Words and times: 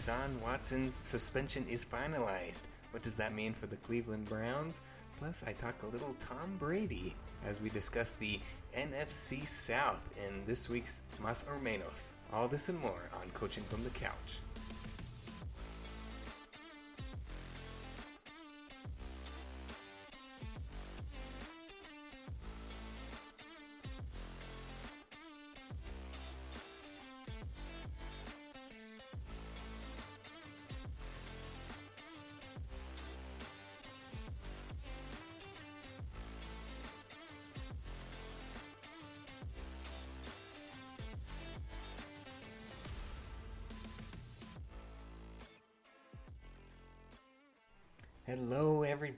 Deshaun 0.00 0.40
Watson's 0.40 0.94
suspension 0.94 1.66
is 1.68 1.84
finalized. 1.84 2.62
What 2.90 3.02
does 3.02 3.18
that 3.18 3.34
mean 3.34 3.52
for 3.52 3.66
the 3.66 3.76
Cleveland 3.76 4.24
Browns? 4.30 4.80
Plus, 5.18 5.44
I 5.46 5.52
talk 5.52 5.74
a 5.82 5.88
little 5.88 6.14
Tom 6.18 6.56
Brady 6.58 7.14
as 7.44 7.60
we 7.60 7.68
discuss 7.68 8.14
the 8.14 8.40
NFC 8.74 9.46
South 9.46 10.10
in 10.26 10.42
this 10.46 10.70
week's 10.70 11.02
Mas 11.22 11.44
or 11.46 11.58
Menos. 11.58 12.12
All 12.32 12.48
this 12.48 12.70
and 12.70 12.80
more 12.80 13.10
on 13.20 13.28
Coaching 13.34 13.64
from 13.64 13.84
the 13.84 13.90
Couch. 13.90 14.38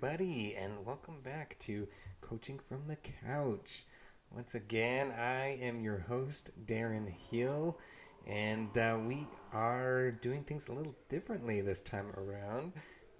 Everybody, 0.02 0.56
and 0.58 0.84
welcome 0.84 1.20
back 1.22 1.56
to 1.60 1.86
Coaching 2.20 2.58
from 2.58 2.88
the 2.88 2.96
Couch. 2.96 3.84
Once 4.34 4.56
again, 4.56 5.12
I 5.12 5.58
am 5.62 5.80
your 5.80 5.98
host, 5.98 6.50
Darin 6.66 7.06
Hill, 7.06 7.78
and 8.26 8.76
uh, 8.76 8.98
we 9.06 9.28
are 9.52 10.10
doing 10.10 10.42
things 10.42 10.66
a 10.66 10.72
little 10.72 10.96
differently 11.08 11.60
this 11.60 11.80
time 11.80 12.06
around. 12.16 12.72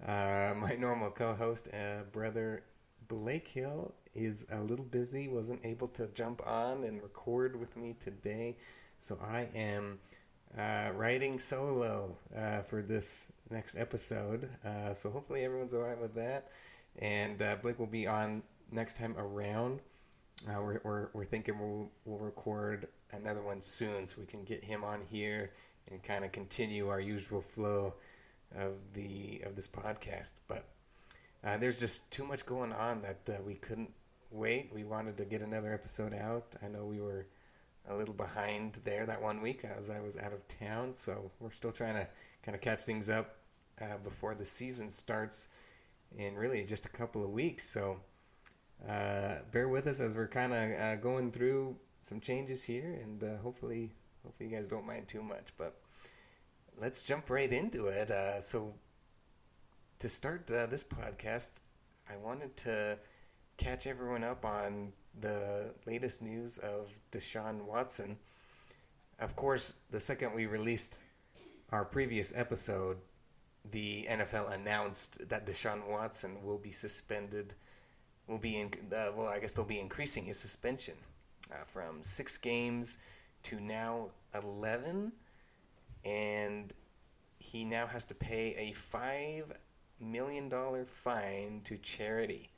Uh, 0.05 0.55
my 0.59 0.75
normal 0.77 1.09
co 1.11 1.33
host, 1.33 1.69
uh, 1.73 2.03
brother 2.11 2.63
Blake 3.07 3.47
Hill, 3.47 3.93
is 4.13 4.45
a 4.51 4.59
little 4.59 4.85
busy, 4.85 5.29
wasn't 5.29 5.63
able 5.63 5.87
to 5.89 6.09
jump 6.09 6.45
on 6.45 6.83
and 6.83 7.01
record 7.01 7.57
with 7.57 7.77
me 7.77 7.95
today, 7.97 8.57
so 8.99 9.17
I 9.21 9.47
am 9.55 9.99
uh, 10.57 10.91
writing 10.95 11.39
solo 11.39 12.17
uh, 12.35 12.61
for 12.63 12.81
this 12.81 13.31
next 13.49 13.75
episode. 13.77 14.49
Uh, 14.65 14.91
so 14.91 15.09
hopefully 15.09 15.45
everyone's 15.45 15.73
alright 15.73 16.01
with 16.01 16.15
that. 16.15 16.49
And 16.99 17.41
uh, 17.41 17.57
Blake 17.61 17.79
will 17.79 17.87
be 17.87 18.07
on 18.07 18.43
next 18.71 18.97
time 18.97 19.15
around. 19.17 19.81
Uh, 20.47 20.61
we're, 20.61 20.81
we're, 20.83 21.07
we're 21.13 21.25
thinking 21.25 21.57
we'll, 21.59 21.89
we'll 22.05 22.19
record 22.19 22.87
another 23.11 23.41
one 23.41 23.61
soon 23.61 24.05
so 24.05 24.19
we 24.19 24.25
can 24.25 24.43
get 24.43 24.63
him 24.63 24.83
on 24.83 25.01
here 25.09 25.51
and 25.89 26.01
kind 26.03 26.25
of 26.25 26.31
continue 26.31 26.89
our 26.89 26.99
usual 26.99 27.41
flow 27.41 27.93
of 28.55 28.73
the 28.93 29.41
of 29.45 29.55
this 29.55 29.67
podcast. 29.67 30.35
But 30.47 30.65
uh, 31.43 31.57
there's 31.57 31.79
just 31.79 32.11
too 32.11 32.23
much 32.23 32.45
going 32.45 32.71
on 32.73 33.01
that 33.01 33.43
we 33.45 33.55
couldn't 33.55 33.91
wait. 34.31 34.71
We 34.73 34.83
wanted 34.83 35.17
to 35.17 35.25
get 35.25 35.41
another 35.41 35.73
episode 35.73 36.13
out. 36.13 36.55
I 36.63 36.67
know 36.67 36.85
we 36.85 36.99
were 36.99 37.27
a 37.89 37.95
little 37.95 38.13
behind 38.13 38.79
there 38.83 39.05
that 39.05 39.21
one 39.21 39.41
week 39.41 39.63
as 39.63 39.89
I 39.89 39.99
was 39.99 40.17
out 40.17 40.33
of 40.33 40.47
town. 40.47 40.93
So 40.93 41.31
we're 41.39 41.51
still 41.51 41.71
trying 41.71 41.95
to 41.95 42.07
kind 42.43 42.55
of 42.55 42.61
catch 42.61 42.81
things 42.81 43.09
up 43.09 43.37
uh, 43.81 43.97
before 44.03 44.35
the 44.35 44.45
season 44.45 44.89
starts 44.89 45.49
in 46.17 46.35
really 46.35 46.63
just 46.63 46.85
a 46.85 46.89
couple 46.89 47.23
of 47.23 47.31
weeks. 47.31 47.63
So 47.63 47.99
uh, 48.87 49.35
bear 49.51 49.67
with 49.67 49.87
us 49.87 49.99
as 49.99 50.15
we're 50.15 50.27
kind 50.27 50.53
of 50.53 50.79
uh, 50.79 50.95
going 50.97 51.31
through 51.31 51.75
some 52.01 52.19
changes 52.19 52.63
here, 52.63 52.99
and 53.01 53.23
uh, 53.23 53.37
hopefully, 53.37 53.91
hopefully 54.23 54.49
you 54.49 54.55
guys 54.55 54.69
don't 54.69 54.85
mind 54.85 55.07
too 55.07 55.23
much. 55.23 55.53
But 55.57 55.79
let's 56.79 57.03
jump 57.03 57.29
right 57.29 57.51
into 57.51 57.87
it. 57.87 58.11
Uh, 58.11 58.41
so 58.41 58.73
to 59.99 60.09
start 60.09 60.51
uh, 60.51 60.65
this 60.65 60.83
podcast, 60.83 61.51
I 62.09 62.17
wanted 62.17 62.55
to 62.57 62.99
catch 63.57 63.87
everyone 63.87 64.23
up 64.23 64.43
on 64.43 64.91
the 65.21 65.73
latest 65.85 66.21
news 66.21 66.57
of 66.57 66.89
Deshaun 67.11 67.65
Watson. 67.65 68.17
Of 69.19 69.35
course, 69.35 69.75
the 69.91 69.99
second 69.99 70.33
we 70.35 70.45
released 70.45 70.99
our 71.71 71.85
previous 71.85 72.33
episode, 72.35 72.97
the 73.71 74.05
NFL 74.09 74.53
announced 74.53 75.29
that 75.29 75.45
Deshaun 75.45 75.87
Watson 75.87 76.43
will 76.43 76.57
be 76.57 76.71
suspended. 76.71 77.55
Will 78.27 78.37
be 78.37 78.57
in 78.57 78.67
uh, 78.95 79.11
well, 79.15 79.27
I 79.27 79.39
guess 79.39 79.53
they'll 79.53 79.65
be 79.65 79.79
increasing 79.79 80.25
his 80.25 80.39
suspension 80.39 80.95
uh, 81.51 81.63
from 81.65 82.03
six 82.03 82.37
games 82.37 82.97
to 83.43 83.59
now 83.59 84.09
eleven, 84.33 85.11
and 86.05 86.73
he 87.37 87.65
now 87.65 87.85
has 87.87 88.05
to 88.05 88.15
pay 88.15 88.55
a 88.55 88.73
five 88.73 89.51
million 89.99 90.49
dollar 90.49 90.85
fine 90.85 91.61
to 91.65 91.77
charity. 91.77 92.49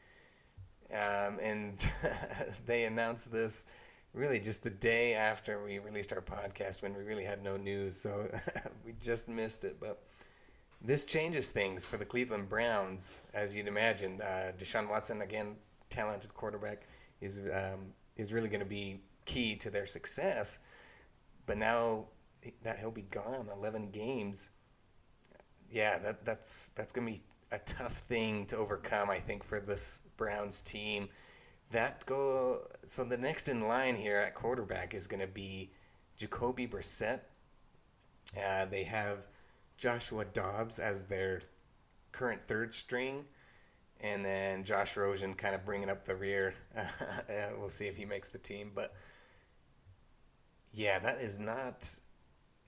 Um, 0.91 1.39
and 1.41 1.83
they 2.65 2.83
announced 2.85 3.31
this 3.31 3.65
really 4.13 4.39
just 4.39 4.63
the 4.63 4.69
day 4.69 5.13
after 5.13 5.63
we 5.63 5.79
released 5.79 6.13
our 6.13 6.21
podcast 6.21 6.81
when 6.81 6.95
we 6.95 7.03
really 7.03 7.23
had 7.23 7.43
no 7.43 7.57
news. 7.57 7.95
So 7.97 8.29
we 8.85 8.93
just 9.01 9.27
missed 9.27 9.63
it. 9.63 9.77
But 9.79 10.01
this 10.85 11.05
changes 11.05 11.49
things 11.49 11.85
for 11.85 11.97
the 11.97 12.05
Cleveland 12.05 12.49
Browns, 12.49 13.21
as 13.33 13.55
you'd 13.55 13.67
imagine. 13.67 14.21
Uh, 14.21 14.51
Deshaun 14.57 14.89
Watson, 14.89 15.21
again, 15.21 15.55
talented 15.89 16.33
quarterback, 16.33 16.83
is 17.21 17.41
um, 17.53 17.93
is 18.15 18.31
really 18.31 18.49
going 18.49 18.59
to 18.59 18.65
be 18.65 19.01
key 19.25 19.55
to 19.57 19.69
their 19.69 19.85
success. 19.85 20.59
But 21.45 21.57
now 21.57 22.05
that 22.63 22.79
he'll 22.79 22.91
be 22.91 23.03
gone, 23.03 23.47
eleven 23.51 23.89
games. 23.91 24.51
Yeah, 25.71 25.97
that 25.99 26.25
that's 26.25 26.69
that's 26.69 26.91
going 26.91 27.07
to 27.07 27.13
be 27.13 27.23
a 27.51 27.59
tough 27.59 27.99
thing 27.99 28.45
to 28.47 28.57
overcome, 28.57 29.09
I 29.09 29.19
think, 29.19 29.43
for 29.43 29.59
this 29.59 30.01
Browns 30.17 30.61
team. 30.61 31.09
That 31.71 32.05
go 32.05 32.67
so 32.85 33.03
the 33.03 33.17
next 33.17 33.49
in 33.49 33.67
line 33.67 33.95
here 33.95 34.17
at 34.17 34.35
quarterback 34.35 34.93
is 34.93 35.07
going 35.07 35.21
to 35.21 35.27
be 35.27 35.71
Jacoby 36.17 36.67
Brissett. 36.67 37.21
Uh, 38.37 38.65
they 38.65 38.83
have 38.83 39.19
Joshua 39.77 40.25
Dobbs 40.25 40.79
as 40.79 41.05
their 41.05 41.41
current 42.11 42.43
third 42.45 42.73
string, 42.73 43.25
and 44.01 44.23
then 44.23 44.63
Josh 44.63 44.97
Rosen 44.97 45.33
kind 45.33 45.55
of 45.55 45.65
bringing 45.65 45.89
up 45.89 46.05
the 46.05 46.15
rear. 46.15 46.55
uh, 46.77 46.81
we'll 47.57 47.69
see 47.69 47.87
if 47.87 47.97
he 47.97 48.05
makes 48.05 48.29
the 48.29 48.37
team, 48.37 48.71
but 48.73 48.93
yeah, 50.71 50.99
that 50.99 51.21
is 51.21 51.39
not 51.39 51.99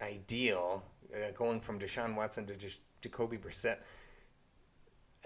ideal. 0.02 0.84
Uh, 1.14 1.32
going 1.36 1.62
from 1.62 1.80
Deshaun 1.80 2.16
Watson 2.16 2.46
to 2.48 2.56
just 2.56 2.82
Jacoby 3.02 3.38
Brissett 3.38 3.78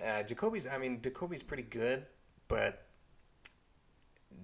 uh, 0.03 0.23
Jacoby's, 0.23 0.67
I 0.67 0.77
mean, 0.77 1.01
Jacoby's 1.01 1.43
pretty 1.43 1.63
good, 1.63 2.05
but 2.47 2.85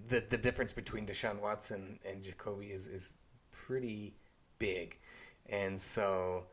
the 0.08 0.24
the 0.30 0.38
difference 0.38 0.74
between 0.74 1.06
Deshaun 1.06 1.42
Watson 1.42 2.00
and 2.08 2.24
Jacoby 2.24 2.68
is 2.68 2.88
is 2.88 3.14
pretty 3.52 4.16
big, 4.60 4.98
and 5.48 5.80
so, 5.80 6.46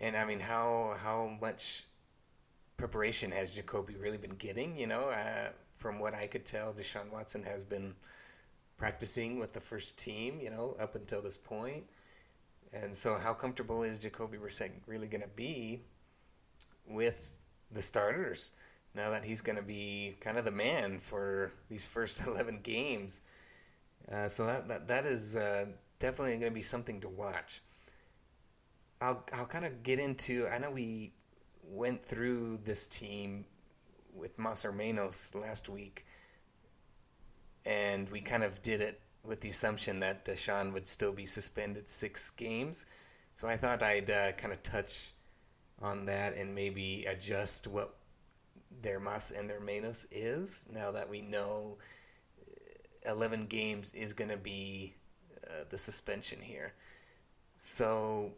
and 0.00 0.16
I 0.16 0.24
mean, 0.24 0.40
how 0.40 0.96
how 1.00 1.36
much 1.40 1.84
preparation 2.76 3.30
has 3.32 3.50
Jacoby 3.50 3.96
really 3.96 4.18
been 4.18 4.36
getting? 4.36 4.76
You 4.76 4.86
know, 4.86 5.10
uh, 5.10 5.50
from 5.76 5.98
what 5.98 6.14
I 6.14 6.26
could 6.26 6.44
tell, 6.44 6.72
Deshaun 6.72 7.10
Watson 7.12 7.42
has 7.44 7.64
been 7.64 7.94
practicing 8.76 9.38
with 9.38 9.52
the 9.52 9.60
first 9.60 9.98
team. 9.98 10.40
You 10.40 10.50
know, 10.50 10.76
up 10.80 10.94
until 10.94 11.22
this 11.22 11.36
point. 11.36 11.84
and 12.72 12.94
so 12.94 13.16
how 13.16 13.34
comfortable 13.34 13.82
is 13.82 13.98
Jacoby 13.98 14.38
Brissett 14.38 14.70
really 14.86 15.08
going 15.08 15.22
to 15.22 15.28
be 15.28 15.80
with 16.86 17.32
the 17.70 17.82
starters 17.82 18.52
now 18.94 19.10
that 19.10 19.24
he's 19.24 19.40
going 19.40 19.56
to 19.56 19.62
be 19.62 20.16
kind 20.20 20.36
of 20.36 20.44
the 20.44 20.50
man 20.50 20.98
for 20.98 21.52
these 21.68 21.86
first 21.86 22.20
11 22.26 22.60
games. 22.62 23.22
Uh, 24.10 24.28
so 24.28 24.46
that, 24.46 24.68
that, 24.68 24.88
that 24.88 25.06
is 25.06 25.36
uh, 25.36 25.66
definitely 25.98 26.32
going 26.38 26.50
to 26.50 26.54
be 26.54 26.60
something 26.60 27.00
to 27.00 27.08
watch. 27.08 27.62
I'll, 29.00 29.24
I'll 29.32 29.46
kind 29.46 29.64
of 29.64 29.82
get 29.82 29.98
into, 29.98 30.46
I 30.52 30.58
know 30.58 30.70
we 30.70 31.12
went 31.64 32.04
through 32.04 32.58
this 32.64 32.86
team 32.86 33.46
with 34.14 34.38
Mas 34.38 34.64
or 34.64 34.72
Menos 34.72 35.34
last 35.34 35.68
week, 35.68 36.04
and 37.64 38.08
we 38.10 38.20
kind 38.20 38.42
of 38.42 38.60
did 38.62 38.80
it 38.80 39.00
with 39.24 39.40
the 39.40 39.50
assumption 39.50 40.00
that 40.00 40.24
Deshaun 40.24 40.72
would 40.72 40.86
still 40.86 41.12
be 41.12 41.26
suspended 41.26 41.88
six 41.88 42.30
games. 42.30 42.86
So 43.34 43.48
I 43.48 43.56
thought 43.56 43.82
I'd 43.82 44.10
uh, 44.10 44.32
kind 44.32 44.52
of 44.52 44.62
touch 44.62 45.14
on 45.80 46.06
that 46.06 46.36
and 46.36 46.54
maybe 46.54 47.06
adjust 47.08 47.66
what 47.66 47.96
their 48.82 49.00
mas 49.00 49.30
and 49.30 49.48
their 49.48 49.60
menos 49.60 50.06
is 50.10 50.66
now 50.72 50.90
that 50.90 51.08
we 51.08 51.20
know 51.22 51.78
uh, 53.06 53.12
11 53.12 53.46
games 53.46 53.90
is 53.92 54.12
going 54.12 54.30
to 54.30 54.36
be 54.36 54.94
uh, 55.46 55.64
the 55.70 55.78
suspension 55.78 56.40
here. 56.40 56.74
So 57.56 58.32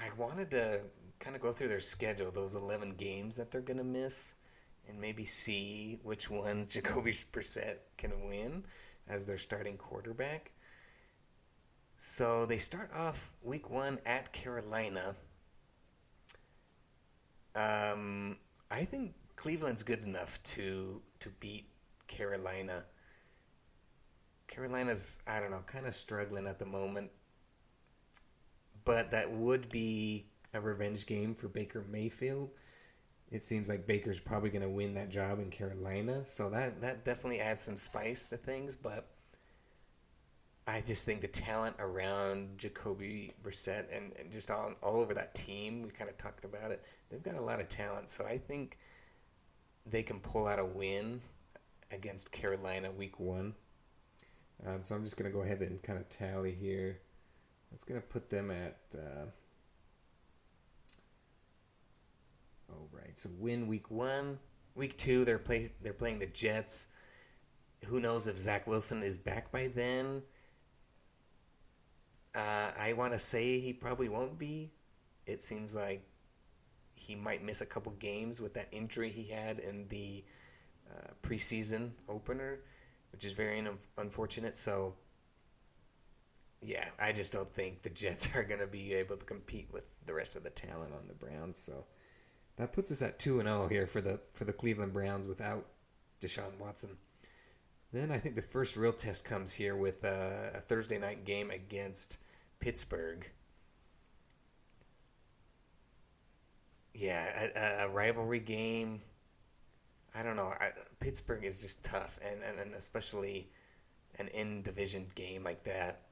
I 0.00 0.10
wanted 0.16 0.50
to 0.52 0.82
kind 1.20 1.36
of 1.36 1.42
go 1.42 1.52
through 1.52 1.68
their 1.68 1.80
schedule, 1.80 2.30
those 2.32 2.54
11 2.54 2.94
games 2.96 3.36
that 3.36 3.50
they're 3.50 3.60
going 3.60 3.78
to 3.78 3.84
miss, 3.84 4.34
and 4.88 5.00
maybe 5.00 5.24
see 5.24 5.98
which 6.02 6.30
ones 6.30 6.70
Jacoby 6.74 7.12
Brissett 7.12 7.78
can 7.98 8.12
win 8.28 8.64
as 9.08 9.26
their 9.26 9.38
starting 9.38 9.76
quarterback. 9.76 10.52
So 11.96 12.46
they 12.46 12.58
start 12.58 12.90
off 12.94 13.30
week 13.42 13.70
one 13.70 14.00
at 14.06 14.32
Carolina 14.32 15.16
Um, 17.54 18.38
I 18.70 18.84
think 18.84 19.14
Cleveland's 19.36 19.82
good 19.82 20.04
enough 20.04 20.42
to 20.44 21.02
to 21.20 21.30
beat 21.40 21.68
Carolina. 22.06 22.84
Carolina's 24.48 25.18
I 25.26 25.40
don't 25.40 25.50
know, 25.50 25.62
kind 25.66 25.86
of 25.86 25.94
struggling 25.94 26.46
at 26.46 26.58
the 26.58 26.66
moment. 26.66 27.10
But 28.84 29.10
that 29.10 29.30
would 29.30 29.68
be 29.70 30.26
a 30.54 30.60
revenge 30.60 31.06
game 31.06 31.34
for 31.34 31.48
Baker 31.48 31.84
Mayfield. 31.90 32.50
It 33.30 33.44
seems 33.44 33.68
like 33.68 33.86
Baker's 33.86 34.18
probably 34.18 34.50
going 34.50 34.62
to 34.62 34.68
win 34.68 34.94
that 34.94 35.08
job 35.08 35.38
in 35.38 35.50
Carolina, 35.50 36.24
so 36.26 36.50
that 36.50 36.80
that 36.80 37.04
definitely 37.04 37.40
adds 37.40 37.62
some 37.62 37.76
spice 37.76 38.26
to 38.28 38.36
things, 38.36 38.74
but 38.74 39.08
I 40.66 40.80
just 40.82 41.04
think 41.04 41.20
the 41.20 41.28
talent 41.28 41.76
around 41.78 42.58
Jacoby 42.58 43.32
Brissett 43.42 43.86
and, 43.96 44.12
and 44.18 44.30
just 44.30 44.50
all, 44.50 44.72
all 44.82 45.00
over 45.00 45.14
that 45.14 45.34
team, 45.34 45.82
we 45.82 45.90
kind 45.90 46.08
of 46.08 46.16
talked 46.16 46.44
about 46.44 46.70
it, 46.70 46.84
they've 47.08 47.22
got 47.22 47.34
a 47.34 47.40
lot 47.40 47.60
of 47.60 47.68
talent. 47.68 48.10
So 48.10 48.24
I 48.24 48.38
think 48.38 48.78
they 49.84 50.02
can 50.02 50.20
pull 50.20 50.46
out 50.46 50.58
a 50.58 50.64
win 50.64 51.22
against 51.90 52.30
Carolina 52.30 52.90
week 52.90 53.18
one. 53.18 53.54
Um, 54.64 54.80
so 54.82 54.94
I'm 54.94 55.02
just 55.02 55.16
going 55.16 55.30
to 55.30 55.36
go 55.36 55.42
ahead 55.42 55.60
and 55.60 55.82
kind 55.82 55.98
of 55.98 56.08
tally 56.08 56.52
here. 56.52 57.00
That's 57.70 57.84
going 57.84 58.00
to 58.00 58.06
put 58.06 58.30
them 58.30 58.50
at. 58.50 58.78
Uh, 58.94 59.26
oh, 62.72 62.88
right. 62.92 63.18
So 63.18 63.30
win 63.38 63.66
week 63.66 63.90
one. 63.90 64.38
Week 64.74 64.96
two, 64.96 65.24
they're, 65.24 65.38
play, 65.38 65.70
they're 65.82 65.92
playing 65.92 66.20
the 66.20 66.26
Jets. 66.26 66.88
Who 67.86 68.00
knows 68.00 68.26
if 68.26 68.36
Zach 68.36 68.66
Wilson 68.66 69.02
is 69.02 69.18
back 69.18 69.50
by 69.50 69.68
then? 69.68 70.22
Uh, 72.34 72.70
I 72.78 72.92
want 72.92 73.12
to 73.12 73.18
say 73.18 73.58
he 73.58 73.72
probably 73.72 74.08
won't 74.08 74.38
be. 74.38 74.70
It 75.26 75.42
seems 75.42 75.74
like 75.74 76.02
he 76.94 77.14
might 77.14 77.42
miss 77.42 77.60
a 77.60 77.66
couple 77.66 77.92
games 77.92 78.40
with 78.40 78.54
that 78.54 78.68
injury 78.72 79.10
he 79.10 79.24
had 79.24 79.58
in 79.58 79.88
the 79.88 80.24
uh, 80.90 81.08
preseason 81.22 81.90
opener, 82.08 82.60
which 83.12 83.24
is 83.24 83.32
very 83.32 83.58
un- 83.58 83.78
unfortunate. 83.98 84.56
So, 84.56 84.94
yeah, 86.60 86.88
I 86.98 87.12
just 87.12 87.32
don't 87.32 87.52
think 87.52 87.82
the 87.82 87.90
Jets 87.90 88.28
are 88.34 88.44
going 88.44 88.60
to 88.60 88.66
be 88.66 88.92
able 88.94 89.16
to 89.16 89.24
compete 89.24 89.68
with 89.72 89.84
the 90.06 90.14
rest 90.14 90.36
of 90.36 90.42
the 90.42 90.50
talent 90.50 90.92
on 90.92 91.08
the 91.08 91.14
Browns. 91.14 91.58
So 91.58 91.84
that 92.56 92.72
puts 92.72 92.90
us 92.92 93.02
at 93.02 93.18
two 93.18 93.40
and 93.40 93.48
zero 93.48 93.64
oh 93.64 93.68
here 93.68 93.86
for 93.86 94.00
the 94.00 94.20
for 94.34 94.44
the 94.44 94.52
Cleveland 94.52 94.92
Browns 94.92 95.26
without 95.26 95.66
Deshaun 96.20 96.58
Watson. 96.58 96.98
Then 97.92 98.10
I 98.12 98.18
think 98.18 98.36
the 98.36 98.42
first 98.42 98.76
real 98.76 98.92
test 98.92 99.24
comes 99.24 99.54
here 99.54 99.74
with 99.74 100.04
a, 100.04 100.52
a 100.54 100.60
Thursday 100.60 100.98
night 100.98 101.24
game 101.24 101.50
against 101.50 102.18
Pittsburgh. 102.60 103.28
Yeah, 106.94 107.48
a, 107.56 107.86
a 107.86 107.88
rivalry 107.88 108.40
game. 108.40 109.00
I 110.14 110.22
don't 110.22 110.36
know. 110.36 110.52
I, 110.60 110.70
Pittsburgh 111.00 111.44
is 111.44 111.60
just 111.62 111.82
tough, 111.82 112.18
and, 112.22 112.42
and, 112.42 112.58
and 112.58 112.74
especially 112.74 113.48
an 114.18 114.28
in 114.28 114.62
division 114.62 115.06
game 115.14 115.42
like 115.44 115.64
that. 115.64 116.02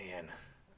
Man, 0.00 0.28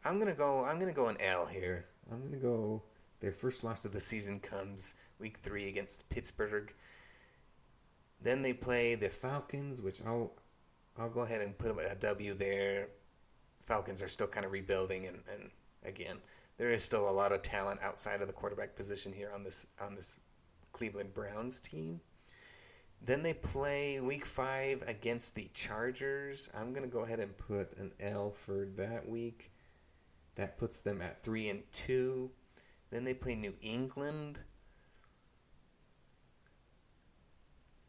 I'm 0.05 0.19
gonna 0.19 0.35
go. 0.35 0.65
I'm 0.65 0.81
gonna 0.81 0.93
go 0.93 1.07
an 1.09 1.17
L 1.21 1.47
here. 1.47 1.87
I'm 2.11 2.23
gonna 2.23 2.37
go. 2.37 2.83
Their 3.21 3.33
first 3.33 3.63
loss 3.63 3.85
of 3.85 3.93
the 3.93 4.01
season 4.01 4.41
comes 4.41 4.97
week 5.21 5.39
three 5.39 5.69
against 5.69 6.09
Pittsburgh. 6.09 6.75
Then 8.21 8.43
they 8.43 8.53
play 8.53 8.97
the 8.97 9.09
Falcons, 9.09 9.81
which 9.81 10.01
I'll 10.05 10.33
I'll 10.99 11.09
go 11.09 11.21
ahead 11.21 11.41
and 11.41 11.57
put 11.57 11.71
a 11.71 11.95
W 11.95 12.35
there. 12.35 12.89
Falcons 13.65 14.03
are 14.03 14.09
still 14.09 14.27
kind 14.27 14.45
of 14.45 14.51
rebuilding, 14.51 15.07
and, 15.07 15.23
and 15.33 15.51
again, 15.85 16.19
there 16.59 16.73
is 16.73 16.83
still 16.83 17.09
a 17.09 17.13
lot 17.13 17.33
of 17.33 17.43
talent 17.43 17.81
outside 17.81 18.21
of 18.21 18.27
the 18.27 18.33
quarterback 18.33 18.75
position 18.75 19.13
here 19.13 19.31
on 19.33 19.45
this 19.45 19.69
on 19.81 19.95
this 19.95 20.19
Cleveland 20.73 21.15
Browns 21.15 21.61
team. 21.61 22.01
Then 23.05 23.25
they 23.25 23.35
play 23.35 23.99
Week 24.01 24.25
Five 24.25 24.85
against 24.87 25.35
the 25.35 25.51
Chargers. 25.53 26.49
I'm 26.55 26.73
gonna 26.73 26.87
go 26.87 27.01
ahead 27.01 27.19
and 27.19 27.37
put 27.37 27.77
an 27.77 27.93
L 27.99 28.31
for 28.31 28.67
that 28.77 29.09
week. 29.09 29.51
That 30.37 30.57
puts 30.57 30.81
them 30.81 31.03
at 31.03 31.21
three 31.21 31.49
and 31.49 31.65
two. 31.73 32.31
Then 32.91 33.05
they 33.05 33.15
play 33.15 33.35
New 33.35 33.55
England. 33.61 34.41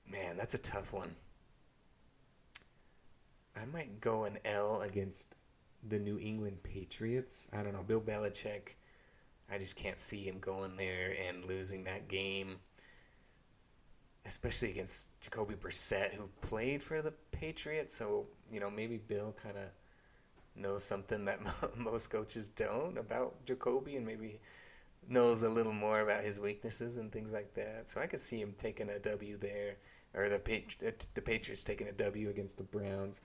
Man, 0.09 0.35
that's 0.35 0.53
a 0.53 0.59
tough 0.59 0.91
one. 0.91 1.15
I 3.55 3.65
might 3.65 4.01
go 4.01 4.23
an 4.23 4.39
L 4.43 4.81
against 4.81 5.35
the 5.87 5.99
New 5.99 6.17
England 6.17 6.63
Patriots. 6.63 7.47
I 7.53 7.61
don't 7.61 7.73
know. 7.73 7.83
Bill 7.83 8.01
Belichick, 8.01 8.75
I 9.51 9.57
just 9.57 9.75
can't 9.75 9.99
see 9.99 10.23
him 10.23 10.39
going 10.39 10.75
there 10.75 11.15
and 11.27 11.45
losing 11.45 11.83
that 11.83 12.07
game, 12.07 12.57
especially 14.25 14.71
against 14.71 15.09
Jacoby 15.19 15.55
Brissett, 15.55 16.13
who 16.13 16.29
played 16.41 16.81
for 16.81 17.01
the 17.01 17.13
Patriots. 17.31 17.93
So, 17.93 18.27
you 18.51 18.59
know, 18.59 18.69
maybe 18.69 18.97
Bill 18.97 19.35
kind 19.41 19.57
of 19.57 19.65
knows 20.55 20.83
something 20.83 21.25
that 21.25 21.39
most 21.77 22.09
coaches 22.09 22.47
don't 22.47 22.97
about 22.97 23.45
Jacoby 23.45 23.95
and 23.95 24.05
maybe 24.05 24.39
knows 25.07 25.41
a 25.43 25.49
little 25.49 25.73
more 25.73 25.99
about 25.99 26.23
his 26.23 26.39
weaknesses 26.39 26.97
and 26.97 27.11
things 27.11 27.31
like 27.31 27.53
that. 27.55 27.89
So 27.89 27.99
I 27.99 28.07
could 28.07 28.21
see 28.21 28.39
him 28.39 28.53
taking 28.57 28.89
a 28.89 28.99
W 28.99 29.37
there 29.37 29.77
or 30.13 30.29
the 30.29 30.39
Patri- 30.39 30.87
uh, 30.87 30.91
the 31.13 31.21
Patriots 31.21 31.63
taking 31.63 31.87
a 31.87 31.91
W 31.91 32.29
against 32.29 32.57
the 32.57 32.63
Browns. 32.63 33.21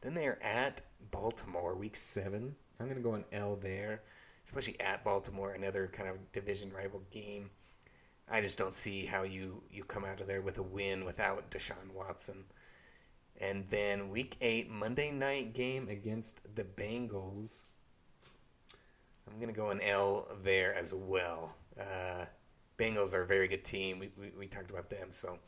Then 0.00 0.14
they 0.14 0.26
are 0.26 0.38
at 0.42 0.82
Baltimore, 1.10 1.74
Week 1.74 1.96
Seven. 1.96 2.56
I'm 2.78 2.86
going 2.86 2.98
to 2.98 3.02
go 3.02 3.14
an 3.14 3.24
L 3.32 3.56
there, 3.56 4.02
especially 4.44 4.78
at 4.80 5.04
Baltimore, 5.04 5.52
another 5.52 5.86
kind 5.86 6.08
of 6.08 6.32
division 6.32 6.72
rival 6.72 7.02
game. 7.10 7.50
I 8.28 8.40
just 8.40 8.58
don't 8.58 8.72
see 8.72 9.06
how 9.06 9.22
you 9.22 9.62
you 9.70 9.84
come 9.84 10.04
out 10.04 10.20
of 10.20 10.26
there 10.26 10.40
with 10.40 10.58
a 10.58 10.62
win 10.62 11.04
without 11.04 11.50
Deshaun 11.50 11.92
Watson. 11.94 12.44
And 13.40 13.66
then 13.68 14.10
Week 14.10 14.36
Eight, 14.40 14.70
Monday 14.70 15.10
night 15.10 15.54
game 15.54 15.88
against 15.88 16.40
the 16.54 16.64
Bengals. 16.64 17.64
I'm 19.26 19.36
going 19.36 19.52
to 19.52 19.58
go 19.58 19.70
an 19.70 19.80
L 19.80 20.28
there 20.42 20.74
as 20.74 20.94
well. 20.94 21.56
Uh, 21.78 22.26
Bengals 22.78 23.14
are 23.14 23.22
a 23.22 23.26
very 23.26 23.48
good 23.48 23.64
team. 23.64 23.98
We, 23.98 24.10
we, 24.18 24.32
we 24.38 24.46
talked 24.46 24.70
about 24.70 24.88
them, 24.88 25.10
so 25.10 25.38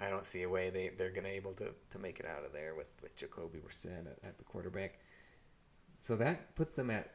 I 0.00 0.08
don't 0.08 0.24
see 0.24 0.42
a 0.42 0.48
way 0.48 0.70
they, 0.70 0.90
they're 0.96 1.10
going 1.10 1.24
to 1.24 1.30
able 1.30 1.52
to, 1.54 1.74
to 1.90 1.98
make 1.98 2.20
it 2.20 2.26
out 2.26 2.44
of 2.44 2.52
there 2.52 2.74
with, 2.74 2.88
with 3.02 3.14
Jacoby 3.16 3.58
Brissett 3.58 4.06
at, 4.06 4.18
at 4.22 4.38
the 4.38 4.44
quarterback. 4.44 4.98
So 5.98 6.16
that 6.16 6.54
puts 6.54 6.74
them 6.74 6.90
at 6.90 7.14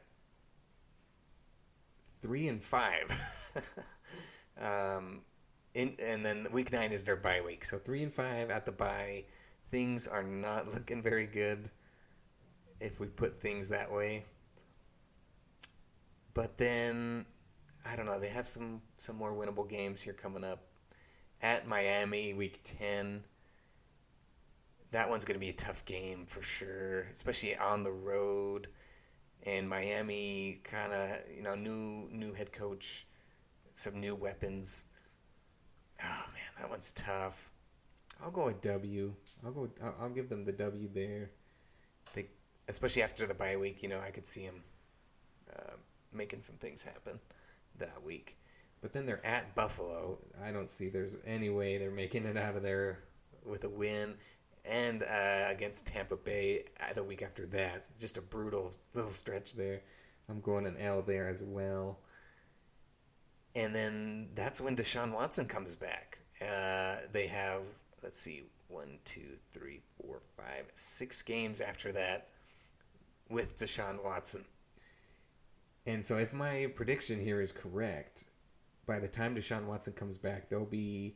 three 2.20 2.48
and 2.48 2.62
five. 2.62 3.52
um, 4.58 5.22
in, 5.74 5.94
and 6.02 6.24
then 6.24 6.46
week 6.52 6.72
nine 6.72 6.92
is 6.92 7.04
their 7.04 7.16
bye 7.16 7.40
week. 7.44 7.64
So 7.64 7.78
three 7.78 8.02
and 8.02 8.12
five 8.12 8.50
at 8.50 8.66
the 8.66 8.72
bye. 8.72 9.24
Things 9.70 10.06
are 10.06 10.22
not 10.22 10.72
looking 10.74 11.02
very 11.02 11.26
good 11.26 11.70
if 12.80 12.98
we 12.98 13.06
put 13.06 13.40
things 13.40 13.68
that 13.68 13.92
way. 13.92 14.24
But 16.34 16.58
then 16.58 17.26
I 17.84 17.96
don't 17.96 18.06
know. 18.06 18.18
They 18.18 18.28
have 18.28 18.48
some 18.48 18.82
some 18.96 19.16
more 19.16 19.32
winnable 19.32 19.68
games 19.68 20.02
here 20.02 20.12
coming 20.12 20.44
up 20.44 20.64
at 21.42 21.66
Miami 21.66 22.34
week 22.34 22.60
10. 22.64 23.24
That 24.92 25.08
one's 25.08 25.24
going 25.24 25.34
to 25.34 25.40
be 25.40 25.50
a 25.50 25.54
tough 25.54 25.84
game 25.84 26.26
for 26.26 26.42
sure, 26.42 27.02
especially 27.12 27.56
on 27.56 27.82
the 27.84 27.92
road. 27.92 28.68
And 29.44 29.68
Miami 29.68 30.60
kind 30.64 30.92
of, 30.92 31.18
you 31.34 31.42
know, 31.42 31.54
new 31.54 32.08
new 32.12 32.32
head 32.34 32.52
coach, 32.52 33.06
some 33.80 33.98
new 33.98 34.14
weapons. 34.14 34.84
Oh 36.02 36.24
man, 36.32 36.52
that 36.58 36.70
one's 36.70 36.92
tough. 36.92 37.50
I'll 38.22 38.30
go 38.30 38.48
a 38.48 38.52
W. 38.52 39.14
I'll 39.44 39.52
go. 39.52 39.70
I'll, 39.82 39.94
I'll 40.02 40.10
give 40.10 40.28
them 40.28 40.44
the 40.44 40.52
W 40.52 40.88
there. 40.92 41.30
They, 42.14 42.26
especially 42.68 43.02
after 43.02 43.26
the 43.26 43.34
bye 43.34 43.56
week, 43.56 43.82
you 43.82 43.88
know, 43.88 44.00
I 44.00 44.10
could 44.10 44.26
see 44.26 44.44
them 44.44 44.62
uh, 45.56 45.76
making 46.12 46.42
some 46.42 46.56
things 46.56 46.82
happen 46.82 47.18
that 47.78 48.02
week. 48.04 48.36
But 48.82 48.92
then 48.92 49.06
they're 49.06 49.24
at 49.24 49.54
Buffalo. 49.54 50.18
I 50.42 50.52
don't 50.52 50.70
see 50.70 50.88
there's 50.88 51.16
any 51.26 51.50
way 51.50 51.78
they're 51.78 51.90
making 51.90 52.24
it 52.26 52.36
out 52.36 52.56
of 52.56 52.62
there 52.62 53.00
with 53.44 53.64
a 53.64 53.68
win. 53.68 54.14
And 54.64 55.02
uh, 55.02 55.46
against 55.48 55.86
Tampa 55.86 56.16
Bay 56.16 56.64
uh, 56.80 56.92
the 56.92 57.02
week 57.02 57.22
after 57.22 57.46
that. 57.46 57.88
Just 57.98 58.18
a 58.18 58.22
brutal 58.22 58.74
little 58.94 59.10
stretch 59.10 59.54
there. 59.54 59.82
I'm 60.28 60.40
going 60.40 60.66
an 60.66 60.76
L 60.78 61.02
there 61.02 61.28
as 61.28 61.42
well. 61.42 61.98
And 63.54 63.74
then 63.74 64.28
that's 64.34 64.60
when 64.60 64.76
Deshaun 64.76 65.12
Watson 65.12 65.46
comes 65.46 65.74
back. 65.74 66.18
Uh, 66.40 66.96
they 67.12 67.26
have, 67.26 67.62
let's 68.02 68.18
see, 68.18 68.44
one, 68.68 68.98
two, 69.04 69.36
three, 69.52 69.80
four, 70.00 70.20
five, 70.36 70.66
six 70.74 71.22
games 71.22 71.60
after 71.60 71.92
that 71.92 72.28
with 73.28 73.58
Deshaun 73.58 74.02
Watson. 74.02 74.44
And 75.86 76.04
so, 76.04 76.18
if 76.18 76.32
my 76.32 76.70
prediction 76.74 77.20
here 77.20 77.40
is 77.40 77.52
correct, 77.52 78.24
by 78.86 78.98
the 78.98 79.08
time 79.08 79.34
Deshaun 79.34 79.64
Watson 79.64 79.92
comes 79.94 80.16
back, 80.16 80.48
they'll 80.48 80.64
be 80.64 81.14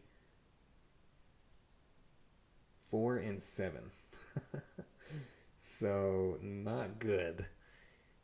four 2.89 3.17
and 3.17 3.41
seven. 3.41 3.91
so 5.59 6.39
not 6.41 6.99
good. 6.99 7.47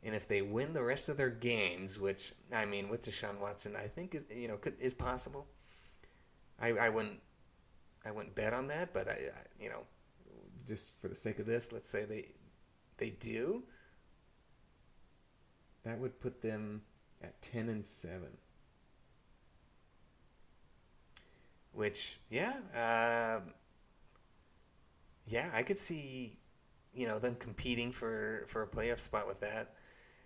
And 0.03 0.15
if 0.15 0.27
they 0.27 0.41
win 0.41 0.73
the 0.73 0.83
rest 0.83 1.09
of 1.09 1.17
their 1.17 1.29
games, 1.29 1.99
which 1.99 2.33
I 2.51 2.65
mean, 2.65 2.89
with 2.89 3.03
Deshaun 3.03 3.39
Watson, 3.39 3.75
I 3.75 3.87
think 3.87 4.15
is 4.15 4.25
you 4.33 4.47
know 4.47 4.57
could, 4.57 4.75
is 4.79 4.93
possible. 4.93 5.47
I, 6.59 6.69
I 6.69 6.89
wouldn't 6.89 7.19
I 8.05 8.11
wouldn't 8.11 8.35
bet 8.35 8.53
on 8.53 8.67
that, 8.67 8.93
but 8.93 9.07
I, 9.07 9.11
I 9.11 9.41
you 9.59 9.69
know 9.69 9.83
just 10.65 10.99
for 11.01 11.07
the 11.07 11.15
sake 11.15 11.39
of 11.39 11.45
this, 11.45 11.71
let's 11.71 11.89
say 11.89 12.05
they 12.05 12.27
they 12.97 13.11
do. 13.11 13.63
That 15.83 15.99
would 15.99 16.19
put 16.19 16.41
them 16.41 16.81
at 17.23 17.41
ten 17.41 17.69
and 17.69 17.85
seven. 17.85 18.37
Which 21.73 22.19
yeah, 22.29 22.59
uh, 22.75 23.41
yeah, 25.25 25.49
I 25.53 25.63
could 25.63 25.79
see 25.79 26.37
you 26.93 27.07
know 27.07 27.19
them 27.19 27.35
competing 27.35 27.91
for 27.91 28.43
for 28.47 28.63
a 28.63 28.67
playoff 28.67 28.99
spot 28.99 29.27
with 29.27 29.39
that. 29.41 29.75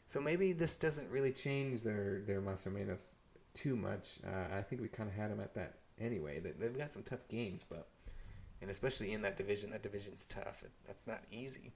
So 0.07 0.21
maybe 0.21 0.53
this 0.53 0.77
doesn't 0.77 1.09
really 1.09 1.31
change 1.31 1.83
their 1.83 2.21
their 2.25 2.41
más 2.41 2.67
menos 2.67 3.15
too 3.53 3.75
much. 3.75 4.19
Uh, 4.25 4.57
I 4.57 4.61
think 4.61 4.81
we 4.81 4.87
kind 4.87 5.09
of 5.09 5.15
had 5.15 5.31
them 5.31 5.39
at 5.39 5.55
that 5.55 5.79
anyway. 5.99 6.39
They, 6.39 6.51
they've 6.51 6.77
got 6.77 6.91
some 6.91 7.03
tough 7.03 7.27
games, 7.27 7.65
but 7.67 7.87
and 8.61 8.69
especially 8.69 9.13
in 9.13 9.21
that 9.23 9.37
division, 9.37 9.71
that 9.71 9.83
division's 9.83 10.25
tough. 10.25 10.63
That's 10.85 11.07
not 11.07 11.21
easy. 11.31 11.71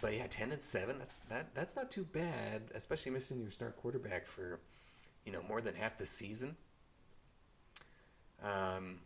But 0.00 0.14
yeah, 0.14 0.26
ten 0.26 0.52
and 0.52 0.62
seven. 0.62 0.98
That's 0.98 1.14
that. 1.28 1.54
That's 1.54 1.76
not 1.76 1.90
too 1.90 2.04
bad, 2.04 2.62
especially 2.74 3.12
missing 3.12 3.40
your 3.40 3.50
star 3.50 3.70
quarterback 3.70 4.26
for, 4.26 4.58
you 5.24 5.32
know, 5.32 5.42
more 5.48 5.60
than 5.60 5.74
half 5.74 5.98
the 5.98 6.06
season. 6.06 6.56
Um. 8.42 9.00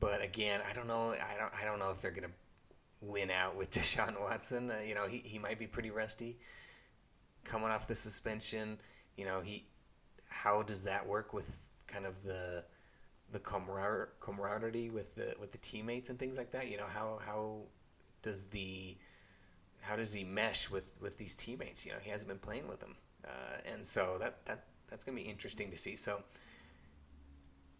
But 0.00 0.20
again, 0.20 0.60
I 0.68 0.72
don't 0.72 0.88
know. 0.88 1.12
I 1.12 1.36
don't. 1.38 1.54
I 1.54 1.64
don't 1.64 1.78
know 1.78 1.90
if 1.90 2.00
they're 2.00 2.10
gonna 2.10 2.32
win 3.02 3.30
out 3.30 3.56
with 3.56 3.70
Deshaun 3.72 4.18
Watson. 4.20 4.70
Uh, 4.70 4.78
you 4.86 4.94
know, 4.94 5.06
he 5.06 5.18
he 5.18 5.38
might 5.38 5.58
be 5.58 5.66
pretty 5.66 5.90
rusty, 5.90 6.38
coming 7.44 7.68
off 7.68 7.86
the 7.86 7.94
suspension. 7.94 8.78
You 9.16 9.26
know, 9.26 9.40
he. 9.40 9.66
How 10.28 10.62
does 10.62 10.84
that 10.84 11.06
work 11.06 11.34
with 11.34 11.58
kind 11.86 12.06
of 12.06 12.22
the 12.22 12.64
the 13.32 13.38
camaraderie 13.38 14.90
with 14.90 15.14
the 15.14 15.34
with 15.38 15.52
the 15.52 15.58
teammates 15.58 16.08
and 16.08 16.18
things 16.18 16.38
like 16.38 16.52
that? 16.52 16.70
You 16.70 16.78
know, 16.78 16.86
how 16.86 17.18
how 17.24 17.62
does 18.22 18.44
the 18.44 18.96
how 19.80 19.96
does 19.96 20.12
he 20.12 20.24
mesh 20.24 20.70
with 20.70 20.96
with 21.00 21.18
these 21.18 21.34
teammates? 21.34 21.84
You 21.84 21.92
know, 21.92 21.98
he 22.02 22.10
hasn't 22.10 22.28
been 22.28 22.38
playing 22.38 22.66
with 22.66 22.80
them, 22.80 22.96
uh, 23.24 23.70
and 23.70 23.84
so 23.84 24.16
that 24.20 24.46
that 24.46 24.64
that's 24.88 25.04
gonna 25.04 25.16
be 25.16 25.22
interesting 25.22 25.70
to 25.70 25.76
see. 25.76 25.96
So 25.96 26.22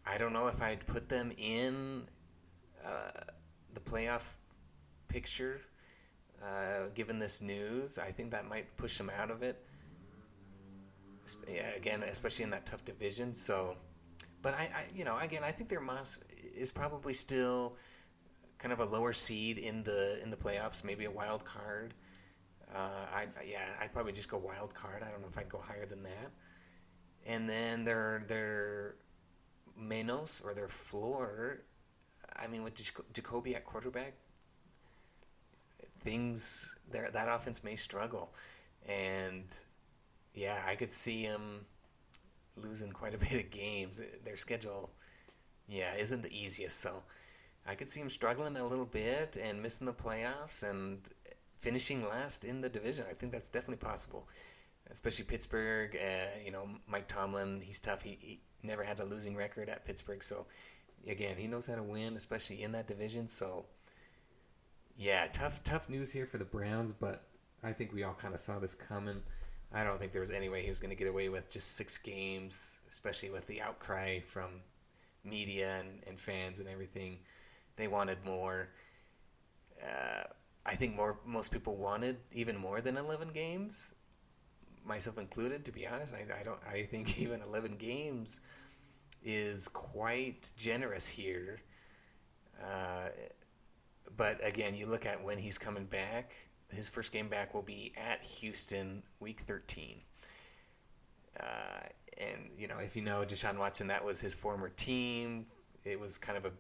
I 0.05 0.19
don't 0.19 0.33
know 0.33 0.49
if 0.49 0.61
I'd 0.61 0.87
put 0.87 1.09
them 1.09 1.33
in 1.39 2.03
uh, 2.85 3.21
the 3.73 3.81
playoff 3.81 4.33
picture. 5.13 5.61
Uh, 6.43 6.89
given 6.95 7.19
this 7.19 7.41
news, 7.41 7.99
I 7.99 8.11
think 8.11 8.33
that 8.33 8.49
might 8.49 8.77
push 8.77 8.99
them 8.99 9.11
out 9.17 9.31
of 9.31 9.43
it. 9.43 9.63
Yeah, 11.49 11.71
again, 11.77 12.03
especially 12.03 12.43
in 12.45 12.51
that 12.51 12.67
tough 12.67 12.85
division. 12.85 13.33
So, 13.33 13.77
but 14.43 14.55
I, 14.55 14.63
I, 14.63 14.87
you 14.93 15.05
know, 15.05 15.17
again, 15.19 15.45
I 15.45 15.53
think 15.53 15.71
their 15.71 15.81
mas 15.81 16.19
is 16.57 16.73
probably 16.73 17.15
still 17.15 17.77
kind 18.59 18.73
of 18.73 18.81
a 18.81 18.85
lower 18.85 19.13
seed 19.13 19.59
in 19.59 19.85
the 19.85 20.21
in 20.23 20.31
the 20.31 20.37
playoffs, 20.37 20.83
maybe 20.83 21.05
a 21.05 21.11
wild 21.11 21.45
card. 21.45 21.95
Uh, 22.75 23.07
I 23.15 23.27
yeah, 23.47 23.69
I'd 23.81 23.93
probably 23.93 24.13
just 24.13 24.29
go 24.29 24.39
wild 24.39 24.75
card. 24.75 25.03
I 25.05 25.11
don't 25.11 25.21
know 25.21 25.29
if 25.29 25.39
I'd 25.39 25.49
go 25.49 25.59
higher 25.59 25.87
than 25.87 26.03
that. 26.03 26.31
And 27.25 27.49
then 27.49 27.85
their 27.85 28.25
their 28.27 28.97
menos 29.81 30.45
or 30.45 30.55
their 30.55 30.69
floor. 30.69 31.63
I 32.35 32.47
mean, 32.49 32.65
with 32.65 32.75
Jacoby 33.13 33.55
at 33.55 33.65
quarterback, 33.65 34.15
things 36.03 36.77
there 36.91 37.11
that 37.13 37.29
offense 37.29 37.65
may 37.65 37.77
struggle, 37.77 38.33
and 38.87 39.45
yeah, 40.35 40.63
I 40.67 40.75
could 40.75 40.93
see 40.93 41.27
them 41.27 41.67
losing 42.57 42.93
quite 42.93 43.15
a 43.15 43.19
bit 43.27 43.33
of 43.33 43.51
games. 43.51 44.01
Their 44.25 44.37
schedule, 44.37 44.91
yeah, 45.69 45.95
isn't 45.97 46.23
the 46.23 46.33
easiest. 46.33 46.81
So 46.81 47.03
I 47.67 47.75
could 47.75 47.89
see 47.89 48.01
them 48.01 48.11
struggling 48.11 48.57
a 48.57 48.67
little 48.67 48.87
bit 48.87 49.37
and 49.41 49.63
missing 49.63 49.87
the 49.87 49.93
playoffs 49.93 50.63
and 50.69 51.01
finishing 51.59 52.07
last 52.09 52.45
in 52.45 52.61
the 52.61 52.69
division. 52.69 53.07
I 53.09 53.15
think 53.15 53.33
that's 53.33 53.49
definitely 53.49 53.77
possible, 53.77 54.29
especially 54.91 55.25
Pittsburgh. 55.25 55.97
Uh, 55.97 56.39
you 56.45 56.51
know, 56.51 56.69
Mike 56.87 57.09
Tomlin, 57.09 57.61
he's 57.61 57.81
tough. 57.81 58.03
He, 58.03 58.19
he 58.21 58.41
never 58.63 58.83
had 58.83 59.01
a 59.01 59.05
losing 59.05 59.37
record 59.37 59.69
at 59.69 59.85
Pittsburgh, 59.85 60.23
so 60.23 60.47
again, 61.07 61.37
he 61.37 61.47
knows 61.47 61.67
how 61.67 61.75
to 61.75 61.83
win, 61.83 62.17
especially 62.17 62.63
in 62.63 62.73
that 62.73 62.87
division. 62.87 63.29
So 63.29 63.67
yeah, 64.97 65.27
tough 65.33 65.63
tough 65.63 65.89
news 65.89 66.13
here 66.13 66.27
for 66.27 66.39
the 66.39 66.45
Browns, 66.45 66.93
but 66.93 67.25
I 67.63 67.73
think 67.73 67.93
we 67.93 68.03
all 68.03 68.15
kind 68.15 68.35
of 68.35 68.41
saw 68.41 68.59
this 68.59 68.75
coming. 68.75 69.23
I 69.73 69.85
don't 69.85 69.99
think 69.99 70.13
there 70.13 70.21
was 70.21 70.31
any 70.31 70.49
way 70.49 70.63
he 70.63 70.69
was 70.69 70.81
going 70.81 70.91
to 70.91 70.97
get 70.97 71.09
away 71.09 71.29
with 71.29 71.51
just 71.51 71.77
six 71.77 71.97
games, 71.97 72.81
especially 72.91 73.31
with 73.31 73.47
the 73.47 73.63
outcry 73.63 74.21
from 74.21 74.51
media 75.25 75.81
and, 75.81 76.03
and 76.07 76.19
fans 76.19 76.61
and 76.61 76.69
everything. 76.69 77.19
They 77.77 77.89
wanted 77.89 78.19
more. 78.25 78.69
Uh, 79.83 80.25
I 80.67 80.75
think 80.75 80.95
more 80.95 81.19
most 81.25 81.51
people 81.51 81.77
wanted 81.77 82.19
even 82.33 82.57
more 82.57 82.81
than 82.81 82.97
11 82.97 83.31
games, 83.33 83.95
myself 84.85 85.19
included. 85.19 85.65
To 85.65 85.73
be 85.73 85.87
honest, 85.87 86.15
I, 86.15 86.41
I 86.41 86.43
don't. 86.43 86.61
I 86.67 86.83
think 86.83 87.19
even 87.23 87.41
11 87.41 87.77
games 87.77 88.41
is 89.25 89.69
quite 89.69 90.53
generous 90.57 91.09
here. 91.09 91.61
Uh, 92.63 93.09
but 94.17 94.47
again, 94.47 94.75
you 94.75 94.87
look 94.87 95.07
at 95.07 95.23
when 95.23 95.39
he's 95.39 95.59
coming 95.59 95.85
back. 95.85 96.33
His 96.71 96.89
first 96.89 97.13
game 97.13 97.29
back 97.29 97.55
will 97.55 97.63
be 97.63 97.93
at 97.97 98.23
Houston, 98.23 99.03
Week 99.21 99.41
13. 99.41 100.01
Uh, 101.39 101.45
and 102.19 102.51
you 102.59 102.69
know, 102.69 102.79
if 102.79 102.97
you 102.97 103.03
know 103.03 103.25
Deshaun 103.27 103.59
Watson, 103.59 103.89
that 103.89 104.05
was 104.05 104.21
his 104.21 104.35
former 104.35 104.69
team. 104.69 105.47
It 105.85 105.99
was 105.99 106.19
kind 106.19 106.39
of 106.39 106.45
a 106.45 106.53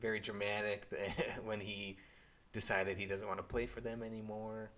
very 0.00 0.20
dramatic 0.20 0.86
when 1.44 1.60
he 1.60 1.96
decided 2.52 2.98
he 2.98 3.06
doesn't 3.06 3.26
want 3.26 3.38
to 3.38 3.44
play 3.44 3.66
for 3.66 3.80
them 3.80 4.02
anymore. 4.02 4.70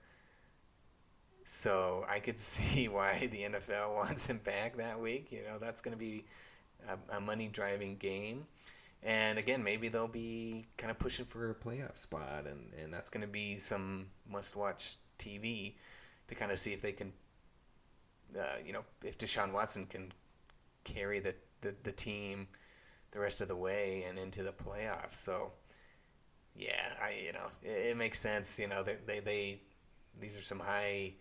So 1.44 2.04
I 2.08 2.20
could 2.20 2.40
see 2.40 2.88
why 2.88 3.28
the 3.30 3.42
NFL 3.42 3.94
wants 3.96 4.26
him 4.26 4.38
back 4.38 4.76
that 4.76 5.00
week. 5.00 5.30
You 5.30 5.42
know, 5.42 5.58
that's 5.58 5.80
going 5.80 5.96
to 5.96 5.98
be 5.98 6.24
a, 6.88 7.16
a 7.16 7.20
money 7.20 7.48
driving 7.48 7.96
game. 7.96 8.46
And 9.04 9.38
again, 9.38 9.62
maybe 9.62 9.88
they'll 9.88 10.08
be 10.08 10.64
kind 10.78 10.90
of 10.90 10.98
pushing 10.98 11.26
for 11.26 11.50
a 11.50 11.54
playoff 11.54 11.98
spot, 11.98 12.46
and, 12.46 12.72
and 12.82 12.92
that's 12.92 13.10
going 13.10 13.20
to 13.20 13.28
be 13.28 13.58
some 13.58 14.06
must 14.28 14.56
watch 14.56 14.96
TV 15.18 15.74
to 16.28 16.34
kind 16.34 16.50
of 16.50 16.58
see 16.58 16.72
if 16.72 16.80
they 16.80 16.92
can, 16.92 17.12
uh, 18.36 18.56
you 18.64 18.72
know, 18.72 18.84
if 19.04 19.18
Deshaun 19.18 19.52
Watson 19.52 19.84
can 19.84 20.10
carry 20.84 21.20
the, 21.20 21.34
the, 21.60 21.74
the 21.82 21.92
team 21.92 22.48
the 23.14 23.20
rest 23.20 23.40
of 23.40 23.48
the 23.48 23.56
way 23.56 24.04
and 24.08 24.18
into 24.18 24.42
the 24.42 24.52
playoffs. 24.52 25.14
So, 25.14 25.52
yeah, 26.56 26.94
I 27.00 27.20
you 27.24 27.32
know 27.32 27.46
it, 27.62 27.90
it 27.90 27.96
makes 27.96 28.18
sense. 28.18 28.58
You 28.58 28.68
know, 28.68 28.82
they, 28.82 28.96
they 29.06 29.20
they 29.20 29.60
these 30.20 30.36
are 30.36 30.42
some 30.42 30.60
high 30.60 31.14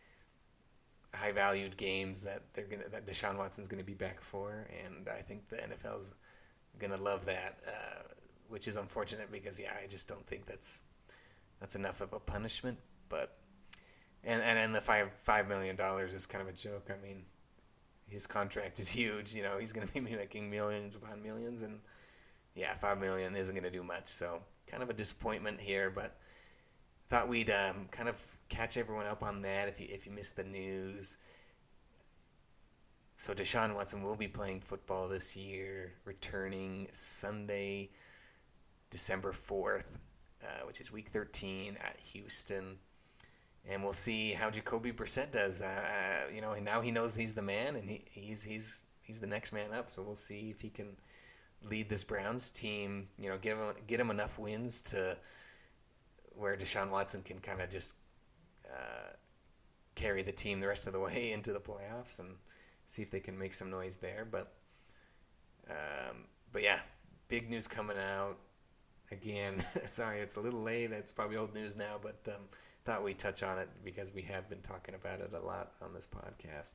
high 1.14 1.32
valued 1.32 1.78
games 1.78 2.24
that 2.24 2.44
they're 2.54 2.66
gonna 2.66 2.90
that 2.92 3.06
Deshaun 3.06 3.38
Watson's 3.38 3.68
gonna 3.68 3.84
be 3.84 3.94
back 3.94 4.22
for, 4.22 4.68
and 4.84 5.08
I 5.08 5.22
think 5.22 5.50
the 5.50 5.58
NFL's 5.58 6.14
gonna 6.80 6.98
love 6.98 7.26
that, 7.26 7.60
uh, 7.68 8.04
which 8.48 8.68
is 8.68 8.76
unfortunate 8.76 9.32
because 9.32 9.60
yeah, 9.60 9.74
I 9.82 9.88
just 9.88 10.08
don't 10.08 10.26
think 10.28 10.46
that's 10.46 10.82
that's 11.60 11.76
enough 11.76 12.02
of 12.02 12.14
a 12.14 12.20
punishment. 12.20 12.78
But 13.10 13.38
and 14.24 14.42
and, 14.42 14.58
and 14.58 14.76
the 14.76 14.82
five 14.82 15.10
five 15.22 15.48
million 15.48 15.76
dollars 15.76 16.14
is 16.14 16.26
kind 16.26 16.42
of 16.42 16.48
a 16.48 16.58
joke. 16.58 16.90
I 16.90 17.06
mean, 17.06 17.24
his 18.08 18.28
contract 18.28 18.80
is 18.80 18.90
huge. 18.90 19.34
You 19.34 19.44
know, 19.44 19.58
he's 19.58 19.72
gonna 19.72 19.88
be 19.88 20.00
making 20.00 20.50
millions 20.50 20.96
upon 20.96 21.22
millions, 21.22 21.62
and 21.62 21.80
yeah, 22.56 22.74
five 22.76 23.00
million 23.00 23.36
isn't 23.36 23.56
gonna 23.56 23.72
do 23.72 23.84
much. 23.84 24.08
So 24.08 24.42
kind 24.68 24.84
of 24.84 24.90
a 24.90 24.94
disappointment 24.94 25.60
here, 25.60 25.90
but 25.90 26.18
thought 27.10 27.28
we'd 27.28 27.50
um, 27.52 27.88
kind 27.92 28.10
of 28.10 28.20
catch 28.50 28.78
everyone 28.78 29.06
up 29.06 29.24
on 29.24 29.42
that 29.44 29.68
if 29.68 29.80
you 29.80 29.88
if 29.90 30.06
you 30.06 30.12
missed 30.12 30.36
the 30.36 30.44
news 30.44 31.18
so 33.16 33.34
Deshaun 33.34 33.76
Watson 33.76 34.02
will 34.02 34.16
be 34.16 34.28
playing 34.28 34.62
football 34.62 35.08
this 35.08 35.36
year, 35.36 35.94
returning 36.04 36.88
Sunday, 36.92 37.92
December 38.90 39.32
4th, 39.32 39.86
uh, 40.44 40.66
which 40.66 40.82
is 40.82 40.92
week 40.92 41.10
13 41.10 41.78
at 41.84 41.98
Houston. 42.14 42.78
And 43.70 43.84
we'll 43.84 43.94
see 43.94 44.34
how 44.34 44.50
Jacoby 44.50 44.92
Brissett 44.92 45.32
does. 45.32 45.62
Uh, 45.62 45.66
uh, 45.66 46.34
you 46.34 46.42
know, 46.42 46.54
now 46.56 46.82
he 46.82 46.92
knows 46.92 47.16
he's 47.16 47.34
the 47.34 47.42
man, 47.42 47.76
and 47.78 47.90
he, 47.90 48.04
he's 48.12 48.44
he's 48.44 48.82
he's 49.02 49.22
the 49.22 49.28
next 49.28 49.54
man 49.54 49.72
up. 49.74 49.90
So 49.90 50.02
we'll 50.02 50.18
see 50.18 50.50
if 50.50 50.60
he 50.60 50.70
can 50.70 50.98
lead 51.64 51.88
this 51.88 52.04
Browns 52.04 52.52
team. 52.52 53.08
You 53.18 53.30
know, 53.30 53.38
get 53.38 53.56
him 53.56 53.74
get 53.88 54.02
him 54.02 54.10
enough 54.10 54.38
wins 54.38 54.82
to 54.82 55.18
where 56.36 56.58
Deshaun 56.58 56.90
Watson 56.90 57.22
can 57.22 57.40
kind 57.40 57.62
of 57.62 57.70
just 57.70 57.96
uh, 58.70 59.14
carry 59.96 60.24
the 60.24 60.32
team 60.34 60.60
the 60.60 60.68
rest 60.68 60.88
of 60.88 60.92
the 60.92 61.00
way 61.00 61.32
into 61.34 61.54
the 61.54 61.62
playoffs 61.62 62.20
and 62.20 62.36
see 62.86 63.02
if 63.02 63.12
they 63.12 63.20
can 63.20 63.38
make 63.38 63.54
some 63.54 63.70
noise 63.70 63.98
there. 63.98 64.28
But 64.30 64.54
um, 65.70 66.26
but 66.52 66.64
yeah, 66.64 66.80
big 67.28 67.50
news 67.50 67.68
coming 67.68 67.98
out. 67.98 68.38
Again, 69.12 69.64
sorry, 69.88 70.20
it's 70.20 70.36
a 70.36 70.42
little 70.42 70.62
late. 70.62 70.92
It's 70.92 71.12
probably 71.12 71.38
old 71.38 71.54
news 71.54 71.76
now, 71.76 71.98
but 72.02 72.20
um, 72.28 72.42
thought 72.86 73.04
we'd 73.04 73.20
touch 73.20 73.44
on 73.44 73.60
it 73.60 73.70
because 73.84 74.14
we 74.14 74.22
have 74.24 74.50
been 74.50 74.62
talking 74.62 74.96
about 74.96 75.20
it 75.20 75.32
a 75.34 75.40
lot 75.40 75.74
on 75.82 75.94
this 75.94 76.08
podcast. 76.08 76.74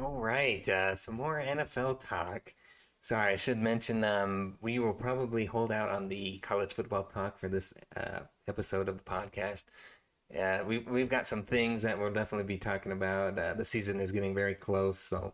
All 0.00 0.20
right, 0.20 0.66
uh, 0.68 0.94
some 0.94 1.16
more 1.16 1.40
NFL 1.40 2.00
talk. 2.00 2.54
Sorry, 3.00 3.32
I 3.32 3.36
should 3.36 3.58
mention 3.58 4.02
um, 4.02 4.58
we 4.60 4.78
will 4.80 4.92
probably 4.92 5.44
hold 5.44 5.70
out 5.70 5.88
on 5.88 6.08
the 6.08 6.38
college 6.40 6.72
football 6.72 7.04
talk 7.04 7.38
for 7.38 7.48
this 7.48 7.72
uh, 7.96 8.20
episode 8.48 8.88
of 8.88 8.98
the 8.98 9.04
podcast. 9.04 9.64
Uh, 10.36 10.64
we 10.66 10.78
we've 10.80 11.08
got 11.08 11.26
some 11.26 11.42
things 11.42 11.80
that 11.82 11.98
we'll 11.98 12.12
definitely 12.12 12.46
be 12.46 12.58
talking 12.58 12.92
about. 12.92 13.38
Uh, 13.38 13.54
the 13.54 13.64
season 13.64 14.00
is 14.00 14.12
getting 14.12 14.34
very 14.34 14.54
close, 14.54 14.98
so 14.98 15.32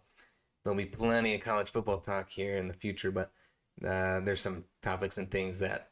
there'll 0.62 0.76
be 0.76 0.84
plenty 0.84 1.34
of 1.34 1.40
college 1.40 1.70
football 1.70 2.00
talk 2.00 2.30
here 2.30 2.56
in 2.58 2.68
the 2.68 2.74
future. 2.74 3.10
But 3.10 3.32
uh, 3.84 4.20
there's 4.20 4.42
some 4.42 4.64
topics 4.82 5.16
and 5.18 5.30
things 5.30 5.58
that 5.60 5.90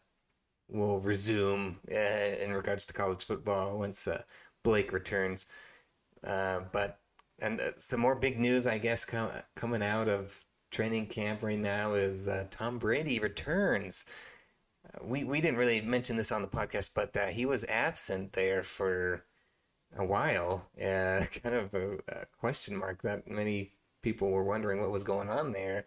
will 0.69 1.01
resume 1.01 1.81
uh, 1.91 1.95
in 1.95 2.53
regards 2.53 2.87
to 2.87 2.93
college 2.93 3.25
football 3.25 3.79
once 3.79 4.07
uh, 4.07 4.23
Blake 4.63 4.93
returns. 4.93 5.47
but 6.23 7.01
and 7.41 7.61
some 7.77 8.01
more 8.01 8.15
big 8.15 8.39
news, 8.39 8.67
I 8.67 8.79
guess, 8.79 9.05
com- 9.05 9.33
coming 9.57 9.83
out 9.83 10.09
of 10.09 10.45
training 10.73 11.07
camp 11.07 11.45
right 11.45 11.59
now 11.59 11.93
is 11.93 12.29
Tom 12.51 12.79
Brady 12.79 13.21
returns 13.21 14.05
we 15.01 15.25
we 15.25 15.41
didn't 15.41 15.59
really 15.59 15.81
mention 15.81 16.17
this 16.17 16.33
on 16.33 16.43
the 16.43 16.49
podcast, 16.49 16.91
but 16.95 17.17
uh, 17.17 17.27
he 17.27 17.47
was 17.47 17.65
absent 17.65 18.33
there 18.33 18.63
for 18.63 19.25
a 19.97 20.05
while. 20.05 20.69
Uh, 20.79 21.25
kind 21.43 21.55
of 21.55 21.75
a, 21.75 21.99
a, 22.09 22.27
question 22.39 22.77
mark 22.77 23.03
that 23.03 23.29
many 23.29 23.73
people 24.03 24.31
were 24.31 24.45
wondering 24.45 24.81
what 24.81 24.91
was 24.91 25.05
going 25.05 25.29
on 25.29 25.53
there. 25.53 25.87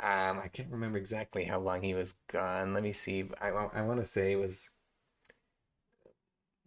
Um, 0.00 0.38
I 0.38 0.48
can't 0.48 0.70
remember 0.70 0.98
exactly 0.98 1.44
how 1.44 1.58
long 1.58 1.82
he 1.82 1.94
was 1.94 2.14
gone. 2.28 2.74
Let 2.74 2.82
me 2.82 2.92
see. 2.92 3.28
I 3.40 3.48
I 3.48 3.82
want 3.82 4.00
to 4.00 4.04
say 4.04 4.32
it 4.32 4.38
was 4.38 4.70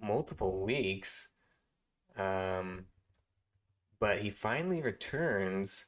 multiple 0.01 0.61
weeks. 0.63 1.29
Um, 2.17 2.85
but 3.99 4.19
he 4.19 4.29
finally 4.29 4.81
returns 4.81 5.85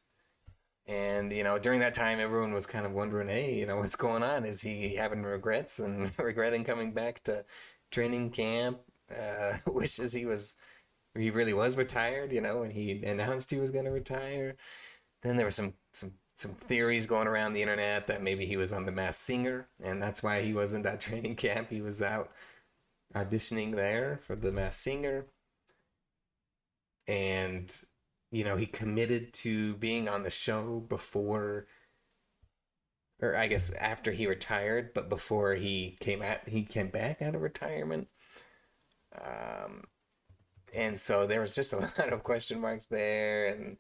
and 0.88 1.32
you 1.32 1.44
know, 1.44 1.60
during 1.60 1.80
that 1.82 1.94
time, 1.94 2.20
everyone 2.20 2.54
was 2.54 2.66
kind 2.66 2.86
of 2.86 2.92
wondering, 2.92 3.28
hey, 3.28 3.56
you 3.56 3.66
know, 3.66 3.78
what's 3.78 3.96
going 3.96 4.24
on? 4.24 4.46
Is 4.46 4.62
he 4.62 4.96
having 4.96 5.24
regrets 5.24 5.80
and 5.80 6.12
regretting 6.20 6.64
coming 6.64 6.94
back 6.94 7.24
to 7.24 7.46
training 7.92 8.32
camp? 8.32 8.80
Uh, 9.10 9.58
wishes 9.68 10.14
he 10.14 10.26
was, 10.26 10.56
he 11.16 11.30
really 11.30 11.54
was 11.54 11.78
retired. 11.78 12.32
You 12.32 12.42
know, 12.42 12.60
when 12.60 12.72
he 12.72 13.04
announced 13.04 13.52
he 13.52 13.60
was 13.60 13.72
going 13.72 13.86
to 13.86 13.92
retire. 13.92 14.56
Then 15.24 15.38
there 15.38 15.46
was 15.46 15.56
some 15.56 15.74
some 15.94 16.14
some 16.36 16.54
theories 16.54 17.06
going 17.06 17.28
around 17.28 17.54
the 17.54 17.62
internet 17.62 18.08
that 18.08 18.24
maybe 18.24 18.46
he 18.46 18.58
was 18.58 18.74
on 18.74 18.86
the 18.86 18.92
Masked 18.92 19.22
Singer, 19.22 19.68
and 19.84 20.02
that's 20.02 20.24
why 20.24 20.42
he 20.42 20.54
wasn't 20.54 20.86
at 20.86 21.00
training 21.00 21.36
camp. 21.36 21.70
He 21.70 21.82
was 21.82 22.02
out 22.02 22.32
auditioning 23.14 23.76
there 23.76 24.18
for 24.18 24.36
the 24.36 24.52
Masked 24.52 24.82
Singer. 24.84 25.26
And 27.08 27.84
you 28.32 28.44
know, 28.44 28.56
he 28.56 28.66
committed 28.66 29.34
to 29.34 29.76
being 29.76 30.08
on 30.10 30.24
the 30.24 30.30
show 30.30 30.80
before 30.80 31.68
or 33.22 33.36
I 33.36 33.48
guess 33.48 33.72
after 33.74 34.12
he 34.12 34.26
retired, 34.26 34.94
but 34.96 35.08
before 35.08 35.54
he 35.54 35.98
came 36.00 36.22
out 36.22 36.48
he 36.48 36.64
came 36.64 36.90
back 36.90 37.22
out 37.22 37.36
of 37.36 37.42
retirement. 37.42 38.08
Um, 39.16 39.84
and 40.74 41.00
so 41.00 41.28
there 41.28 41.42
was 41.42 41.52
just 41.52 41.74
a 41.74 41.78
lot 42.00 42.14
of 42.14 42.24
question 42.24 42.60
marks 42.60 42.88
there, 42.88 43.48
and 43.50 43.78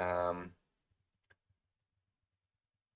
um, 0.00 0.52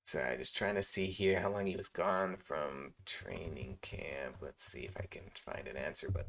so 0.03 0.21
I 0.21 0.37
just 0.37 0.57
trying 0.57 0.75
to 0.75 0.83
see 0.83 1.07
here 1.07 1.41
how 1.41 1.51
long 1.51 1.67
he 1.67 1.77
was 1.77 1.89
gone 1.89 2.37
from 2.37 2.95
training 3.07 3.79
camp. 3.83 4.37
Let's 4.41 4.65
see 4.65 4.81
if 4.81 4.97
I 4.97 5.07
can 5.07 5.23
find 5.35 5.69
an 5.69 5.77
answer. 5.77 6.11
But 6.11 6.27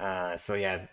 uh, 0.00 0.36
so 0.36 0.54
yeah, 0.54 0.86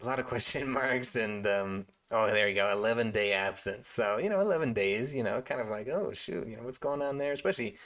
a 0.00 0.04
lot 0.04 0.18
of 0.18 0.26
question 0.32 0.68
marks 0.68 1.16
and 1.16 1.46
um, 1.46 1.86
oh 2.12 2.26
there 2.26 2.48
you 2.48 2.54
go 2.54 2.70
11 2.72 3.10
day 3.10 3.32
absence. 3.32 3.88
So 3.88 4.18
you 4.18 4.30
know 4.30 4.40
11 4.40 4.72
days 4.72 5.14
you 5.14 5.22
know 5.22 5.42
kind 5.42 5.60
of 5.60 5.68
like 5.68 5.88
oh 5.88 6.12
shoot 6.12 6.46
you 6.46 6.56
know 6.56 6.62
what's 6.64 6.78
going 6.78 7.02
on 7.02 7.18
there? 7.18 7.32
Especially 7.32 7.76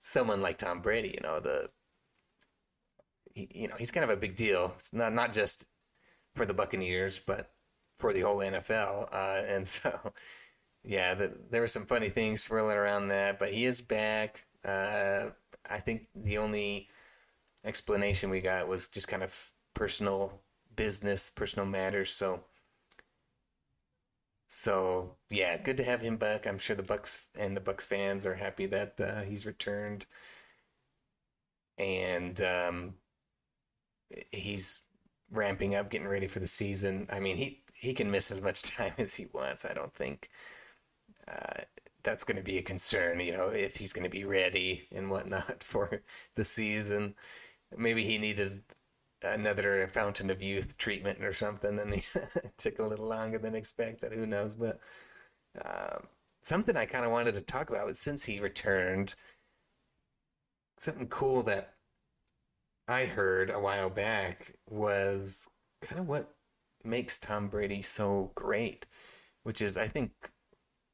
someone 0.00 0.42
like 0.42 0.58
tom 0.58 0.80
brady 0.80 1.10
you 1.10 1.20
know 1.22 1.40
the 1.40 1.68
he, 3.34 3.48
you 3.54 3.68
know 3.68 3.74
he's 3.78 3.90
kind 3.90 4.04
of 4.04 4.10
a 4.10 4.16
big 4.16 4.36
deal. 4.36 4.72
It's 4.76 4.92
not 4.92 5.12
not 5.12 5.32
just 5.32 5.66
for 6.34 6.46
the 6.46 6.54
buccaneers 6.54 7.20
but 7.26 7.52
for 7.98 8.12
the 8.12 8.20
whole 8.22 8.38
nfl 8.38 9.08
uh, 9.12 9.42
and 9.46 9.66
so 9.76 10.12
yeah 10.84 11.14
the, 11.14 11.32
there 11.50 11.60
were 11.62 11.68
some 11.68 11.86
funny 11.86 12.08
things 12.08 12.42
swirling 12.42 12.76
around 12.76 13.08
that 13.08 13.38
but 13.38 13.52
he 13.52 13.64
is 13.64 13.80
back. 13.80 14.46
Uh, 14.64 15.30
i 15.70 15.78
think 15.78 16.08
the 16.16 16.38
only 16.38 16.88
explanation 17.64 18.30
we 18.30 18.40
got 18.40 18.68
was 18.68 18.88
just 18.88 19.08
kind 19.08 19.22
of 19.22 19.50
personal 19.74 20.40
business, 20.76 21.30
personal 21.30 21.66
matters. 21.66 22.12
So, 22.12 22.44
so 24.48 25.16
yeah, 25.30 25.58
good 25.58 25.76
to 25.78 25.84
have 25.84 26.00
him 26.00 26.16
back. 26.16 26.46
I'm 26.46 26.58
sure 26.58 26.76
the 26.76 26.82
Bucs 26.82 27.26
and 27.38 27.56
the 27.56 27.60
Bucs 27.60 27.86
fans 27.86 28.26
are 28.26 28.34
happy 28.34 28.66
that 28.66 29.00
uh, 29.00 29.22
he's 29.22 29.46
returned, 29.46 30.06
and 31.78 32.40
um, 32.40 32.94
he's 34.30 34.82
ramping 35.30 35.74
up, 35.74 35.90
getting 35.90 36.08
ready 36.08 36.26
for 36.26 36.40
the 36.40 36.46
season. 36.46 37.06
I 37.10 37.20
mean, 37.20 37.36
he 37.36 37.62
he 37.74 37.94
can 37.94 38.10
miss 38.10 38.30
as 38.30 38.40
much 38.42 38.62
time 38.76 38.94
as 38.98 39.14
he 39.14 39.26
wants. 39.32 39.64
I 39.64 39.74
don't 39.74 39.94
think 39.94 40.30
uh, 41.28 41.62
that's 42.02 42.24
going 42.24 42.36
to 42.36 42.42
be 42.42 42.58
a 42.58 42.62
concern. 42.62 43.20
You 43.20 43.32
know, 43.32 43.48
if 43.50 43.76
he's 43.76 43.92
going 43.92 44.04
to 44.04 44.10
be 44.10 44.24
ready 44.24 44.88
and 44.92 45.10
whatnot 45.10 45.62
for 45.62 46.02
the 46.34 46.44
season. 46.44 47.14
Maybe 47.76 48.04
he 48.04 48.18
needed 48.18 48.62
another 49.22 49.86
fountain 49.88 50.30
of 50.30 50.42
youth 50.42 50.76
treatment 50.76 51.22
or 51.24 51.32
something, 51.32 51.78
and 51.78 51.94
it 52.14 52.52
took 52.58 52.78
a 52.78 52.84
little 52.84 53.06
longer 53.08 53.38
than 53.38 53.54
expected. 53.54 54.12
Who 54.12 54.26
knows? 54.26 54.54
But 54.54 54.80
um, 55.64 56.06
something 56.42 56.76
I 56.76 56.86
kind 56.86 57.04
of 57.04 57.12
wanted 57.12 57.34
to 57.34 57.40
talk 57.40 57.70
about 57.70 57.86
was 57.86 57.98
since 57.98 58.24
he 58.24 58.40
returned, 58.40 59.14
something 60.78 61.08
cool 61.08 61.42
that 61.44 61.74
I 62.88 63.06
heard 63.06 63.50
a 63.50 63.58
while 63.58 63.90
back 63.90 64.54
was 64.68 65.48
kind 65.80 66.00
of 66.00 66.08
what 66.08 66.34
makes 66.84 67.18
Tom 67.18 67.48
Brady 67.48 67.82
so 67.82 68.30
great, 68.34 68.86
which 69.42 69.60
is 69.60 69.76
I 69.76 69.88
think 69.88 70.12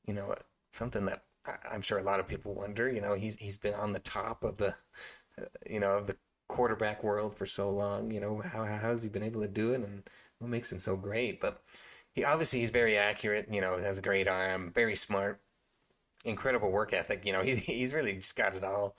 you 0.06 0.14
know 0.14 0.34
something 0.72 1.04
that 1.06 1.24
I'm 1.70 1.82
sure 1.82 1.98
a 1.98 2.02
lot 2.02 2.20
of 2.20 2.28
people 2.28 2.54
wonder. 2.54 2.90
You 2.90 3.00
know, 3.00 3.14
he's 3.14 3.36
he's 3.36 3.58
been 3.58 3.74
on 3.74 3.92
the 3.92 3.98
top 3.98 4.44
of 4.44 4.56
the 4.58 4.76
you 5.68 5.80
know 5.80 5.98
of 5.98 6.06
the 6.06 6.16
quarterback 6.52 7.02
world 7.02 7.34
for 7.34 7.46
so 7.46 7.70
long. 7.70 8.10
You 8.10 8.20
know, 8.20 8.42
how, 8.44 8.64
has 8.64 9.02
he 9.02 9.08
been 9.08 9.22
able 9.22 9.40
to 9.40 9.48
do 9.48 9.72
it 9.72 9.80
and 9.80 10.08
what 10.38 10.50
makes 10.50 10.70
him 10.70 10.78
so 10.78 10.96
great? 10.96 11.40
But 11.40 11.62
he 12.12 12.24
obviously 12.24 12.60
he's 12.60 12.70
very 12.70 12.96
accurate, 12.96 13.48
you 13.50 13.60
know, 13.60 13.78
has 13.78 13.98
a 13.98 14.02
great 14.02 14.28
arm, 14.28 14.70
very 14.74 14.94
smart, 14.94 15.40
incredible 16.24 16.70
work 16.70 16.92
ethic. 16.92 17.24
You 17.24 17.32
know, 17.32 17.42
he, 17.42 17.56
he's 17.56 17.94
really 17.94 18.14
just 18.14 18.36
got 18.36 18.54
it 18.54 18.64
all. 18.64 18.96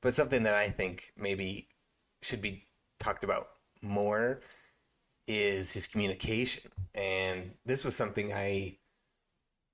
But 0.00 0.14
something 0.14 0.44
that 0.44 0.54
I 0.54 0.68
think 0.68 1.12
maybe 1.16 1.68
should 2.22 2.40
be 2.40 2.66
talked 3.00 3.24
about 3.24 3.48
more 3.82 4.40
is 5.26 5.72
his 5.72 5.86
communication. 5.86 6.70
And 6.94 7.52
this 7.64 7.84
was 7.84 7.96
something 7.96 8.32
I 8.32 8.78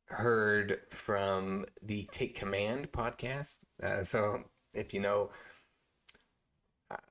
heard 0.06 0.80
from 0.88 1.66
the 1.82 2.08
Take 2.10 2.34
Command 2.34 2.92
podcast. 2.92 3.58
Uh, 3.82 4.02
so 4.02 4.44
if 4.72 4.94
you 4.94 5.00
know, 5.00 5.30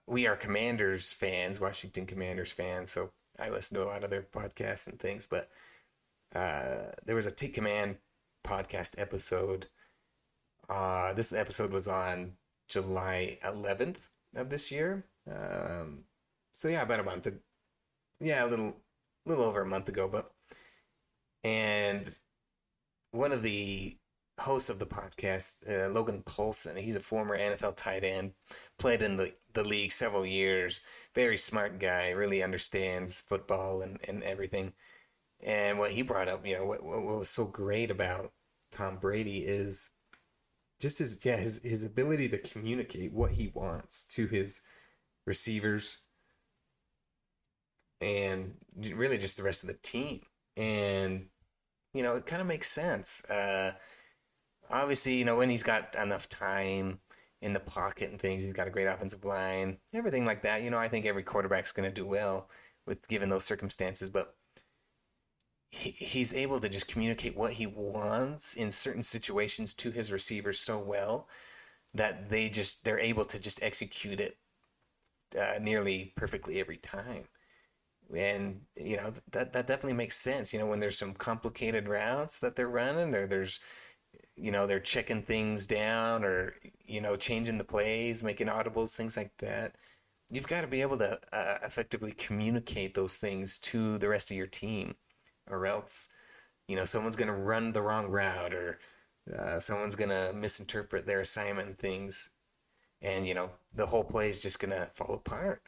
we 0.07 0.27
are 0.27 0.35
Commanders 0.35 1.13
fans, 1.13 1.59
Washington 1.59 2.05
Commanders 2.05 2.51
fans, 2.51 2.91
so 2.91 3.11
I 3.39 3.49
listen 3.49 3.75
to 3.77 3.83
a 3.83 3.85
lot 3.85 4.03
of 4.03 4.09
their 4.09 4.23
podcasts 4.23 4.87
and 4.87 4.99
things. 4.99 5.27
But 5.27 5.49
uh, 6.35 6.91
there 7.05 7.15
was 7.15 7.25
a 7.25 7.31
Take 7.31 7.53
Command 7.53 7.97
podcast 8.43 8.99
episode. 8.99 9.67
Uh, 10.69 11.13
this 11.13 11.33
episode 11.33 11.71
was 11.71 11.87
on 11.87 12.33
July 12.67 13.37
11th 13.43 14.09
of 14.35 14.49
this 14.49 14.71
year. 14.71 15.05
Um, 15.29 16.05
so 16.55 16.67
yeah, 16.67 16.81
about 16.81 16.99
a 16.99 17.03
month. 17.03 17.27
Yeah, 18.19 18.45
a 18.45 18.47
little, 18.47 18.75
little 19.25 19.45
over 19.45 19.61
a 19.61 19.65
month 19.65 19.89
ago. 19.89 20.07
But 20.07 20.31
and 21.43 22.17
one 23.11 23.31
of 23.31 23.43
the 23.43 23.95
host 24.39 24.69
of 24.69 24.79
the 24.79 24.85
podcast, 24.85 25.69
uh, 25.69 25.89
Logan 25.89 26.23
Paulson. 26.25 26.77
He's 26.77 26.95
a 26.95 27.01
former 27.01 27.37
NFL 27.37 27.75
tight 27.75 28.03
end, 28.03 28.33
played 28.77 29.01
in 29.01 29.17
the, 29.17 29.33
the 29.53 29.63
league 29.63 29.91
several 29.91 30.25
years. 30.25 30.79
Very 31.15 31.37
smart 31.37 31.79
guy, 31.79 32.11
really 32.11 32.43
understands 32.43 33.21
football 33.21 33.81
and, 33.81 33.99
and 34.07 34.23
everything. 34.23 34.73
And 35.41 35.79
what 35.79 35.91
he 35.91 36.01
brought 36.01 36.27
up, 36.27 36.45
you 36.45 36.55
know, 36.55 36.65
what, 36.65 36.83
what 36.83 37.01
was 37.01 37.29
so 37.29 37.45
great 37.45 37.91
about 37.91 38.33
Tom 38.71 38.97
Brady 38.97 39.37
is 39.39 39.91
just 40.79 40.99
his 40.99 41.25
yeah 41.25 41.37
his 41.37 41.59
his 41.63 41.83
ability 41.83 42.29
to 42.29 42.37
communicate 42.37 43.11
what 43.11 43.31
he 43.31 43.51
wants 43.53 44.03
to 44.03 44.27
his 44.27 44.61
receivers 45.25 45.97
and 48.01 48.55
really 48.93 49.17
just 49.17 49.37
the 49.37 49.43
rest 49.43 49.63
of 49.63 49.67
the 49.67 49.77
team. 49.81 50.21
And 50.55 51.27
you 51.93 52.03
know, 52.03 52.15
it 52.15 52.25
kind 52.25 52.41
of 52.41 52.47
makes 52.47 52.69
sense. 52.69 53.23
Uh, 53.29 53.73
obviously, 54.69 55.15
you 55.15 55.25
know, 55.25 55.37
when 55.37 55.49
he's 55.49 55.63
got 55.63 55.95
enough 55.95 56.29
time 56.29 56.99
in 57.41 57.53
the 57.53 57.59
pocket 57.59 58.11
and 58.11 58.19
things, 58.19 58.43
he's 58.43 58.53
got 58.53 58.67
a 58.67 58.71
great 58.71 58.87
offensive 58.87 59.25
line, 59.25 59.77
everything 59.93 60.25
like 60.25 60.43
that. 60.43 60.63
You 60.63 60.69
know, 60.69 60.77
I 60.77 60.87
think 60.87 61.05
every 61.05 61.23
quarterback's 61.23 61.71
going 61.71 61.89
to 61.89 61.93
do 61.93 62.05
well 62.05 62.49
with 62.85 63.07
given 63.07 63.29
those 63.29 63.45
circumstances, 63.45 64.09
but 64.09 64.35
he, 65.69 65.91
he's 65.91 66.33
able 66.33 66.59
to 66.59 66.69
just 66.69 66.87
communicate 66.87 67.37
what 67.37 67.53
he 67.53 67.67
wants 67.67 68.55
in 68.55 68.71
certain 68.71 69.03
situations 69.03 69.73
to 69.75 69.91
his 69.91 70.11
receivers 70.11 70.59
so 70.59 70.79
well 70.79 71.27
that 71.93 72.29
they 72.29 72.49
just 72.49 72.83
they're 72.83 72.99
able 72.99 73.25
to 73.25 73.39
just 73.39 73.61
execute 73.63 74.19
it 74.19 74.37
uh, 75.39 75.59
nearly 75.61 76.13
perfectly 76.15 76.59
every 76.59 76.77
time 76.77 77.25
and 78.15 78.61
you 78.75 78.97
know 78.97 79.13
that 79.31 79.53
that 79.53 79.67
definitely 79.67 79.93
makes 79.93 80.17
sense 80.17 80.51
you 80.51 80.59
know 80.59 80.65
when 80.65 80.79
there's 80.79 80.97
some 80.97 81.13
complicated 81.13 81.87
routes 81.87 82.39
that 82.39 82.55
they're 82.55 82.67
running 82.67 83.13
or 83.13 83.27
there's 83.27 83.59
you 84.39 84.51
know 84.51 84.65
they're 84.67 84.79
checking 84.79 85.21
things 85.21 85.67
down 85.67 86.23
or 86.23 86.55
you 86.85 87.01
know 87.01 87.15
changing 87.15 87.57
the 87.57 87.63
plays 87.63 88.23
making 88.23 88.47
audibles 88.47 88.95
things 88.95 89.17
like 89.17 89.35
that. 89.37 89.75
You've 90.31 90.47
got 90.47 90.61
to 90.61 90.67
be 90.67 90.81
able 90.81 90.97
to 90.99 91.19
uh, 91.33 91.57
effectively 91.63 92.11
communicate 92.11 92.93
those 92.93 93.17
things 93.17 93.57
to 93.59 93.97
the 93.97 94.07
rest 94.07 94.29
of 94.31 94.37
your 94.37 94.47
team 94.47 94.95
or 95.49 95.65
else 95.65 96.09
you 96.67 96.75
know 96.75 96.85
someone's 96.85 97.15
going 97.15 97.27
to 97.27 97.33
run 97.33 97.73
the 97.73 97.81
wrong 97.81 98.07
route 98.07 98.53
or 98.53 98.79
uh, 99.37 99.59
someone's 99.59 99.95
going 99.95 100.09
to 100.09 100.33
misinterpret 100.33 101.05
their 101.05 101.19
assignment 101.19 101.67
and 101.67 101.77
things. 101.77 102.29
And 103.01 103.27
you 103.27 103.33
know 103.33 103.51
the 103.75 103.87
whole 103.87 104.03
play 104.03 104.29
is 104.29 104.41
just 104.41 104.59
going 104.59 104.71
to 104.71 104.89
fall 104.93 105.15
apart. 105.15 105.61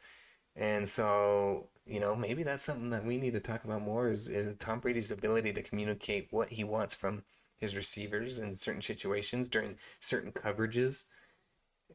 And 0.56 0.86
so 0.88 1.68
you 1.86 2.00
know 2.00 2.14
maybe 2.14 2.42
that's 2.42 2.62
something 2.62 2.90
that 2.90 3.04
we 3.04 3.18
need 3.18 3.32
to 3.34 3.40
talk 3.40 3.64
about 3.64 3.82
more 3.82 4.08
is, 4.08 4.28
is 4.28 4.54
tom 4.56 4.78
brady's 4.78 5.10
ability 5.10 5.52
to 5.52 5.62
communicate 5.62 6.28
what 6.30 6.50
he 6.50 6.62
wants 6.62 6.94
from 6.94 7.24
his 7.62 7.74
receivers 7.74 8.38
in 8.38 8.54
certain 8.54 8.82
situations 8.82 9.48
during 9.48 9.76
certain 10.00 10.32
coverages 10.32 11.04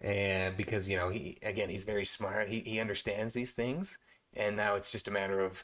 and 0.02 0.58
because 0.58 0.90
you 0.90 0.98
know 0.98 1.10
he 1.10 1.38
again 1.44 1.70
he's 1.70 1.84
very 1.84 2.06
smart 2.06 2.50
he, 2.50 2.60
he 2.62 2.80
understands 2.80 3.34
these 3.34 3.54
things 3.54 4.00
and 4.36 4.56
now 4.56 4.76
it's 4.76 4.92
just 4.92 5.08
a 5.08 5.12
matter 5.12 5.40
of 5.40 5.64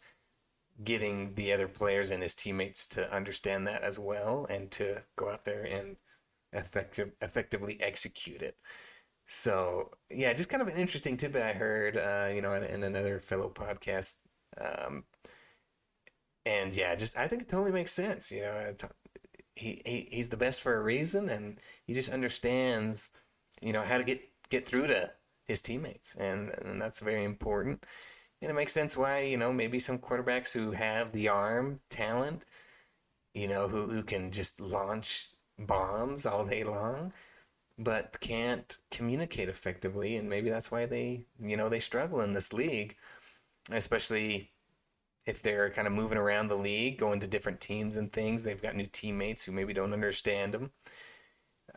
getting 0.83 1.33
the 1.35 1.53
other 1.53 1.67
players 1.67 2.09
and 2.09 2.23
his 2.23 2.35
teammates 2.35 2.87
to 2.87 3.13
understand 3.13 3.67
that 3.67 3.81
as 3.83 3.99
well 3.99 4.45
and 4.49 4.71
to 4.71 5.03
go 5.15 5.29
out 5.29 5.45
there 5.45 5.63
and 5.63 5.97
effective, 6.51 7.11
effectively 7.21 7.77
execute 7.79 8.41
it. 8.41 8.57
So 9.25 9.91
yeah, 10.09 10.33
just 10.33 10.49
kind 10.49 10.61
of 10.61 10.67
an 10.67 10.77
interesting 10.77 11.17
tidbit 11.17 11.41
I 11.41 11.53
heard, 11.53 11.97
uh, 11.97 12.29
you 12.33 12.41
know, 12.41 12.53
in, 12.53 12.63
in, 12.63 12.83
another 12.83 13.19
fellow 13.19 13.49
podcast. 13.49 14.17
Um, 14.59 15.05
and 16.45 16.73
yeah, 16.73 16.95
just 16.95 17.17
I 17.17 17.27
think 17.27 17.43
it 17.43 17.49
totally 17.49 17.71
makes 17.71 17.91
sense. 17.91 18.31
You 18.31 18.41
know, 18.41 18.73
he, 19.55 19.81
he 19.85 20.07
he's 20.11 20.29
the 20.29 20.37
best 20.37 20.61
for 20.61 20.75
a 20.75 20.83
reason, 20.83 21.29
and 21.29 21.59
he 21.85 21.93
just 21.93 22.09
understands, 22.11 23.11
you 23.61 23.73
know, 23.73 23.83
how 23.83 23.97
to 23.97 24.03
get 24.03 24.21
get 24.49 24.65
through 24.65 24.87
to 24.87 25.11
his 25.45 25.61
teammates, 25.61 26.15
and 26.15 26.51
and 26.63 26.81
that's 26.81 26.99
very 26.99 27.23
important. 27.23 27.85
And 28.41 28.51
it 28.51 28.55
makes 28.55 28.73
sense 28.73 28.97
why, 28.97 29.21
you 29.21 29.37
know, 29.37 29.53
maybe 29.53 29.79
some 29.79 29.99
quarterbacks 29.99 30.51
who 30.53 30.71
have 30.71 31.13
the 31.13 31.29
arm 31.29 31.79
talent, 31.89 32.45
you 33.33 33.47
know, 33.47 33.67
who, 33.69 33.87
who 33.89 34.03
can 34.03 34.31
just 34.31 34.59
launch 34.59 35.29
bombs 35.57 36.25
all 36.25 36.45
day 36.45 36.63
long, 36.65 37.13
but 37.77 38.19
can't 38.21 38.77
communicate 38.91 39.49
effectively. 39.49 40.17
And 40.17 40.29
maybe 40.29 40.49
that's 40.49 40.71
why 40.71 40.85
they, 40.85 41.25
you 41.39 41.57
know, 41.57 41.69
they 41.69 41.79
struggle 41.79 42.21
in 42.21 42.33
this 42.33 42.53
league, 42.53 42.97
especially 43.71 44.52
if 45.25 45.41
they're 45.41 45.69
kind 45.69 45.87
of 45.87 45.93
moving 45.93 46.17
around 46.17 46.47
the 46.47 46.55
league, 46.55 46.97
going 46.97 47.19
to 47.21 47.27
different 47.27 47.61
teams 47.61 47.95
and 47.95 48.11
things. 48.11 48.43
They've 48.43 48.61
got 48.61 48.75
new 48.75 48.87
teammates 48.87 49.45
who 49.45 49.51
maybe 49.51 49.73
don't 49.73 49.93
understand 49.93 50.53
them. 50.53 50.71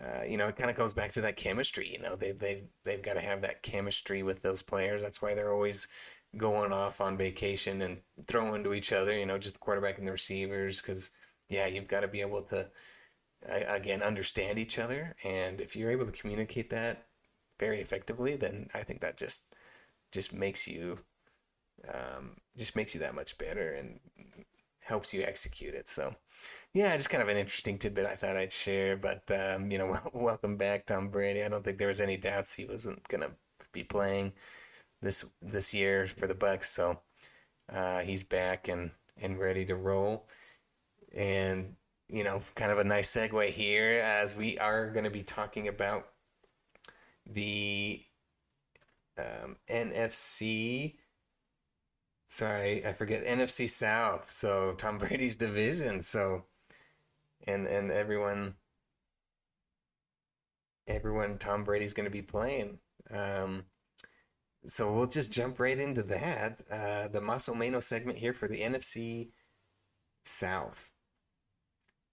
Uh, 0.00 0.24
you 0.28 0.36
know, 0.36 0.48
it 0.48 0.56
kind 0.56 0.68
of 0.68 0.76
goes 0.76 0.92
back 0.92 1.12
to 1.12 1.20
that 1.22 1.36
chemistry. 1.36 1.90
You 1.90 2.00
know, 2.00 2.16
they 2.16 2.32
they've 2.32 2.64
they've 2.84 3.02
got 3.02 3.14
to 3.14 3.20
have 3.20 3.42
that 3.42 3.62
chemistry 3.62 4.22
with 4.22 4.42
those 4.42 4.62
players. 4.62 5.00
That's 5.00 5.22
why 5.22 5.34
they're 5.34 5.52
always 5.52 5.88
going 6.36 6.72
off 6.72 7.00
on 7.00 7.16
vacation 7.16 7.80
and 7.80 7.98
throwing 8.26 8.62
to 8.64 8.74
each 8.74 8.92
other, 8.92 9.16
you 9.16 9.24
know, 9.24 9.38
just 9.38 9.54
the 9.54 9.60
quarterback 9.60 9.98
and 9.98 10.06
the 10.06 10.12
receivers. 10.12 10.82
Because, 10.82 11.10
yeah, 11.48 11.66
you've 11.66 11.88
got 11.88 12.00
to 12.00 12.08
be 12.08 12.20
able 12.20 12.42
to, 12.42 12.68
again, 13.48 14.02
understand 14.02 14.58
each 14.58 14.78
other. 14.78 15.16
And 15.24 15.60
if 15.60 15.74
you're 15.76 15.90
able 15.90 16.06
to 16.06 16.12
communicate 16.12 16.68
that 16.70 17.06
very 17.58 17.80
effectively, 17.80 18.36
then 18.36 18.68
I 18.74 18.82
think 18.82 19.00
that 19.00 19.16
just 19.16 19.54
just 20.12 20.32
makes 20.32 20.68
you 20.68 20.98
um, 21.92 22.36
just 22.56 22.76
makes 22.76 22.94
you 22.94 23.00
that 23.00 23.14
much 23.14 23.38
better 23.38 23.72
and 23.72 24.00
helps 24.80 25.12
you 25.12 25.22
execute 25.22 25.74
it. 25.74 25.88
So, 25.88 26.14
yeah, 26.72 26.96
just 26.96 27.10
kind 27.10 27.22
of 27.22 27.28
an 27.28 27.36
interesting 27.36 27.78
tidbit 27.78 28.06
I 28.06 28.14
thought 28.14 28.36
I'd 28.36 28.52
share. 28.52 28.96
But 28.96 29.30
um, 29.30 29.70
you 29.70 29.78
know, 29.78 29.98
welcome 30.12 30.56
back, 30.56 30.86
Tom 30.86 31.08
Brady. 31.08 31.42
I 31.42 31.48
don't 31.48 31.64
think 31.64 31.78
there 31.78 31.88
was 31.88 32.00
any 32.00 32.16
doubts 32.16 32.54
he 32.54 32.64
wasn't 32.64 33.06
gonna 33.08 33.30
be 33.72 33.84
playing 33.84 34.32
this 35.02 35.24
this 35.42 35.74
year 35.74 36.06
for 36.06 36.26
the 36.26 36.34
Bucs. 36.34 36.64
So 36.64 37.00
uh, 37.72 38.00
he's 38.00 38.24
back 38.24 38.68
and 38.68 38.90
and 39.20 39.38
ready 39.38 39.64
to 39.66 39.76
roll. 39.76 40.26
And 41.14 41.76
you 42.08 42.22
know, 42.22 42.42
kind 42.54 42.70
of 42.70 42.78
a 42.78 42.84
nice 42.84 43.10
segue 43.14 43.50
here 43.50 44.00
as 44.00 44.36
we 44.36 44.58
are 44.58 44.90
going 44.90 45.04
to 45.04 45.10
be 45.10 45.22
talking 45.22 45.66
about 45.66 46.06
the 47.26 48.02
um, 49.18 49.56
NFC. 49.68 50.94
Sorry, 52.26 52.84
I 52.84 52.92
forget 52.92 53.24
NFC 53.24 53.68
South. 53.68 54.30
So 54.32 54.74
Tom 54.74 54.98
Brady's 55.00 55.36
division. 55.36 56.00
So 56.00 56.44
and 57.46 57.66
and 57.66 57.90
everyone 57.90 58.56
everyone 60.86 61.38
Tom 61.38 61.64
Brady's 61.64 61.94
going 61.94 62.04
to 62.04 62.10
be 62.10 62.22
playing. 62.22 62.78
Um, 63.10 63.64
so 64.66 64.92
we'll 64.92 65.06
just 65.06 65.32
jump 65.32 65.60
right 65.60 65.78
into 65.78 66.02
that. 66.04 66.60
Uh, 66.70 67.08
the 67.08 67.20
Mas 67.20 67.48
o 67.48 67.54
Menos 67.54 67.84
segment 67.84 68.18
here 68.18 68.32
for 68.32 68.48
the 68.48 68.60
NFC 68.60 69.30
South, 70.24 70.90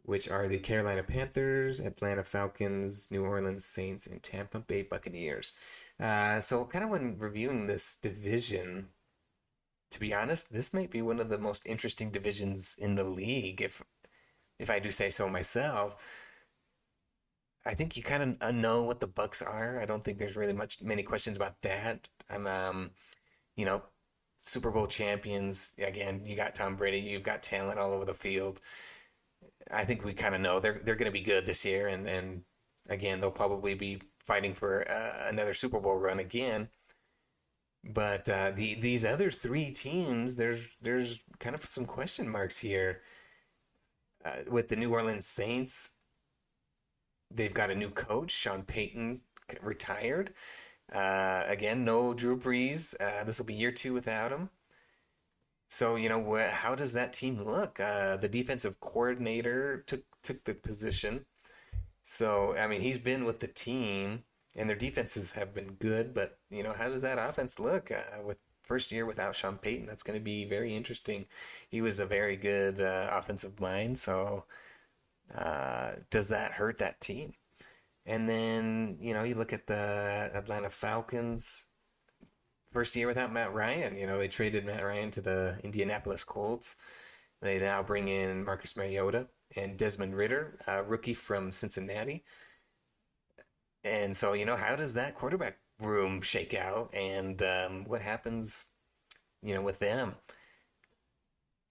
which 0.04 0.30
are 0.30 0.48
the 0.48 0.60
Carolina 0.60 1.04
Panthers, 1.04 1.80
Atlanta 1.80 2.24
Falcons, 2.24 3.10
New 3.10 3.26
Orleans 3.26 3.66
Saints, 3.66 4.06
and 4.06 4.22
Tampa 4.22 4.60
Bay 4.60 4.84
Buccaneers. 4.84 5.54
Uh, 6.00 6.42
so, 6.42 6.66
kind 6.66 6.84
of 6.84 6.92
when 6.92 7.18
reviewing 7.18 7.66
this 7.66 7.96
division, 7.96 8.90
to 9.94 10.00
be 10.00 10.14
honest, 10.14 10.52
this 10.52 10.74
might 10.74 10.92
be 10.92 11.02
one 11.02 11.20
of 11.20 11.30
the 11.30 11.38
most 11.38 11.66
interesting 11.68 12.10
divisions 12.12 12.76
in 12.80 12.96
the 12.96 13.04
league, 13.04 13.62
if 13.62 13.82
if 14.60 14.70
I 14.70 14.80
do 14.80 14.92
say 14.92 15.10
so 15.10 15.30
myself. 15.30 16.04
I 17.66 17.76
think 17.76 17.96
you 17.96 18.04
kind 18.04 18.38
of 18.42 18.56
know 18.56 18.82
what 18.84 19.00
the 19.00 19.08
Bucs 19.08 19.46
are. 19.46 19.80
I 19.80 19.86
don't 19.86 20.04
think 20.04 20.18
there's 20.18 20.36
really 20.36 20.54
much 20.54 20.82
many 20.82 21.04
questions 21.04 21.38
about 21.38 21.62
that. 21.62 22.10
I'm, 22.30 22.46
um, 22.48 22.92
you 23.56 23.66
know, 23.66 23.84
Super 24.38 24.72
Bowl 24.72 24.88
champions. 24.88 25.74
Again, 25.78 26.24
you 26.26 26.36
got 26.36 26.56
Tom 26.56 26.76
Brady. 26.76 27.00
You've 27.00 27.24
got 27.24 27.44
talent 27.44 27.80
all 27.80 27.94
over 27.94 28.06
the 28.06 28.14
field. 28.14 28.60
I 29.72 29.86
think 29.86 30.04
we 30.04 30.14
kind 30.14 30.36
of 30.36 30.42
know 30.42 30.60
they're 30.60 30.82
they're 30.84 30.96
going 30.96 31.06
to 31.06 31.20
be 31.20 31.22
good 31.22 31.46
this 31.46 31.64
year, 31.66 31.88
and 31.88 32.08
and 32.08 32.44
again, 32.90 33.22
they'll 33.22 33.32
probably 33.32 33.76
be 33.76 34.02
fighting 34.26 34.54
for 34.54 34.90
uh, 34.90 35.30
another 35.30 35.54
Super 35.54 35.80
Bowl 35.80 35.98
run 35.98 36.20
again. 36.20 36.70
But 37.84 38.30
uh, 38.30 38.52
the 38.52 38.76
these 38.76 39.04
other 39.04 39.30
three 39.30 39.72
teams, 39.72 40.36
there's 40.38 40.70
there's 40.82 41.24
kind 41.40 41.56
of 41.56 41.66
some 41.66 41.86
question 41.86 42.30
marks 42.30 42.60
here. 42.60 43.02
Uh, 44.24 44.38
with 44.50 44.70
the 44.70 44.78
New 44.78 44.92
Orleans 44.94 45.26
Saints, 45.28 45.92
they've 47.30 47.54
got 47.54 47.72
a 47.72 47.76
new 47.76 47.90
coach. 47.90 48.32
Sean 48.32 48.64
Payton 48.64 49.22
retired. 49.62 50.34
Uh, 50.92 51.44
again, 51.48 51.84
no 51.84 52.14
Drew 52.14 52.38
Brees. 52.38 52.96
Uh, 53.02 53.24
this 53.24 53.38
will 53.40 53.46
be 53.46 53.54
year 53.54 53.72
two 53.72 53.94
without 53.94 54.32
him. 54.32 54.50
So 55.68 55.96
you 55.96 56.08
know, 56.10 56.24
wh- 56.24 56.52
how 56.54 56.76
does 56.76 56.94
that 56.94 57.14
team 57.14 57.42
look? 57.44 57.80
Uh, 57.80 58.18
the 58.18 58.30
defensive 58.30 58.80
coordinator 58.80 59.84
took 59.88 60.04
took 60.22 60.44
the 60.46 60.54
position. 60.56 61.26
So 62.04 62.56
I 62.58 62.68
mean, 62.68 62.82
he's 62.82 63.00
been 63.00 63.26
with 63.26 63.40
the 63.40 63.48
team, 63.48 64.24
and 64.56 64.70
their 64.70 64.78
defenses 64.78 65.32
have 65.34 65.54
been 65.54 65.74
good. 65.76 66.14
But 66.14 66.40
you 66.54 66.64
know, 66.64 66.74
how 66.74 66.90
does 66.90 67.02
that 67.02 67.18
offense 67.18 67.60
look 67.60 67.92
uh, 67.92 68.22
with 68.24 68.38
first 68.64 68.92
year 68.92 69.06
without 69.06 69.36
Sean 69.36 69.58
Payton? 69.58 69.86
That's 69.88 70.04
going 70.04 70.18
to 70.18 70.24
be 70.24 70.46
very 70.46 70.76
interesting. 70.76 71.26
He 71.70 71.82
was 71.82 72.00
a 72.00 72.06
very 72.06 72.36
good 72.36 72.80
uh, 72.80 73.10
offensive 73.12 73.60
mind. 73.60 73.98
So 73.98 74.46
uh, 75.36 75.94
does 76.10 76.30
that 76.30 76.54
hurt 76.54 76.78
that 76.80 77.02
team? 77.02 77.34
And 78.06 78.28
then, 78.28 78.98
you 79.00 79.14
know, 79.14 79.24
you 79.24 79.36
look 79.36 79.54
at 79.54 79.68
the 79.68 80.30
Atlanta 80.34 80.70
Falcons, 80.70 81.68
first 82.74 82.96
year 82.96 83.08
without 83.08 83.32
Matt 83.32 83.54
Ryan. 83.54 83.96
You 83.96 84.08
know, 84.08 84.18
they 84.18 84.28
traded 84.28 84.66
Matt 84.66 84.84
Ryan 84.84 85.12
to 85.12 85.22
the 85.22 85.60
Indianapolis 85.64 86.24
Colts. 86.24 86.76
They 87.42 87.60
now 87.60 87.84
bring 87.84 88.08
in 88.08 88.44
Marcus 88.44 88.76
Mariota 88.76 89.28
and 89.56 89.78
Desmond 89.78 90.16
Ridder, 90.16 90.58
a 90.68 90.84
rookie 90.84 91.14
from 91.14 91.52
Cincinnati. 91.52 92.24
And 93.84 94.16
so, 94.16 94.34
you 94.34 94.46
know, 94.46 94.56
how 94.56 94.76
does 94.76 94.96
that 94.96 95.16
quarterback 95.16 95.60
room 95.84 96.22
shake 96.22 96.54
out 96.54 96.94
and 96.94 97.42
um, 97.42 97.86
what 97.86 98.02
happens, 98.02 98.66
you 99.42 99.54
know, 99.54 99.62
with 99.62 99.80
them? 99.80 100.16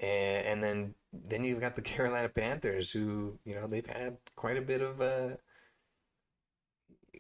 and, 0.02 0.46
and 0.46 0.62
then 0.62 0.94
then 1.12 1.44
you've 1.44 1.60
got 1.60 1.76
the 1.76 1.82
Carolina 1.92 2.28
Panthers, 2.28 2.90
who 2.90 3.38
you 3.44 3.54
know 3.54 3.66
they've 3.66 3.86
had 3.86 4.16
quite 4.36 4.56
a 4.56 4.62
bit 4.62 4.82
of 4.82 5.00
uh, 5.00 5.30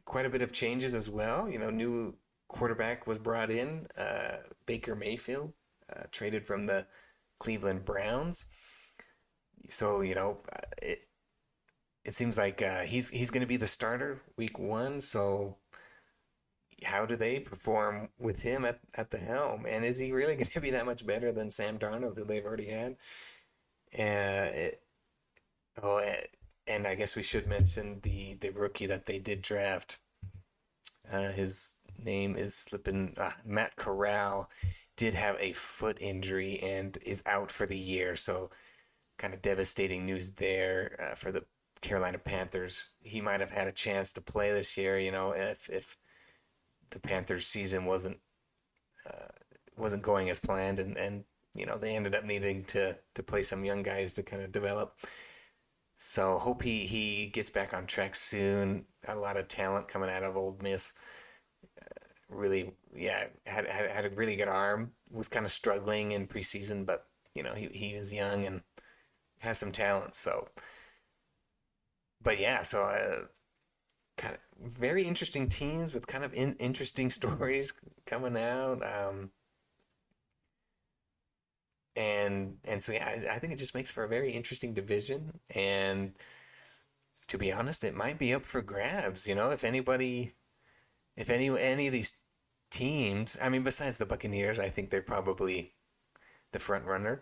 quite 0.04 0.26
a 0.26 0.30
bit 0.30 0.42
of 0.42 0.52
changes 0.52 0.94
as 0.94 1.08
well. 1.08 1.48
You 1.48 1.58
know, 1.58 1.70
new 1.70 2.16
quarterback 2.48 3.06
was 3.06 3.18
brought 3.18 3.50
in, 3.50 3.86
uh, 3.96 4.38
Baker 4.66 4.94
Mayfield, 4.94 5.52
uh, 5.94 6.02
traded 6.10 6.46
from 6.46 6.66
the 6.66 6.86
Cleveland 7.38 7.84
Browns. 7.84 8.46
So 9.68 10.00
you 10.02 10.14
know, 10.14 10.38
it 10.82 11.08
it 12.04 12.14
seems 12.14 12.36
like 12.36 12.60
uh, 12.62 12.82
he's 12.82 13.08
he's 13.10 13.30
going 13.30 13.42
to 13.42 13.46
be 13.46 13.56
the 13.56 13.66
starter 13.66 14.22
week 14.36 14.58
one. 14.58 15.00
So 15.00 15.56
how 16.84 17.06
do 17.06 17.16
they 17.16 17.40
perform 17.40 18.08
with 18.18 18.42
him 18.42 18.64
at, 18.64 18.80
at 18.94 19.10
the 19.10 19.18
helm? 19.18 19.66
And 19.66 19.84
is 19.84 19.98
he 19.98 20.12
really 20.12 20.34
going 20.36 20.46
to 20.46 20.60
be 20.60 20.70
that 20.70 20.86
much 20.86 21.06
better 21.06 21.32
than 21.32 21.50
Sam 21.50 21.78
Darnold, 21.78 22.16
who 22.16 22.24
they've 22.24 22.44
already 22.44 22.68
had? 22.68 22.96
Uh, 23.98 24.70
oh, 25.82 26.00
and 26.66 26.86
I 26.86 26.94
guess 26.94 27.16
we 27.16 27.22
should 27.22 27.46
mention 27.46 28.00
the, 28.02 28.34
the 28.34 28.50
rookie 28.50 28.86
that 28.86 29.06
they 29.06 29.18
did 29.18 29.42
draft. 29.42 29.98
Uh, 31.10 31.30
his 31.32 31.76
name 32.02 32.36
is 32.36 32.54
slipping. 32.54 33.14
Uh, 33.16 33.30
Matt 33.44 33.76
Corral 33.76 34.48
did 34.96 35.14
have 35.14 35.36
a 35.40 35.52
foot 35.52 35.98
injury 36.00 36.60
and 36.60 36.96
is 37.04 37.22
out 37.26 37.50
for 37.50 37.66
the 37.66 37.78
year. 37.78 38.16
So, 38.16 38.50
kind 39.18 39.34
of 39.34 39.42
devastating 39.42 40.06
news 40.06 40.30
there 40.30 41.10
uh, 41.12 41.14
for 41.14 41.32
the 41.32 41.44
Carolina 41.80 42.18
Panthers. 42.18 42.90
He 43.00 43.20
might 43.20 43.40
have 43.40 43.50
had 43.50 43.68
a 43.68 43.72
chance 43.72 44.12
to 44.14 44.20
play 44.20 44.52
this 44.52 44.76
year, 44.76 44.98
you 44.98 45.10
know, 45.10 45.32
if 45.32 45.68
if 45.68 45.96
the 46.92 47.00
Panthers 47.00 47.46
season 47.46 47.84
wasn't 47.84 48.18
uh, 49.06 49.28
wasn't 49.76 50.02
going 50.02 50.30
as 50.30 50.38
planned, 50.38 50.78
and 50.78 50.96
and 50.96 51.24
you 51.54 51.66
know 51.66 51.78
they 51.78 51.94
ended 51.96 52.14
up 52.14 52.24
needing 52.24 52.64
to 52.66 52.96
to 53.14 53.22
play 53.22 53.42
some 53.42 53.64
young 53.64 53.82
guys 53.82 54.12
to 54.14 54.22
kind 54.22 54.42
of 54.42 54.52
develop. 54.52 54.96
So 55.96 56.38
hope 56.38 56.62
he 56.62 56.86
he 56.86 57.26
gets 57.26 57.50
back 57.50 57.74
on 57.74 57.86
track 57.86 58.14
soon. 58.14 58.86
Got 59.06 59.16
a 59.16 59.20
lot 59.20 59.36
of 59.36 59.48
talent 59.48 59.88
coming 59.88 60.10
out 60.10 60.24
of 60.24 60.36
Ole 60.36 60.58
Miss. 60.60 60.92
Uh, 61.80 61.84
really, 62.28 62.72
yeah, 62.94 63.28
had, 63.46 63.68
had 63.68 63.90
had 63.90 64.04
a 64.06 64.10
really 64.10 64.36
good 64.36 64.48
arm. 64.48 64.92
Was 65.10 65.28
kind 65.28 65.44
of 65.44 65.52
struggling 65.52 66.12
in 66.12 66.26
preseason, 66.26 66.86
but 66.86 67.06
you 67.34 67.42
know 67.42 67.54
he 67.54 67.68
he 67.68 67.94
was 67.94 68.12
young 68.12 68.44
and 68.46 68.62
has 69.38 69.58
some 69.58 69.72
talent. 69.72 70.14
So, 70.14 70.48
but 72.22 72.40
yeah, 72.40 72.62
so 72.62 72.82
uh, 72.82 73.26
kind 74.16 74.34
of 74.34 74.40
very 74.62 75.04
interesting 75.04 75.48
teams 75.48 75.94
with 75.94 76.06
kind 76.06 76.24
of 76.24 76.32
in, 76.34 76.54
interesting 76.54 77.10
stories 77.18 77.72
coming 78.06 78.36
out. 78.36 78.82
Um, 78.82 79.30
and 81.96 82.56
and 82.64 82.82
so 82.82 82.92
yeah, 82.92 83.06
I, 83.06 83.34
I, 83.34 83.38
think 83.38 83.52
it 83.52 83.58
just 83.58 83.74
makes 83.74 83.90
for 83.90 84.04
a 84.04 84.08
very 84.08 84.32
interesting 84.32 84.72
division. 84.72 85.40
And 85.54 86.14
to 87.28 87.38
be 87.38 87.52
honest, 87.52 87.84
it 87.84 87.94
might 87.94 88.18
be 88.18 88.32
up 88.34 88.44
for 88.44 88.62
grabs. 88.62 89.26
You 89.28 89.34
know, 89.34 89.50
if 89.50 89.64
anybody, 89.64 90.32
if 91.16 91.28
any 91.28 91.48
any 91.58 91.86
of 91.86 91.92
these 91.92 92.14
teams, 92.70 93.36
I 93.42 93.48
mean, 93.48 93.62
besides 93.62 93.98
the 93.98 94.06
Buccaneers, 94.06 94.58
I 94.58 94.68
think 94.68 94.90
they're 94.90 95.02
probably 95.02 95.74
the 96.52 96.58
front 96.58 96.86
runner. 96.86 97.20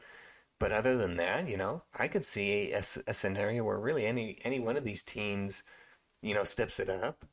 But 0.59 0.73
other 0.73 0.97
than 0.97 1.17
that, 1.17 1.49
you 1.49 1.57
know, 1.57 1.85
I 1.99 2.07
could 2.07 2.25
see 2.25 2.73
a, 2.73 2.79
a 2.79 3.15
scenario 3.15 3.65
where 3.65 3.81
really 3.81 4.07
any 4.07 4.39
any 4.45 4.61
one 4.61 4.77
of 4.77 4.85
these 4.85 5.03
teams 5.03 5.65
you 6.23 6.35
know, 6.35 6.45
steps 6.45 6.81
it 6.81 6.89
up 6.91 7.25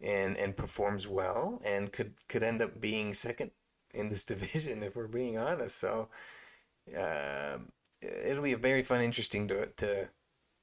and 0.00 0.36
and 0.36 0.56
performs 0.56 1.06
well 1.08 1.60
and 1.64 1.92
could 1.92 2.14
could 2.28 2.42
end 2.42 2.62
up 2.62 2.80
being 2.80 3.14
second 3.14 3.50
in 3.94 4.08
this 4.08 4.24
division 4.32 4.82
if 4.82 4.96
we're 4.96 5.06
being 5.08 5.38
honest. 5.38 5.78
So 5.78 6.08
uh, 6.96 7.58
it'll 8.00 8.42
be 8.42 8.52
a 8.52 8.58
very 8.58 8.82
fun, 8.82 9.00
interesting 9.02 9.48
to 9.48 9.66
to 9.66 10.10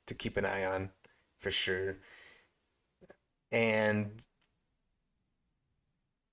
to 0.08 0.14
keep 0.14 0.38
an 0.38 0.46
eye 0.46 0.66
on 0.66 0.92
for 1.40 1.52
sure. 1.52 1.98
And 3.52 4.22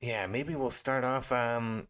yeah, 0.01 0.27
maybe 0.27 0.55
we'll 0.55 0.71
start 0.71 1.05
off 1.05 1.33
um, 1.33 1.89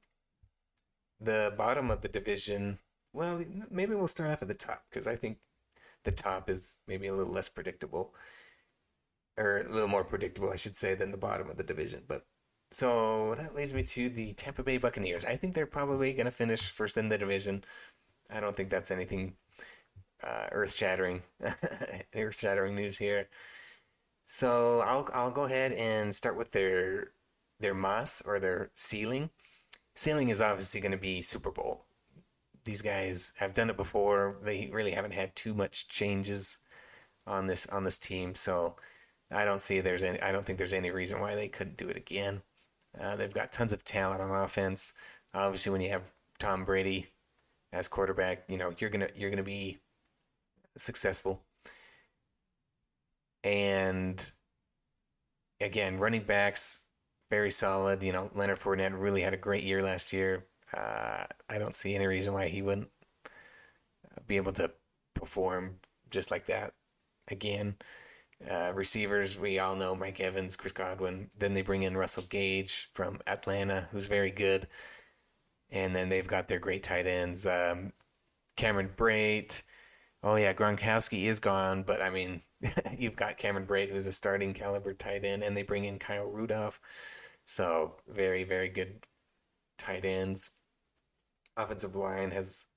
the 1.20 1.54
bottom 1.56 1.90
of 1.90 2.02
the 2.02 2.08
division. 2.08 2.78
Well, 3.12 3.42
maybe 3.70 3.94
we'll 3.94 4.06
start 4.06 4.30
off 4.30 4.42
at 4.42 4.48
the 4.48 4.54
top 4.54 4.84
because 4.90 5.06
I 5.06 5.16
think 5.16 5.38
the 6.04 6.12
top 6.12 6.48
is 6.50 6.76
maybe 6.86 7.06
a 7.08 7.14
little 7.14 7.32
less 7.32 7.48
predictable 7.48 8.14
or 9.38 9.58
a 9.58 9.72
little 9.72 9.88
more 9.88 10.04
predictable, 10.04 10.50
I 10.50 10.56
should 10.56 10.76
say, 10.76 10.94
than 10.94 11.10
the 11.10 11.18
bottom 11.18 11.50
of 11.50 11.56
the 11.56 11.64
division. 11.64 12.02
But 12.06 12.26
so 12.70 13.34
that 13.36 13.54
leads 13.54 13.74
me 13.74 13.82
to 13.82 14.08
the 14.08 14.32
Tampa 14.32 14.62
Bay 14.62 14.78
Buccaneers. 14.78 15.24
I 15.24 15.36
think 15.36 15.54
they're 15.54 15.66
probably 15.66 16.12
going 16.12 16.26
to 16.26 16.32
finish 16.32 16.70
first 16.70 16.96
in 16.96 17.08
the 17.08 17.18
division. 17.18 17.64
I 18.30 18.40
don't 18.40 18.56
think 18.56 18.70
that's 18.70 18.90
anything 18.90 19.34
uh, 20.22 20.46
earth 20.52 20.74
shattering, 20.74 21.22
earth 22.14 22.38
shattering 22.38 22.74
news 22.74 22.98
here. 22.98 23.28
So 24.24 24.80
I'll 24.84 25.08
I'll 25.12 25.30
go 25.30 25.44
ahead 25.44 25.72
and 25.72 26.14
start 26.14 26.36
with 26.36 26.50
their 26.52 27.12
their 27.60 27.74
mas 27.74 28.22
or 28.26 28.40
their 28.40 28.70
ceiling. 28.74 29.30
Ceiling 29.94 30.28
is 30.28 30.40
obviously 30.40 30.80
going 30.80 30.92
to 30.92 30.98
be 30.98 31.22
Super 31.22 31.50
Bowl. 31.50 31.84
These 32.64 32.82
guys 32.82 33.32
have 33.38 33.54
done 33.54 33.70
it 33.70 33.76
before. 33.76 34.38
They 34.42 34.68
really 34.72 34.90
haven't 34.90 35.14
had 35.14 35.36
too 35.36 35.54
much 35.54 35.88
changes 35.88 36.58
on 37.26 37.46
this 37.46 37.66
on 37.68 37.84
this 37.84 37.98
team, 37.98 38.34
so 38.34 38.76
I 39.30 39.44
don't 39.44 39.60
see 39.60 39.80
there's 39.80 40.02
any. 40.02 40.20
I 40.20 40.32
don't 40.32 40.44
think 40.46 40.58
there's 40.58 40.72
any 40.72 40.90
reason 40.90 41.20
why 41.20 41.34
they 41.34 41.48
couldn't 41.48 41.76
do 41.76 41.88
it 41.88 41.96
again. 41.96 42.42
Uh, 42.98 43.16
they've 43.16 43.32
got 43.32 43.52
tons 43.52 43.72
of 43.72 43.84
talent 43.84 44.22
on 44.22 44.30
offense. 44.30 44.94
Obviously, 45.34 45.72
when 45.72 45.80
you 45.80 45.90
have 45.90 46.12
Tom 46.38 46.64
Brady 46.64 47.08
as 47.72 47.88
quarterback, 47.88 48.44
you 48.48 48.56
know 48.56 48.72
you're 48.78 48.90
gonna 48.90 49.08
you're 49.14 49.30
gonna 49.30 49.42
be 49.42 49.78
successful. 50.76 51.42
And 53.42 54.30
again, 55.60 55.96
running 55.96 56.22
backs 56.24 56.84
very 57.30 57.50
solid. 57.50 58.02
You 58.02 58.12
know, 58.12 58.30
Leonard 58.34 58.60
Fournette 58.60 59.00
really 59.00 59.22
had 59.22 59.34
a 59.34 59.38
great 59.38 59.64
year 59.64 59.82
last 59.82 60.12
year. 60.12 60.46
Uh, 60.72 61.24
I 61.48 61.58
don't 61.58 61.74
see 61.74 61.94
any 61.94 62.06
reason 62.06 62.32
why 62.32 62.48
he 62.48 62.62
wouldn't 62.62 62.90
be 64.26 64.36
able 64.36 64.52
to 64.52 64.70
perform 65.14 65.78
just 66.10 66.30
like 66.30 66.46
that 66.46 66.74
again. 67.28 67.76
Uh, 68.48 68.72
receivers, 68.74 69.38
we 69.38 69.58
all 69.58 69.74
know 69.74 69.94
Mike 69.94 70.20
Evans, 70.20 70.56
Chris 70.56 70.72
Godwin. 70.72 71.28
Then 71.38 71.54
they 71.54 71.62
bring 71.62 71.82
in 71.82 71.96
Russell 71.96 72.24
Gage 72.28 72.90
from 72.92 73.20
Atlanta, 73.26 73.88
who's 73.90 74.06
very 74.06 74.30
good. 74.30 74.68
And 75.70 75.96
then 75.96 76.08
they've 76.08 76.26
got 76.26 76.46
their 76.48 76.58
great 76.58 76.82
tight 76.82 77.06
ends, 77.06 77.46
um, 77.46 77.92
Cameron 78.56 78.90
Brate. 78.96 79.62
Oh 80.22 80.36
yeah, 80.36 80.52
Gronkowski 80.52 81.24
is 81.24 81.40
gone, 81.40 81.82
but 81.82 82.02
I 82.02 82.10
mean, 82.10 82.42
you've 82.98 83.16
got 83.16 83.38
Cameron 83.38 83.66
Brate, 83.66 83.90
who's 83.90 84.06
a 84.06 84.12
starting 84.12 84.54
caliber 84.54 84.94
tight 84.94 85.24
end, 85.24 85.42
and 85.42 85.56
they 85.56 85.62
bring 85.62 85.84
in 85.84 85.98
Kyle 85.98 86.26
Rudolph. 86.26 86.80
So 87.44 87.96
very, 88.08 88.44
very 88.44 88.68
good 88.68 89.06
tight 89.78 90.04
ends. 90.04 90.50
Offensive 91.56 91.96
line 91.96 92.30
has 92.32 92.68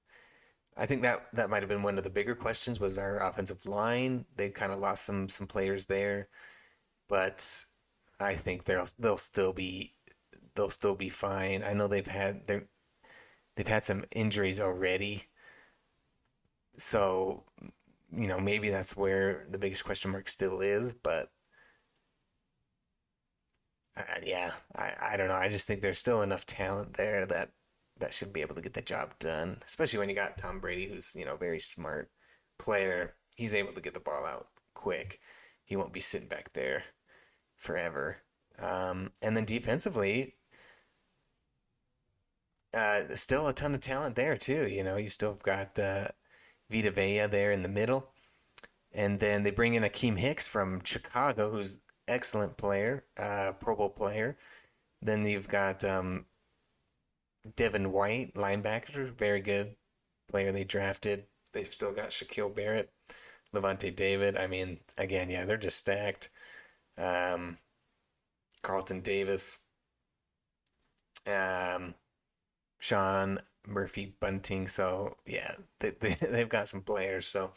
I 0.78 0.86
think 0.86 1.02
that 1.04 1.28
that 1.34 1.50
might 1.50 1.62
have 1.62 1.70
been 1.70 1.84
one 1.84 1.98
of 1.98 2.04
the 2.04 2.10
bigger 2.10 2.36
questions 2.36 2.80
was 2.80 2.98
our 2.98 3.18
offensive 3.20 3.66
line. 3.66 4.26
They 4.36 4.50
kind 4.50 4.72
of 4.72 4.80
lost 4.80 5.06
some 5.06 5.28
some 5.30 5.48
players 5.48 5.86
there, 5.88 6.30
but 7.10 7.66
I 8.20 8.36
think 8.36 8.66
they'll 8.66 8.88
they'll 9.00 9.18
still 9.18 9.54
be 9.54 9.96
they'll 10.56 10.70
still 10.72 10.96
be 10.96 11.10
fine. 11.10 11.64
I 11.64 11.74
know 11.74 11.88
they've 11.88 12.08
had 12.08 12.48
they 12.48 12.62
they've 13.56 13.68
had 13.68 13.86
some 13.86 14.06
injuries 14.12 14.60
already, 14.60 15.26
so 16.78 17.44
you 18.12 18.28
know 18.28 18.40
maybe 18.40 18.70
that's 18.70 18.96
where 18.96 19.46
the 19.50 19.58
biggest 19.60 19.86
question 19.86 20.12
mark 20.12 20.28
still 20.30 20.62
is. 20.62 20.94
But 20.94 21.30
uh, 23.98 24.04
yeah, 24.24 24.52
I 24.76 24.94
I 25.14 25.18
don't 25.18 25.28
know. 25.28 25.36
I 25.36 25.50
just 25.50 25.68
think 25.68 25.82
there's 25.82 25.98
still 26.00 26.22
enough 26.22 26.46
talent 26.46 26.94
there 26.94 27.26
that 27.28 27.52
that 28.00 28.14
should 28.14 28.34
be 28.34 28.42
able 28.42 28.56
to 28.56 28.62
get 28.62 28.74
the 28.74 28.82
job 28.82 29.18
done. 29.20 29.62
Especially 29.66 30.00
when 30.00 30.10
you 30.10 30.16
got 30.16 30.38
Tom 30.38 30.60
Brady, 30.60 30.88
who's 30.88 31.16
you 31.16 31.26
know 31.26 31.38
very 31.38 31.60
smart 31.60 32.12
player. 32.58 33.16
He's 33.36 33.54
able 33.54 33.74
to 33.74 33.82
get 33.82 33.94
the 33.94 34.00
ball 34.00 34.26
out 34.26 34.48
quick. 34.74 35.20
He 35.64 35.76
won't 35.76 35.94
be 35.94 36.00
sitting 36.00 36.28
back 36.28 36.54
there 36.54 36.84
forever. 37.56 38.18
Um, 38.58 39.12
and 39.22 39.38
then 39.38 39.46
defensively, 39.46 40.36
uh, 42.74 43.02
still 43.16 43.48
a 43.48 43.54
ton 43.54 43.74
of 43.74 43.82
talent 43.82 44.16
there 44.16 44.38
too. 44.38 44.68
You 44.68 44.84
know, 44.84 44.98
you 44.98 45.10
still 45.10 45.32
have 45.32 45.44
got 45.44 45.78
uh, 45.80 46.08
Vita 46.70 46.92
Vea 46.92 47.28
there 47.28 47.52
in 47.52 47.62
the 47.64 47.70
middle, 47.70 48.12
and 48.92 49.20
then 49.20 49.44
they 49.44 49.52
bring 49.52 49.74
in 49.74 49.84
Akiem 49.84 50.18
Hicks 50.18 50.48
from 50.48 50.82
Chicago, 50.84 51.52
who's 51.52 51.80
excellent 52.08 52.58
player, 52.58 53.06
uh, 53.18 53.54
Pro 53.60 53.76
Bowl 53.76 53.90
player. 53.90 54.38
Then 55.02 55.26
you've 55.26 55.48
got 55.48 55.84
um, 55.84 56.26
Devin 57.56 57.92
White, 57.92 58.34
linebacker, 58.36 59.12
very 59.12 59.42
good 59.42 59.76
player 60.30 60.52
they 60.52 60.64
drafted. 60.64 61.26
They've 61.54 61.74
still 61.74 61.92
got 61.92 62.10
Shaquille 62.12 62.54
Barrett, 62.56 62.92
Lavonte 63.54 63.96
David. 63.96 64.38
I 64.38 64.48
mean, 64.48 64.80
again, 64.98 65.30
yeah, 65.30 65.46
they're 65.46 65.58
just 65.58 65.78
stacked. 65.78 66.30
Um, 66.98 67.58
Carlton 68.62 69.02
Davis, 69.02 69.60
um, 71.26 71.96
Sean 72.78 73.40
Murphy 73.66 74.16
Bunting. 74.20 74.68
So 74.68 75.18
yeah, 75.26 75.52
they, 75.80 75.92
they 76.00 76.16
they've 76.22 76.50
got 76.50 76.68
some 76.68 76.82
players. 76.82 77.28
So 77.28 77.52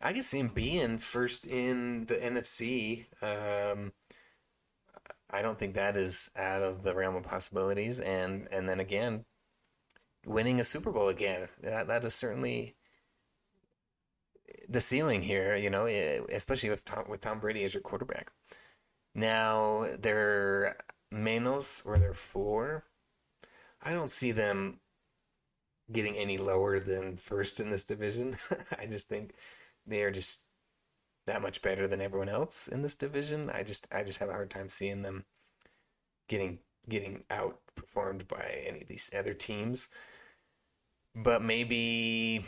I 0.00 0.12
can 0.12 0.22
see 0.22 0.40
him 0.40 0.48
being 0.48 0.98
first 0.98 1.46
in 1.46 2.06
the 2.06 2.16
NFC. 2.16 3.06
Um, 3.22 3.92
I 5.30 5.42
don't 5.42 5.58
think 5.58 5.74
that 5.74 5.96
is 5.96 6.30
out 6.36 6.62
of 6.62 6.82
the 6.82 6.94
realm 6.94 7.16
of 7.16 7.24
possibilities. 7.24 8.00
And 8.00 8.48
and 8.50 8.68
then 8.68 8.80
again, 8.80 9.24
winning 10.24 10.60
a 10.60 10.64
Super 10.64 10.92
Bowl 10.92 11.08
again. 11.08 11.48
That 11.62 11.88
that 11.88 12.04
is 12.04 12.14
certainly 12.14 12.76
the 14.68 14.80
ceiling 14.80 15.22
here. 15.22 15.56
You 15.56 15.70
know, 15.70 15.86
eh, 15.86 16.20
especially 16.32 16.70
with 16.70 16.84
Tom, 16.84 17.04
with 17.08 17.20
Tom 17.20 17.40
Brady 17.40 17.64
as 17.64 17.74
your 17.74 17.82
quarterback. 17.82 18.30
Now 19.14 19.86
their 19.98 20.76
menos 21.12 21.82
or 21.86 21.98
their 21.98 22.14
floor, 22.14 22.84
I 23.82 23.92
don't 23.92 24.10
see 24.10 24.32
them 24.32 24.80
getting 25.90 26.16
any 26.16 26.38
lower 26.38 26.80
than 26.80 27.16
first 27.16 27.60
in 27.60 27.70
this 27.70 27.84
division. 27.84 28.36
I 28.78 28.86
just 28.86 29.08
think 29.08 29.34
they 29.86 30.02
are 30.02 30.10
just 30.10 30.44
that 31.26 31.42
much 31.42 31.62
better 31.62 31.88
than 31.88 32.00
everyone 32.00 32.28
else 32.28 32.68
in 32.68 32.82
this 32.82 32.94
division. 32.94 33.50
I 33.50 33.62
just 33.62 33.86
I 33.92 34.02
just 34.04 34.18
have 34.20 34.28
a 34.28 34.32
hard 34.32 34.50
time 34.50 34.68
seeing 34.68 35.02
them 35.02 35.24
getting 36.28 36.60
getting 36.88 37.24
outperformed 37.30 38.28
by 38.28 38.62
any 38.66 38.82
of 38.82 38.88
these 38.88 39.10
other 39.16 39.34
teams. 39.34 39.88
But 41.14 41.42
maybe 41.42 42.44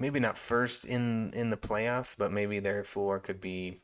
maybe 0.00 0.20
not 0.20 0.38
first 0.38 0.84
in 0.84 1.32
in 1.34 1.50
the 1.50 1.56
playoffs, 1.56 2.16
but 2.16 2.32
maybe 2.32 2.58
their 2.58 2.84
floor 2.84 3.18
could 3.20 3.40
be 3.40 3.80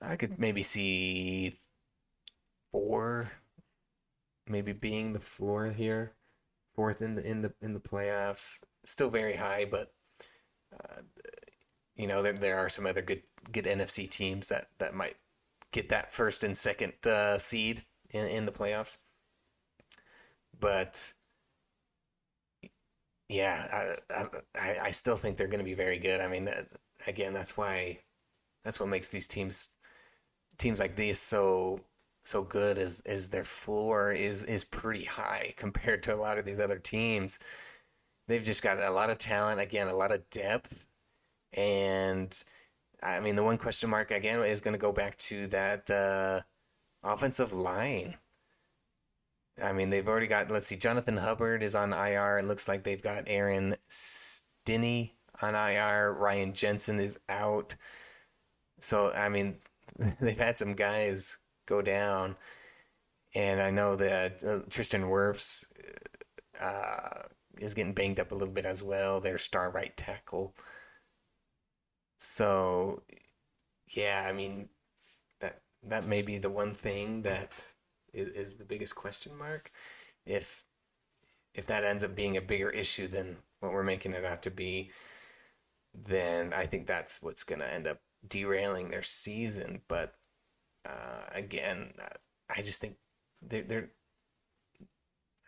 I 0.00 0.16
could 0.16 0.38
maybe 0.38 0.62
see 0.62 1.54
four 2.70 3.32
maybe 4.48 4.72
being 4.72 5.12
the 5.12 5.20
floor 5.20 5.68
here. 5.68 6.12
Fourth 6.74 7.00
in 7.02 7.14
the 7.14 7.28
in 7.28 7.42
the 7.42 7.54
in 7.62 7.72
the 7.74 7.80
playoffs. 7.80 8.62
Still 8.84 9.10
very 9.10 9.36
high, 9.36 9.64
but 9.64 9.92
uh, 10.72 11.02
you 11.96 12.06
know, 12.06 12.22
there, 12.22 12.32
there 12.32 12.58
are 12.58 12.68
some 12.68 12.86
other 12.86 13.02
good 13.02 13.22
good 13.52 13.64
NFC 13.64 14.08
teams 14.08 14.48
that, 14.48 14.68
that 14.78 14.94
might 14.94 15.16
get 15.72 15.88
that 15.88 16.12
first 16.12 16.42
and 16.42 16.56
second 16.56 16.94
uh, 17.06 17.38
seed 17.38 17.84
in, 18.10 18.26
in 18.26 18.46
the 18.46 18.52
playoffs. 18.52 18.98
But 20.58 21.12
yeah, 23.28 23.96
I, 24.10 24.24
I, 24.54 24.76
I 24.84 24.90
still 24.90 25.16
think 25.16 25.36
they're 25.36 25.48
going 25.48 25.58
to 25.60 25.64
be 25.64 25.74
very 25.74 25.98
good. 25.98 26.20
I 26.20 26.28
mean, 26.28 26.48
again, 27.06 27.32
that's 27.34 27.56
why 27.56 28.00
that's 28.64 28.80
what 28.80 28.88
makes 28.88 29.08
these 29.08 29.28
teams 29.28 29.70
teams 30.58 30.80
like 30.80 30.96
these 30.96 31.18
so 31.18 31.80
so 32.24 32.42
good 32.42 32.78
is 32.78 33.00
is 33.02 33.28
their 33.28 33.44
floor 33.44 34.12
is 34.12 34.44
is 34.44 34.64
pretty 34.64 35.04
high 35.04 35.54
compared 35.56 36.02
to 36.04 36.14
a 36.14 36.16
lot 36.16 36.38
of 36.38 36.44
these 36.44 36.60
other 36.60 36.78
teams. 36.78 37.38
They've 38.28 38.42
just 38.42 38.62
got 38.62 38.82
a 38.82 38.90
lot 38.90 39.10
of 39.10 39.18
talent, 39.18 39.60
again, 39.60 39.86
a 39.88 39.94
lot 39.94 40.10
of 40.12 40.28
depth 40.30 40.85
and 41.56 42.44
I 43.02 43.20
mean, 43.20 43.36
the 43.36 43.42
one 43.44 43.58
question 43.58 43.90
mark 43.90 44.10
again 44.10 44.40
is 44.40 44.60
going 44.60 44.74
to 44.74 44.78
go 44.78 44.92
back 44.92 45.16
to 45.18 45.46
that 45.48 45.90
uh, 45.90 46.40
offensive 47.02 47.52
line. 47.52 48.16
I 49.62 49.72
mean, 49.72 49.90
they've 49.90 50.06
already 50.06 50.26
got, 50.26 50.50
let's 50.50 50.66
see, 50.66 50.76
Jonathan 50.76 51.16
Hubbard 51.16 51.62
is 51.62 51.74
on 51.74 51.92
IR. 51.92 52.38
It 52.38 52.46
looks 52.46 52.68
like 52.68 52.82
they've 52.82 53.02
got 53.02 53.24
Aaron 53.26 53.76
Stinnie 53.88 55.14
on 55.40 55.54
IR. 55.54 56.12
Ryan 56.12 56.52
Jensen 56.52 57.00
is 57.00 57.18
out. 57.28 57.74
So, 58.80 59.12
I 59.12 59.28
mean, 59.30 59.56
they've 60.20 60.36
had 60.36 60.58
some 60.58 60.74
guys 60.74 61.38
go 61.66 61.80
down. 61.80 62.36
And 63.34 63.60
I 63.60 63.70
know 63.70 63.96
that 63.96 64.42
uh, 64.44 64.58
Tristan 64.70 65.02
Wirfs 65.02 65.66
uh, 66.60 67.22
is 67.58 67.74
getting 67.74 67.92
banged 67.92 68.20
up 68.20 68.32
a 68.32 68.34
little 68.34 68.52
bit 68.52 68.66
as 68.66 68.82
well, 68.82 69.20
their 69.20 69.38
star 69.38 69.70
right 69.70 69.94
tackle. 69.96 70.54
So, 72.18 73.02
yeah, 73.88 74.26
I 74.28 74.32
mean, 74.32 74.68
that 75.40 75.62
that 75.82 76.06
may 76.06 76.22
be 76.22 76.38
the 76.38 76.50
one 76.50 76.74
thing 76.74 77.22
that 77.22 77.72
is, 78.12 78.28
is 78.28 78.56
the 78.56 78.64
biggest 78.64 78.94
question 78.94 79.36
mark. 79.36 79.70
If 80.26 80.64
if 81.54 81.66
that 81.66 81.84
ends 81.84 82.04
up 82.04 82.14
being 82.14 82.36
a 82.36 82.42
bigger 82.42 82.70
issue 82.70 83.08
than 83.08 83.38
what 83.60 83.72
we're 83.72 83.82
making 83.82 84.12
it 84.12 84.24
out 84.24 84.42
to 84.42 84.50
be, 84.50 84.90
then 85.94 86.52
I 86.52 86.66
think 86.66 86.86
that's 86.86 87.22
what's 87.22 87.44
going 87.44 87.60
to 87.60 87.72
end 87.72 87.86
up 87.86 88.00
derailing 88.26 88.90
their 88.90 89.02
season. 89.02 89.82
But 89.88 90.14
uh, 90.84 91.24
again, 91.34 91.94
I 92.50 92.62
just 92.62 92.80
think 92.80 92.96
they're, 93.42 93.62
they're 93.62 93.90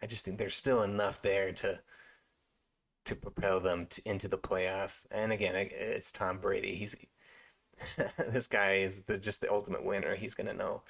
I 0.03 0.07
just 0.07 0.25
think 0.25 0.39
there's 0.39 0.55
still 0.55 0.83
enough 0.83 1.23
there 1.23 1.53
to 1.53 1.81
to 3.09 3.17
propel 3.17 3.59
them 3.59 3.87
to, 3.87 4.03
into 4.05 4.29
the 4.29 4.39
playoffs. 4.39 5.07
And 5.11 5.33
again, 5.33 5.55
it's 5.57 6.13
Tom 6.13 6.39
Brady. 6.39 6.75
He's 6.75 6.95
this 8.19 8.47
guy 8.47 8.75
is 8.75 9.03
the, 9.03 9.19
just 9.19 9.41
the 9.41 9.51
ultimate 9.51 9.85
winner. 9.85 10.15
He's 10.15 10.35
to 10.47 10.55
know 10.55 10.83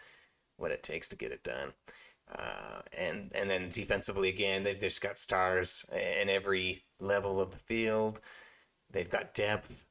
what 0.56 0.72
it 0.72 0.82
takes 0.82 1.08
to 1.08 1.16
get 1.16 1.32
it 1.32 1.44
done. 1.44 1.72
Uh, 2.30 2.82
and 2.96 3.32
and 3.34 3.48
then 3.48 3.70
defensively 3.70 4.28
again, 4.28 4.62
they've 4.62 4.80
just 4.80 5.00
got 5.00 5.16
stars 5.16 5.86
in 5.92 6.28
every 6.28 6.82
level 7.00 7.40
of 7.40 7.52
the 7.52 7.58
field. 7.58 8.20
They've 8.90 9.08
got 9.08 9.32
depth. 9.32 9.84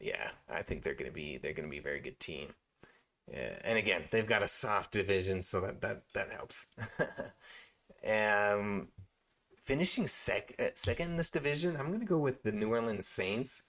Yeah, 0.00 0.30
I 0.50 0.62
think 0.62 0.82
they're 0.82 0.94
to 1.10 1.14
be 1.14 1.38
they're 1.38 1.54
to 1.68 1.70
be 1.70 1.78
a 1.78 1.82
very 1.82 2.00
good 2.00 2.20
team. 2.20 2.48
Yeah, 3.30 3.58
and 3.64 3.78
again, 3.78 4.04
they've 4.10 4.26
got 4.26 4.42
a 4.42 4.48
soft 4.48 4.90
division, 4.92 5.42
so 5.42 5.60
that 5.62 5.80
that 5.80 6.02
that 6.12 6.30
helps. 6.32 6.66
um, 8.06 8.88
finishing 9.68 10.06
sec- 10.06 10.54
uh, 10.58 10.70
second 10.74 11.10
in 11.10 11.16
this 11.18 11.30
division, 11.30 11.76
I'm 11.76 11.88
going 11.88 12.00
to 12.00 12.06
go 12.06 12.16
with 12.16 12.42
the 12.42 12.52
New 12.52 12.70
Orleans 12.70 13.06
Saints. 13.06 13.64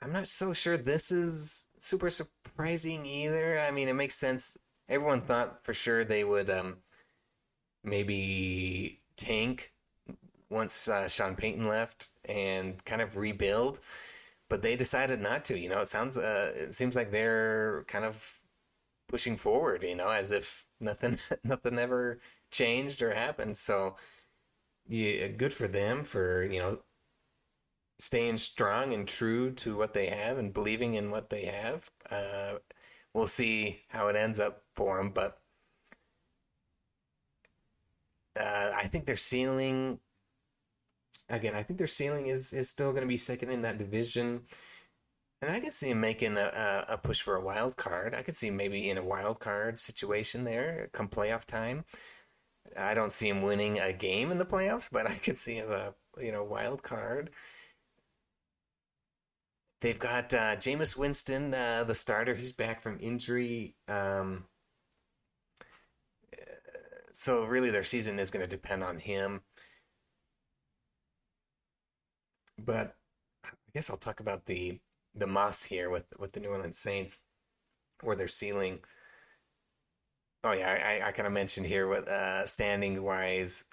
I'm 0.00 0.10
not 0.10 0.26
so 0.26 0.54
sure 0.54 0.78
this 0.78 1.12
is 1.12 1.66
super 1.78 2.08
surprising 2.08 3.04
either. 3.04 3.60
I 3.60 3.70
mean, 3.70 3.88
it 3.88 3.92
makes 3.92 4.14
sense. 4.14 4.56
Everyone 4.88 5.20
thought 5.20 5.62
for 5.64 5.74
sure 5.74 6.02
they 6.02 6.24
would 6.24 6.48
um, 6.48 6.78
maybe 7.82 9.02
tank 9.16 9.72
once 10.48 10.88
uh, 10.88 11.08
Sean 11.08 11.34
Payton 11.34 11.68
left 11.68 12.08
and 12.24 12.82
kind 12.86 13.02
of 13.02 13.18
rebuild, 13.18 13.80
but 14.48 14.62
they 14.62 14.76
decided 14.76 15.20
not 15.20 15.44
to. 15.44 15.58
You 15.58 15.68
know, 15.68 15.82
it 15.82 15.88
sounds, 15.88 16.16
uh, 16.16 16.52
it 16.56 16.72
seems 16.72 16.96
like 16.96 17.10
they're 17.10 17.84
kind 17.86 18.06
of 18.06 18.38
pushing 19.08 19.36
forward. 19.36 19.82
You 19.82 19.96
know, 19.96 20.08
as 20.08 20.30
if 20.30 20.64
nothing, 20.80 21.18
nothing 21.44 21.78
ever 21.78 22.18
changed 22.50 23.02
or 23.02 23.12
happened. 23.12 23.58
So 23.58 23.96
yeah, 24.88 25.28
good 25.28 25.52
for 25.52 25.68
them 25.68 26.04
for 26.04 26.44
you 26.44 26.58
know 26.58 26.78
staying 27.98 28.36
strong 28.36 28.92
and 28.92 29.06
true 29.08 29.50
to 29.52 29.76
what 29.76 29.94
they 29.94 30.06
have 30.06 30.38
and 30.38 30.52
believing 30.52 30.94
in 30.94 31.10
what 31.10 31.30
they 31.30 31.46
have. 31.46 31.90
Uh, 32.10 32.54
we'll 33.12 33.26
see 33.26 33.82
how 33.88 34.08
it 34.08 34.16
ends 34.16 34.40
up 34.40 34.64
for 34.74 34.98
them, 34.98 35.10
but 35.10 35.40
uh, 38.38 38.72
I 38.74 38.86
think 38.88 39.06
their 39.06 39.16
ceiling. 39.16 40.00
Again, 41.28 41.54
I 41.54 41.62
think 41.62 41.78
their 41.78 41.86
ceiling 41.86 42.26
is 42.26 42.52
is 42.52 42.68
still 42.68 42.90
going 42.90 43.02
to 43.02 43.08
be 43.08 43.16
second 43.16 43.50
in 43.50 43.62
that 43.62 43.78
division, 43.78 44.42
and 45.42 45.50
I 45.50 45.60
could 45.60 45.72
see 45.72 45.90
them 45.90 46.00
making 46.00 46.36
a, 46.36 46.84
a 46.88 46.98
push 46.98 47.22
for 47.22 47.36
a 47.36 47.44
wild 47.44 47.76
card. 47.76 48.14
I 48.14 48.22
could 48.22 48.36
see 48.36 48.50
maybe 48.50 48.90
in 48.90 48.98
a 48.98 49.04
wild 49.04 49.40
card 49.40 49.80
situation 49.80 50.44
there 50.44 50.88
come 50.92 51.08
playoff 51.08 51.44
time. 51.44 51.84
I 52.78 52.94
don't 52.94 53.12
see 53.12 53.28
him 53.28 53.42
winning 53.42 53.78
a 53.78 53.92
game 53.92 54.30
in 54.30 54.38
the 54.38 54.46
playoffs, 54.46 54.88
but 54.90 55.06
I 55.06 55.14
could 55.14 55.38
see 55.38 55.54
him 55.54 55.70
a 55.70 55.94
you 56.20 56.32
know 56.32 56.44
wild 56.44 56.82
card. 56.82 57.30
They've 59.80 59.98
got 59.98 60.32
uh, 60.32 60.56
Jameis 60.56 60.96
Winston, 60.96 61.52
uh, 61.52 61.84
the 61.84 61.94
starter. 61.94 62.34
He's 62.34 62.52
back 62.52 62.80
from 62.80 62.98
injury. 63.00 63.76
Um, 63.86 64.46
so 67.12 67.44
really, 67.44 67.70
their 67.70 67.84
season 67.84 68.18
is 68.18 68.30
going 68.30 68.42
to 68.42 68.48
depend 68.48 68.82
on 68.82 68.98
him. 68.98 69.42
But 72.58 72.96
I 73.44 73.50
guess 73.74 73.90
I'll 73.90 73.96
talk 73.96 74.20
about 74.20 74.46
the 74.46 74.80
the 75.14 75.26
mas 75.26 75.64
here 75.64 75.90
with 75.90 76.06
with 76.18 76.32
the 76.32 76.40
New 76.40 76.48
Orleans 76.48 76.78
Saints, 76.78 77.18
where 78.00 78.16
their 78.16 78.28
ceiling 78.28 78.80
Oh 80.44 80.52
yeah, 80.52 81.00
I, 81.02 81.08
I 81.08 81.12
kind 81.12 81.26
of 81.26 81.32
mentioned 81.32 81.66
here 81.66 81.88
what 81.88 82.06
uh, 82.06 82.44
standing 82.44 83.02
wise, 83.02 83.64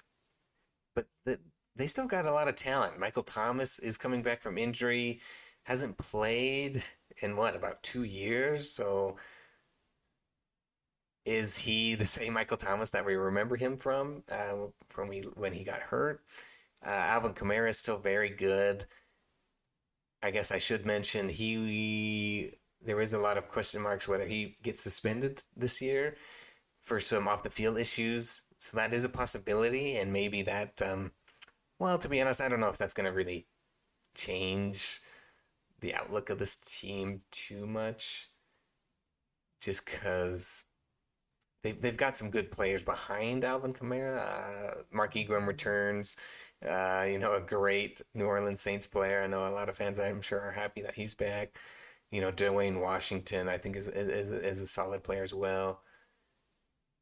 but 0.94 1.06
the, 1.26 1.38
they 1.76 1.86
still 1.86 2.06
got 2.06 2.24
a 2.24 2.32
lot 2.32 2.48
of 2.48 2.56
talent. 2.56 2.98
Michael 2.98 3.22
Thomas 3.22 3.78
is 3.78 3.98
coming 3.98 4.22
back 4.22 4.40
from 4.40 4.56
injury, 4.56 5.20
hasn't 5.64 5.98
played 5.98 6.82
in 7.20 7.36
what 7.36 7.54
about 7.54 7.82
two 7.82 8.04
years. 8.04 8.70
So 8.70 9.18
is 11.26 11.58
he 11.58 11.94
the 11.94 12.06
same 12.06 12.32
Michael 12.32 12.56
Thomas 12.56 12.90
that 12.92 13.04
we 13.04 13.16
remember 13.16 13.56
him 13.56 13.76
from 13.76 14.22
uh, 14.32 14.54
from 14.88 15.10
when 15.34 15.52
he 15.52 15.64
got 15.64 15.80
hurt? 15.80 16.22
Uh, 16.84 16.88
Alvin 16.88 17.34
Kamara 17.34 17.68
is 17.68 17.78
still 17.78 17.98
very 17.98 18.30
good. 18.30 18.86
I 20.22 20.30
guess 20.30 20.50
I 20.50 20.58
should 20.58 20.86
mention 20.86 21.28
he 21.28 22.52
there 22.80 23.00
is 23.00 23.12
a 23.12 23.18
lot 23.18 23.36
of 23.36 23.48
question 23.48 23.82
marks 23.82 24.08
whether 24.08 24.26
he 24.26 24.56
gets 24.62 24.80
suspended 24.80 25.44
this 25.54 25.82
year 25.82 26.16
for 26.82 27.00
some 27.00 27.28
off 27.28 27.42
the 27.42 27.50
field 27.50 27.78
issues. 27.78 28.42
so 28.58 28.76
that 28.76 28.92
is 28.92 29.04
a 29.04 29.08
possibility, 29.08 29.96
and 29.96 30.12
maybe 30.12 30.42
that. 30.42 30.80
Um, 30.82 31.12
well, 31.78 31.98
to 31.98 32.08
be 32.08 32.20
honest, 32.20 32.40
I 32.40 32.48
don't 32.48 32.60
know 32.60 32.68
if 32.68 32.78
that's 32.78 32.94
going 32.94 33.06
to 33.06 33.16
really 33.16 33.46
change 34.14 35.00
the 35.80 35.94
outlook 35.94 36.30
of 36.30 36.38
this 36.38 36.56
team 36.56 37.22
too 37.30 37.66
much. 37.66 38.28
Just 39.60 39.84
because 39.84 40.66
they've 41.62 41.80
they've 41.80 41.96
got 41.96 42.16
some 42.16 42.30
good 42.30 42.50
players 42.50 42.82
behind 42.82 43.44
Alvin 43.44 43.72
Kamara. 43.72 44.18
Uh, 44.18 44.74
Mark 44.92 45.16
Ingram 45.16 45.46
returns. 45.46 46.16
Uh, 46.68 47.06
you 47.08 47.18
know, 47.18 47.34
a 47.34 47.40
great 47.40 48.00
New 48.14 48.24
Orleans 48.24 48.60
Saints 48.60 48.86
player. 48.86 49.22
I 49.22 49.26
know 49.26 49.48
a 49.48 49.50
lot 49.50 49.68
of 49.68 49.76
fans, 49.76 49.98
I'm 49.98 50.20
sure, 50.22 50.40
are 50.40 50.52
happy 50.52 50.82
that 50.82 50.94
he's 50.94 51.14
back. 51.14 51.58
You 52.12 52.20
know, 52.20 52.30
Dwayne 52.30 52.80
Washington, 52.80 53.48
I 53.48 53.58
think, 53.58 53.76
is 53.76 53.88
is, 53.88 54.30
is 54.30 54.60
a 54.60 54.66
solid 54.66 55.02
player 55.02 55.22
as 55.24 55.34
well. 55.34 55.80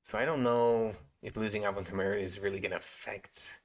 So 0.02 0.18
I 0.18 0.24
don't 0.24 0.42
know 0.42 0.94
if 1.22 1.36
losing 1.36 1.64
Alvin 1.64 1.84
Kamara 1.84 2.20
is 2.20 2.40
really 2.40 2.60
going 2.60 2.70
to 2.70 2.78
affect 2.78 3.60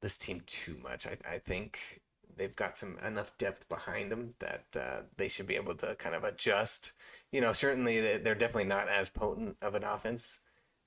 this 0.00 0.18
team 0.18 0.42
too 0.46 0.76
much. 0.82 1.06
I, 1.06 1.16
I 1.28 1.38
think 1.38 2.00
they've 2.36 2.54
got 2.54 2.76
some 2.76 2.98
enough 3.04 3.36
depth 3.38 3.68
behind 3.68 4.10
them 4.10 4.34
that 4.38 4.64
uh, 4.78 5.02
they 5.16 5.28
should 5.28 5.46
be 5.46 5.56
able 5.56 5.74
to 5.76 5.94
kind 5.96 6.14
of 6.14 6.24
adjust. 6.24 6.92
You 7.32 7.40
know, 7.40 7.52
certainly 7.52 8.18
they're 8.18 8.34
definitely 8.34 8.64
not 8.64 8.88
as 8.88 9.08
potent 9.08 9.56
of 9.62 9.74
an 9.74 9.84
offense 9.84 10.40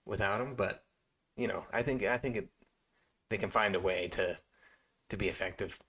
without 0.05 0.41
him, 0.41 0.55
but 0.55 0.83
you 1.35 1.47
know, 1.47 1.65
I 1.71 1.81
think 1.83 2.03
I 2.03 2.17
think 2.17 2.35
it, 2.35 2.49
they 3.29 3.37
can 3.37 3.49
find 3.49 3.75
a 3.75 3.79
way 3.79 4.07
to 4.09 4.39
to 5.09 5.17
be 5.17 5.29
effective. 5.29 5.79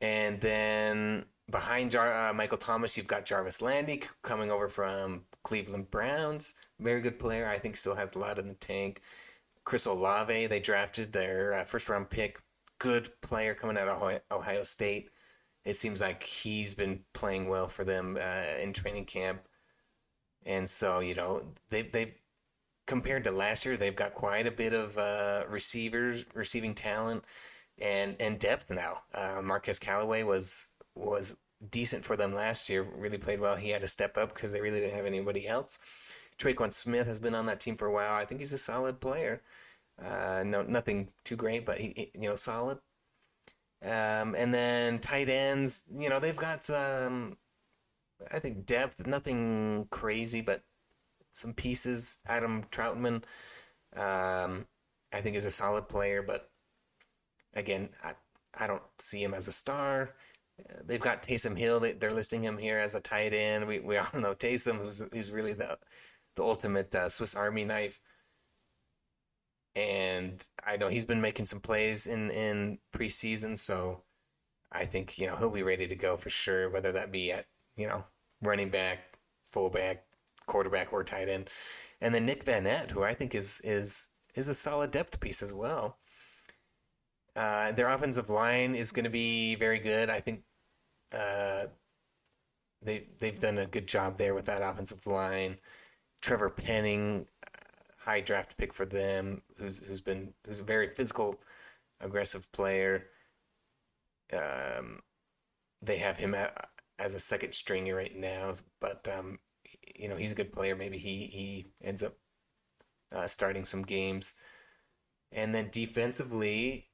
And 0.00 0.40
then 0.40 1.26
behind 1.50 1.92
Jar- 1.92 2.30
uh, 2.30 2.32
Michael 2.32 2.58
Thomas, 2.58 2.96
you've 2.96 3.06
got 3.06 3.24
Jarvis 3.24 3.62
Landry 3.62 4.02
coming 4.22 4.50
over 4.50 4.68
from 4.68 5.24
Cleveland 5.42 5.90
Browns. 5.90 6.54
Very 6.80 7.00
good 7.00 7.18
player. 7.18 7.48
I 7.48 7.58
think 7.58 7.76
still 7.76 7.94
has 7.94 8.14
a 8.14 8.18
lot 8.18 8.38
in 8.38 8.48
the 8.48 8.54
tank. 8.54 9.00
Chris 9.64 9.86
Olave, 9.86 10.46
they 10.46 10.60
drafted 10.60 11.12
their 11.12 11.54
uh, 11.54 11.64
first 11.64 11.88
round 11.88 12.10
pick. 12.10 12.40
Good 12.78 13.10
player 13.20 13.54
coming 13.54 13.78
out 13.78 13.88
of 13.88 14.20
Ohio 14.30 14.64
State. 14.64 15.10
It 15.64 15.76
seems 15.76 16.00
like 16.00 16.24
he's 16.24 16.74
been 16.74 17.00
playing 17.12 17.48
well 17.48 17.68
for 17.68 17.84
them 17.84 18.18
uh, 18.20 18.60
in 18.60 18.72
training 18.72 19.04
camp. 19.04 19.42
And 20.44 20.68
so, 20.68 20.98
you 20.98 21.14
know, 21.14 21.44
they've, 21.70 21.90
they've, 21.92 22.12
compared 22.86 23.22
to 23.24 23.30
last 23.30 23.64
year, 23.64 23.76
they've 23.76 23.94
got 23.94 24.14
quite 24.14 24.48
a 24.48 24.50
bit 24.50 24.72
of 24.72 24.98
uh, 24.98 25.44
receivers, 25.48 26.24
receiving 26.34 26.74
talent, 26.74 27.24
and 27.78 28.16
and 28.20 28.38
depth 28.38 28.70
now. 28.70 29.02
Uh, 29.14 29.40
Marquez 29.42 29.78
Callaway 29.78 30.22
was 30.22 30.68
was 30.94 31.36
decent 31.70 32.04
for 32.04 32.16
them 32.16 32.34
last 32.34 32.68
year. 32.68 32.82
Really 32.82 33.18
played 33.18 33.40
well. 33.40 33.56
He 33.56 33.70
had 33.70 33.82
to 33.82 33.88
step 33.88 34.16
up 34.16 34.34
because 34.34 34.52
they 34.52 34.60
really 34.60 34.80
didn't 34.80 34.96
have 34.96 35.06
anybody 35.06 35.46
else. 35.46 35.78
Tre'Quan 36.38 36.72
Smith 36.72 37.06
has 37.06 37.18
been 37.18 37.34
on 37.34 37.46
that 37.46 37.60
team 37.60 37.76
for 37.76 37.86
a 37.86 37.92
while. 37.92 38.14
I 38.14 38.24
think 38.24 38.40
he's 38.40 38.52
a 38.52 38.58
solid 38.58 39.00
player. 39.00 39.42
Uh, 40.02 40.42
no, 40.44 40.62
nothing 40.62 41.08
too 41.24 41.36
great, 41.36 41.64
but 41.64 41.78
he, 41.78 42.10
you 42.14 42.28
know, 42.28 42.34
solid. 42.34 42.78
Um, 43.82 44.34
and 44.36 44.54
then 44.54 44.98
tight 45.00 45.28
ends, 45.28 45.82
you 45.92 46.08
know, 46.08 46.20
they've 46.20 46.36
got 46.36 46.64
some, 46.64 47.36
I 48.32 48.38
think 48.38 48.64
depth, 48.64 49.06
nothing 49.06 49.88
crazy, 49.90 50.40
but 50.40 50.62
some 51.32 51.52
pieces. 51.52 52.18
Adam 52.26 52.62
Trautman, 52.70 53.24
um, 53.96 54.66
I 55.12 55.20
think 55.20 55.36
is 55.36 55.44
a 55.44 55.50
solid 55.50 55.88
player, 55.88 56.22
but 56.22 56.50
again, 57.54 57.90
I, 58.02 58.12
I 58.54 58.66
don't 58.66 58.82
see 58.98 59.22
him 59.22 59.34
as 59.34 59.48
a 59.48 59.52
star. 59.52 60.14
They've 60.84 61.00
got 61.00 61.22
Taysom 61.22 61.56
Hill. 61.56 61.80
They, 61.80 61.94
are 62.06 62.12
listing 62.12 62.42
him 62.42 62.58
here 62.58 62.78
as 62.78 62.94
a 62.94 63.00
tight 63.00 63.32
end. 63.32 63.66
We, 63.66 63.80
we 63.80 63.96
all 63.96 64.06
know 64.14 64.34
Taysom, 64.34 64.78
who's 64.78 65.02
who's 65.12 65.30
really 65.30 65.52
the 65.52 65.78
the 66.36 66.42
ultimate 66.42 66.94
uh, 66.94 67.08
Swiss 67.08 67.34
Army 67.34 67.64
knife. 67.64 68.00
And 69.74 70.46
I 70.64 70.76
know 70.76 70.88
he's 70.88 71.04
been 71.04 71.20
making 71.20 71.46
some 71.46 71.60
plays 71.60 72.06
in 72.06 72.30
in 72.30 72.78
preseason, 72.94 73.56
so 73.56 74.02
I 74.70 74.84
think 74.84 75.18
you 75.18 75.26
know 75.26 75.36
he'll 75.36 75.50
be 75.50 75.62
ready 75.62 75.86
to 75.86 75.96
go 75.96 76.16
for 76.16 76.30
sure. 76.30 76.68
Whether 76.68 76.92
that 76.92 77.10
be 77.10 77.32
at 77.32 77.46
you 77.76 77.86
know 77.86 78.04
running 78.42 78.68
back, 78.68 79.18
fullback, 79.50 80.04
quarterback, 80.46 80.92
or 80.92 81.04
tight 81.04 81.28
end. 81.28 81.48
And 82.00 82.14
then 82.14 82.26
Nick 82.26 82.44
Vannett, 82.44 82.90
who 82.90 83.02
I 83.02 83.14
think 83.14 83.34
is 83.34 83.60
is 83.64 84.10
is 84.34 84.48
a 84.48 84.54
solid 84.54 84.90
depth 84.90 85.20
piece 85.20 85.42
as 85.42 85.52
well. 85.52 85.98
Uh, 87.34 87.72
their 87.72 87.88
offensive 87.88 88.28
line 88.28 88.74
is 88.74 88.92
going 88.92 89.04
to 89.04 89.10
be 89.10 89.54
very 89.54 89.78
good. 89.78 90.10
I 90.10 90.20
think 90.20 90.42
uh, 91.14 91.64
they 92.82 93.06
they've 93.18 93.38
done 93.38 93.58
a 93.58 93.66
good 93.66 93.86
job 93.86 94.18
there 94.18 94.34
with 94.34 94.46
that 94.46 94.62
offensive 94.62 95.06
line. 95.06 95.58
Trevor 96.20 96.50
Penning, 96.50 97.26
uh, 97.46 98.10
high 98.10 98.20
draft 98.20 98.56
pick 98.56 98.74
for 98.74 98.84
them, 98.84 99.42
who's 99.56 99.78
who's 99.78 100.00
been 100.00 100.34
who's 100.46 100.60
a 100.60 100.64
very 100.64 100.90
physical, 100.90 101.40
aggressive 102.00 102.50
player. 102.52 103.06
Um, 104.32 105.00
they 105.82 105.98
have 105.98 106.18
him 106.18 106.34
at, 106.34 106.68
as 106.98 107.14
a 107.14 107.20
second 107.20 107.52
stringer 107.54 107.94
right 107.94 108.16
now, 108.16 108.52
but 108.80 109.06
um, 109.08 109.38
you 109.94 110.08
know 110.08 110.16
he's 110.16 110.32
a 110.32 110.36
good 110.36 110.52
player. 110.52 110.76
Maybe 110.76 110.98
he 110.98 111.26
he 111.26 111.66
ends 111.82 112.02
up 112.02 112.14
uh, 113.12 113.26
starting 113.26 113.64
some 113.64 113.82
games, 113.82 114.34
and 115.30 115.54
then 115.54 115.68
defensively. 115.70 116.88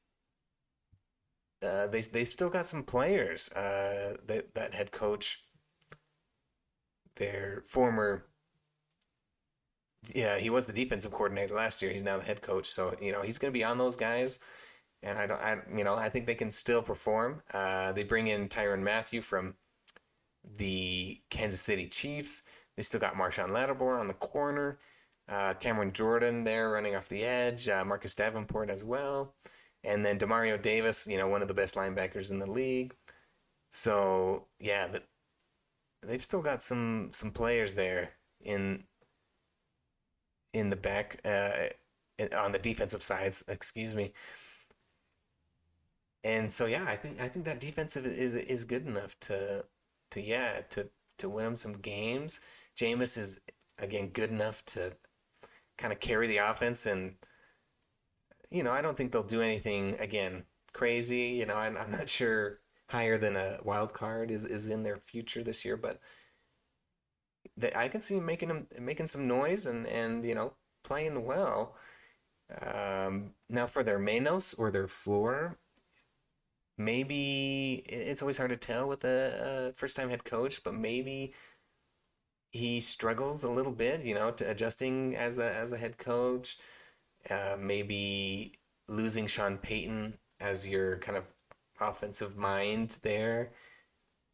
Uh, 1.62 1.86
they 1.88 2.00
they 2.02 2.24
still 2.24 2.50
got 2.50 2.66
some 2.66 2.82
players. 2.82 3.48
Uh, 3.50 4.16
that 4.26 4.54
that 4.54 4.74
head 4.74 4.92
coach, 4.92 5.44
their 7.16 7.62
former 7.66 8.26
yeah, 10.14 10.38
he 10.38 10.50
was 10.50 10.66
the 10.66 10.72
defensive 10.72 11.12
coordinator 11.12 11.54
last 11.54 11.82
year. 11.82 11.90
He's 11.90 12.04
now 12.04 12.18
the 12.18 12.24
head 12.24 12.40
coach, 12.42 12.66
so 12.68 12.94
you 13.00 13.12
know 13.12 13.22
he's 13.22 13.38
going 13.38 13.52
to 13.52 13.59
be 13.59 13.64
on 13.64 13.78
those 13.78 13.96
guys. 13.96 14.38
And 15.02 15.18
I 15.18 15.26
don't, 15.26 15.40
I 15.40 15.59
you 15.76 15.84
know, 15.84 15.96
I 15.96 16.09
think 16.09 16.26
they 16.26 16.34
can 16.34 16.50
still 16.50 16.82
perform. 16.82 17.42
Uh, 17.54 17.92
they 17.92 18.04
bring 18.04 18.28
in 18.28 18.48
Tyrann 18.48 18.82
Mathieu 18.82 19.20
from 19.22 19.54
the 20.56 21.20
Kansas 21.30 21.61
City 21.61 21.86
Chiefs. 21.86 22.42
They 22.76 22.82
still 22.82 23.00
got 23.00 23.14
Marshon 23.14 23.50
Lattimore 23.50 23.98
on 23.98 24.06
the 24.09 24.14
corner. 24.14 24.78
Uh, 25.28 25.54
Cameron 25.54 25.92
Jordan 25.92 26.44
there 26.44 26.70
running 26.70 26.96
off 26.96 27.09
the 27.09 27.24
edge. 27.24 27.68
Uh, 27.68 27.84
Marcus 27.84 28.14
Davenport 28.14 28.70
as 28.70 28.84
well. 28.84 29.34
And 29.84 30.04
then 30.04 30.18
Demario 30.18 30.60
Davis, 30.60 31.06
you 31.06 31.16
know, 31.16 31.28
one 31.28 31.42
of 31.42 31.48
the 31.48 31.54
best 31.54 31.74
linebackers 31.74 32.30
in 32.30 32.38
the 32.38 32.50
league. 32.50 32.94
So 33.70 34.46
yeah, 34.58 34.88
the, 34.88 35.02
they've 36.02 36.22
still 36.22 36.42
got 36.42 36.62
some 36.62 37.08
some 37.12 37.30
players 37.30 37.74
there 37.74 38.10
in 38.40 38.84
in 40.52 40.70
the 40.70 40.76
back 40.76 41.20
uh, 41.24 41.68
on 42.36 42.52
the 42.52 42.58
defensive 42.58 43.02
sides. 43.02 43.44
Excuse 43.48 43.94
me. 43.94 44.12
And 46.24 46.52
so 46.52 46.66
yeah, 46.66 46.84
I 46.86 46.96
think 46.96 47.20
I 47.20 47.28
think 47.28 47.44
that 47.44 47.60
defensive 47.60 48.04
is 48.04 48.34
is 48.34 48.64
good 48.64 48.86
enough 48.86 49.18
to 49.20 49.64
to 50.10 50.20
yeah 50.20 50.60
to 50.70 50.88
to 51.18 51.28
win 51.28 51.44
them 51.44 51.56
some 51.56 51.74
games. 51.74 52.40
Jameis 52.76 53.16
is 53.18 53.40
again 53.78 54.08
good 54.08 54.30
enough 54.30 54.64
to 54.66 54.96
kind 55.76 55.92
of 55.92 56.00
carry 56.00 56.26
the 56.26 56.38
offense, 56.38 56.86
and 56.86 57.14
you 58.51 58.62
know 58.62 58.72
I 58.72 58.82
don't 58.82 58.96
think 58.96 59.12
they'll 59.12 59.22
do 59.22 59.42
anything 59.42 59.96
again 59.99 60.44
crazy. 60.72 61.36
You 61.38 61.46
know 61.46 61.57
I'm, 61.57 61.76
I'm 61.76 61.90
not 61.90 62.09
sure 62.09 62.61
higher 62.88 63.18
than 63.18 63.36
a 63.36 63.59
wild 63.64 63.92
card 63.94 64.30
is 64.30 64.44
is 64.44 64.68
in 64.68 64.82
their 64.82 64.99
future 64.99 65.42
this 65.42 65.64
year, 65.64 65.76
but 65.76 66.01
I 67.74 67.88
can 67.88 68.03
see 68.03 68.20
making 68.20 68.51
him 68.51 68.66
making 68.78 69.07
some 69.09 69.26
noise 69.26 69.66
and 69.66 69.86
and 69.86 70.24
you 70.24 70.34
know 70.34 70.55
playing 70.84 71.24
well. 71.24 71.76
Um, 72.62 73.34
now 73.49 73.66
for 73.66 73.82
their 73.82 73.99
menos 73.99 74.59
or 74.59 74.70
their 74.70 74.88
floor, 74.88 75.59
maybe 76.78 77.82
it's 77.86 78.22
always 78.22 78.38
hard 78.38 78.51
to 78.51 78.57
tell 78.57 78.88
with 78.88 79.05
a, 79.05 79.70
a 79.70 79.78
first 79.78 79.96
time 79.96 80.11
head 80.11 80.24
coach, 80.24 80.62
but 80.64 80.74
maybe 80.74 81.34
he 82.51 82.80
struggles 82.80 83.44
a 83.44 83.51
little 83.51 83.72
bit, 83.72 84.05
you 84.05 84.14
know, 84.14 84.30
to 84.32 84.51
adjusting 84.51 85.14
as 85.16 85.38
a 85.38 85.55
as 85.55 85.72
a 85.72 85.78
head 85.78 85.99
coach. 85.99 86.59
Uh, 87.30 87.56
maybe 87.58 88.54
losing 88.88 89.26
Sean 89.26 89.58
Payton 89.58 90.18
as 90.40 90.68
your 90.68 90.98
kind 90.98 91.18
of 91.18 91.24
offensive 91.80 92.36
mind 92.36 92.98
there 93.02 93.52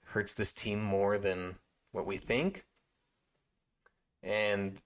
hurts 0.07 0.35
this 0.35 0.53
team 0.53 0.83
more 0.83 1.19
than 1.19 1.57
what 1.93 2.07
we 2.07 2.17
think 2.17 2.65
and 4.23 4.83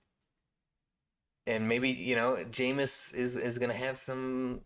and 1.47 1.69
maybe 1.69 1.91
you 1.91 2.15
know 2.15 2.37
Jameis 2.51 3.15
is 3.15 3.37
is 3.37 3.59
going 3.59 3.71
to 3.71 3.77
have 3.77 3.97
some 3.97 4.61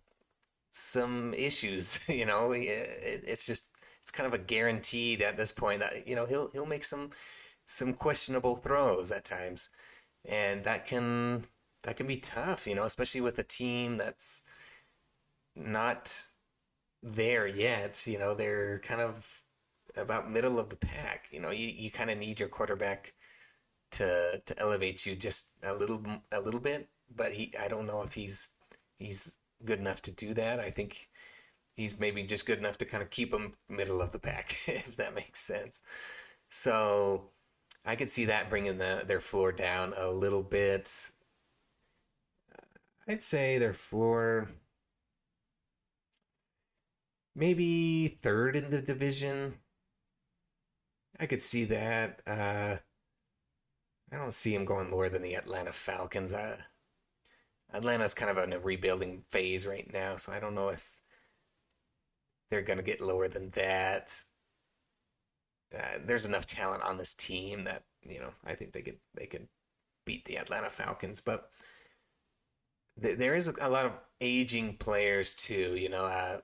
some 0.71 1.35
issues. 1.35 2.01
You 2.09 2.27
know, 2.27 2.53
it, 2.53 2.65
it's 2.65 3.47
just 3.47 3.71
it's 4.01 4.11
kind 4.11 4.27
of 4.27 4.35
a 4.35 4.43
guaranteed 4.43 5.23
at 5.23 5.37
this 5.37 5.53
point 5.53 5.81
that 5.81 6.09
you 6.09 6.17
know 6.17 6.27
he'll 6.27 6.51
he'll 6.51 6.67
make 6.67 6.85
some 6.85 7.11
some 7.67 7.95
questionable 7.95 8.57
throws 8.57 9.13
at 9.13 9.25
times, 9.25 9.71
and 10.25 10.65
that 10.65 10.87
can 10.87 11.45
that 11.83 11.97
can 11.97 12.07
be 12.07 12.17
tough. 12.17 12.67
You 12.67 12.75
know, 12.75 12.85
especially 12.85 13.21
with 13.21 13.39
a 13.39 13.43
team 13.43 13.97
that's 13.97 14.43
not 15.57 16.25
there 17.03 17.47
yet. 17.47 18.07
You 18.07 18.19
know, 18.19 18.35
they're 18.35 18.81
kind 18.81 19.01
of 19.01 19.43
about 19.97 20.31
middle 20.31 20.59
of 20.59 20.71
the 20.71 20.77
pack. 20.77 21.27
You 21.31 21.41
know, 21.41 21.51
you, 21.51 21.69
you 21.69 21.91
kind 21.91 22.11
of 22.11 22.19
need 22.19 22.41
your 22.41 22.49
quarterback 22.49 23.15
to 23.93 24.43
to 24.47 24.59
elevate 24.59 25.07
you 25.07 25.17
just 25.17 25.49
a 25.63 25.75
little 25.75 26.03
a 26.33 26.41
little 26.41 26.61
bit 26.61 26.89
but 27.17 27.33
he 27.33 27.53
I 27.61 27.69
don't 27.69 27.87
know 27.87 28.03
if 28.03 28.15
he's 28.15 28.51
he's 28.99 29.33
good 29.65 29.79
enough 29.79 30.03
to 30.03 30.11
do 30.11 30.35
that. 30.35 30.61
I 30.61 30.71
think 30.71 31.09
he's 31.75 31.99
maybe 31.99 32.23
just 32.25 32.47
good 32.47 32.59
enough 32.59 32.79
to 32.79 32.85
kind 32.85 33.03
of 33.03 33.11
keep 33.11 33.33
him 33.33 33.55
middle 33.69 34.01
of 34.01 34.13
the 34.13 34.19
pack, 34.19 34.57
if 34.67 34.97
that 34.97 35.15
makes 35.15 35.41
sense. 35.41 35.81
So 36.49 37.31
I 37.85 37.97
could 37.97 38.11
see 38.11 38.27
that 38.27 38.51
bringing 38.51 38.79
the, 38.79 39.05
their 39.07 39.21
floor 39.21 39.53
down 39.53 39.95
a 39.97 40.11
little 40.11 40.43
bit. 40.43 41.11
I'd 43.09 43.23
say 43.23 43.59
their 43.59 43.73
floor 43.73 44.49
maybe 47.35 48.19
third 48.23 48.57
in 48.57 48.71
the 48.71 48.83
division. 48.83 49.55
I 51.19 51.27
could 51.27 51.43
see 51.43 51.65
that. 51.67 52.21
Uh, 52.27 52.77
I 54.11 54.17
don't 54.17 54.35
see 54.35 54.55
him 54.55 54.65
going 54.65 54.91
lower 54.91 55.09
than 55.09 55.23
the 55.23 55.35
Atlanta 55.35 55.73
Falcons. 55.73 56.33
Uh, 56.33 56.59
Atlanta's 57.73 58.15
kind 58.15 58.31
of 58.31 58.43
in 58.45 58.53
a 58.53 58.59
rebuilding 58.59 59.23
phase 59.29 59.67
right 59.67 59.91
now, 59.93 60.17
so 60.17 60.33
I 60.33 60.41
don't 60.41 60.55
know 60.55 60.69
if 60.69 61.01
they're 62.51 62.63
going 62.63 62.79
to 62.79 62.85
get 62.85 63.01
lower 63.01 63.29
than 63.29 63.51
that. 63.51 64.15
Uh, 65.75 65.99
there's 66.05 66.27
enough 66.27 66.45
talent 66.45 66.83
on 66.83 66.99
this 66.99 67.15
team 67.15 67.65
that 67.65 67.85
you 68.03 68.21
know 68.21 68.29
I 68.45 68.55
think 68.55 68.73
they 68.73 68.83
could 68.83 68.99
they 69.15 69.27
could 69.27 69.49
beat 70.05 70.27
the 70.27 70.37
Atlanta 70.37 70.69
Falcons, 70.69 71.21
but 71.21 71.49
th- 73.03 73.19
there 73.19 73.35
is 73.35 73.49
a, 73.49 73.69
lot 73.69 73.87
of 73.87 73.93
aging 74.21 74.77
players 74.77 75.35
too. 75.35 75.77
You 75.77 75.89
know, 75.89 76.05
uh, 76.05 76.39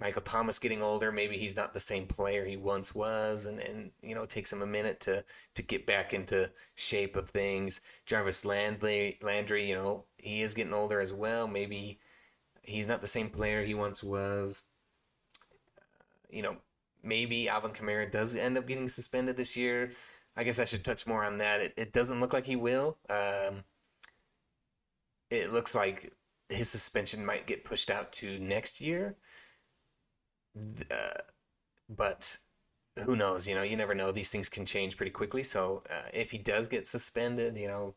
Michael 0.00 0.22
Thomas 0.22 0.58
getting 0.58 0.82
older, 0.82 1.12
maybe 1.12 1.36
he's 1.36 1.56
not 1.56 1.74
the 1.74 1.80
same 1.80 2.06
player 2.06 2.44
he 2.44 2.56
once 2.56 2.94
was, 2.94 3.44
and, 3.44 3.60
and 3.60 3.90
you 4.02 4.14
know, 4.14 4.22
it 4.22 4.30
takes 4.30 4.52
him 4.52 4.62
a 4.62 4.66
minute 4.66 5.00
to 5.00 5.24
to 5.54 5.62
get 5.62 5.86
back 5.86 6.14
into 6.14 6.50
shape 6.74 7.16
of 7.16 7.28
things. 7.28 7.80
Jarvis 8.06 8.44
Landry, 8.44 9.18
Landry, 9.22 9.68
you 9.68 9.74
know, 9.74 10.06
he 10.18 10.42
is 10.42 10.54
getting 10.54 10.72
older 10.74 11.00
as 11.00 11.12
well. 11.12 11.46
Maybe 11.46 12.00
he's 12.62 12.86
not 12.86 13.02
the 13.02 13.06
same 13.06 13.28
player 13.28 13.62
he 13.62 13.74
once 13.74 14.02
was. 14.02 14.62
Uh, 15.76 15.84
you 16.30 16.42
know, 16.42 16.56
maybe 17.02 17.48
Alvin 17.48 17.72
Kamara 17.72 18.10
does 18.10 18.34
end 18.34 18.56
up 18.56 18.66
getting 18.66 18.88
suspended 18.88 19.36
this 19.36 19.56
year. 19.56 19.92
I 20.36 20.44
guess 20.44 20.58
I 20.58 20.64
should 20.64 20.84
touch 20.84 21.06
more 21.06 21.24
on 21.24 21.38
that. 21.38 21.60
It, 21.60 21.74
it 21.76 21.92
doesn't 21.92 22.20
look 22.20 22.32
like 22.32 22.46
he 22.46 22.56
will. 22.56 22.96
Um, 23.10 23.64
it 25.30 25.52
looks 25.52 25.74
like 25.74 26.12
his 26.48 26.68
suspension 26.68 27.24
might 27.24 27.46
get 27.46 27.64
pushed 27.64 27.90
out 27.90 28.12
to 28.12 28.38
next 28.38 28.80
year 28.80 29.16
uh, 30.90 31.20
but 31.88 32.38
who 33.04 33.16
knows? 33.16 33.48
You 33.48 33.54
know, 33.54 33.62
you 33.62 33.76
never 33.76 33.94
know. 33.94 34.12
These 34.12 34.30
things 34.30 34.48
can 34.48 34.64
change 34.64 34.96
pretty 34.96 35.12
quickly. 35.12 35.42
So 35.42 35.82
uh, 35.90 36.08
if 36.12 36.30
he 36.30 36.38
does 36.38 36.68
get 36.68 36.86
suspended, 36.86 37.56
you 37.56 37.68
know, 37.68 37.94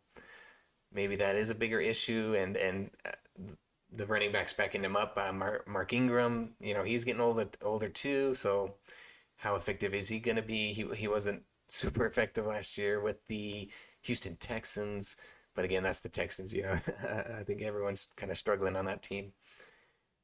maybe 0.91 1.15
that 1.17 1.35
is 1.35 1.49
a 1.49 1.55
bigger 1.55 1.79
issue. 1.79 2.35
And 2.37 2.57
and 2.57 2.91
uh, 3.05 3.53
the 3.91 4.07
running 4.07 4.31
backs 4.31 4.53
backing 4.53 4.83
him 4.83 4.95
up, 4.95 5.17
Mark, 5.33 5.67
Mark 5.67 5.93
Ingram, 5.93 6.55
you 6.59 6.73
know, 6.73 6.83
he's 6.83 7.03
getting 7.03 7.21
older 7.21 7.49
older 7.61 7.89
too. 7.89 8.33
So 8.33 8.75
how 9.37 9.55
effective 9.55 9.93
is 9.93 10.09
he 10.09 10.19
going 10.19 10.37
to 10.37 10.41
be? 10.41 10.73
He 10.73 10.85
he 10.95 11.07
wasn't 11.07 11.43
super 11.69 12.05
effective 12.05 12.45
last 12.45 12.77
year 12.77 13.01
with 13.01 13.25
the 13.27 13.69
Houston 14.03 14.35
Texans. 14.37 15.15
But 15.55 15.65
again, 15.65 15.83
that's 15.83 15.99
the 15.99 16.09
Texans. 16.09 16.53
You 16.53 16.63
know, 16.63 16.71
I 17.39 17.43
think 17.43 17.61
everyone's 17.61 18.07
kind 18.15 18.31
of 18.31 18.37
struggling 18.37 18.75
on 18.75 18.85
that 18.85 19.03
team. 19.03 19.33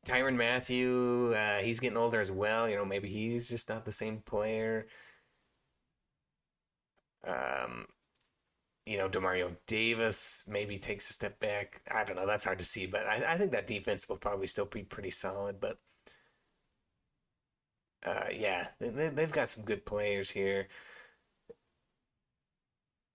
Tyrann 0.05 0.37
Mathieu, 0.37 1.33
uh, 1.35 1.57
he's 1.57 1.79
getting 1.79 1.97
older 1.97 2.21
as 2.21 2.31
well. 2.31 2.69
You 2.69 2.75
know, 2.75 2.85
maybe 2.85 3.09
he's 3.09 3.49
just 3.49 3.69
not 3.69 3.85
the 3.85 3.91
same 3.91 4.19
player. 4.19 4.87
Um, 7.27 7.85
you 8.85 8.97
know, 8.97 9.09
Demario 9.09 9.55
Davis 9.67 10.45
maybe 10.47 10.77
takes 10.77 11.09
a 11.09 11.13
step 11.13 11.39
back. 11.39 11.81
I 11.93 12.03
don't 12.05 12.15
know. 12.15 12.25
That's 12.25 12.45
hard 12.45 12.59
to 12.59 12.65
see, 12.65 12.87
but 12.87 13.05
I, 13.05 13.33
I 13.33 13.37
think 13.37 13.51
that 13.51 13.67
defense 13.67 14.07
will 14.09 14.17
probably 14.17 14.47
still 14.47 14.65
be 14.65 14.83
pretty 14.83 15.11
solid. 15.11 15.59
But 15.59 15.77
uh, 18.03 18.27
yeah, 18.33 18.67
they, 18.79 19.09
they've 19.09 19.31
got 19.31 19.49
some 19.49 19.63
good 19.63 19.85
players 19.85 20.29
here. 20.29 20.67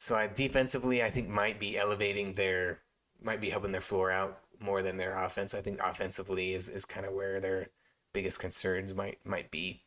So 0.05 0.15
I, 0.15 0.27
defensively, 0.27 1.03
I 1.03 1.09
think 1.09 1.31
might 1.31 1.59
be 1.59 1.79
elevating 1.79 2.35
their, 2.35 2.81
might 3.23 3.41
be 3.41 3.49
helping 3.49 3.73
their 3.73 3.81
floor 3.81 4.11
out 4.11 4.39
more 4.61 4.83
than 4.83 4.99
their 4.99 5.17
offense. 5.17 5.55
I 5.55 5.63
think 5.63 5.81
offensively 5.83 6.53
is, 6.53 6.69
is 6.69 6.85
kind 6.85 7.07
of 7.07 7.15
where 7.15 7.41
their 7.41 7.69
biggest 8.13 8.39
concerns 8.39 8.93
might 8.93 9.17
might 9.25 9.51
be. 9.51 9.81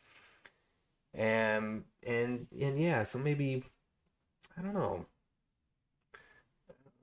Um 1.15 1.85
and 2.01 2.47
and 2.59 2.79
yeah, 2.81 3.03
so 3.03 3.19
maybe 3.19 3.63
I 4.57 4.63
don't 4.63 4.73
know. 4.73 5.05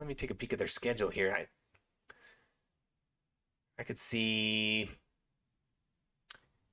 Let 0.00 0.08
me 0.08 0.14
take 0.16 0.32
a 0.32 0.34
peek 0.34 0.52
at 0.52 0.58
their 0.58 0.66
schedule 0.66 1.10
here. 1.10 1.32
I 1.38 1.46
I 3.78 3.84
could 3.84 4.00
see 4.00 4.90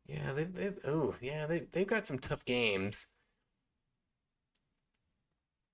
yeah, 0.07 0.33
they 0.33 0.45
they 0.45 0.73
oh 0.85 1.15
yeah, 1.21 1.45
they 1.45 1.67
they've 1.71 1.85
got 1.85 2.07
some 2.07 2.17
tough 2.17 2.45
games. 2.45 3.05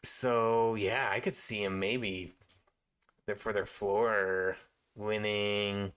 So 0.07 0.75
yeah, 0.75 1.09
I 1.11 1.19
could 1.19 1.35
see 1.35 1.63
them 1.63 1.79
maybe 1.79 2.33
for 3.37 3.53
their 3.53 3.65
floor 3.65 4.57
winning, 4.95 5.93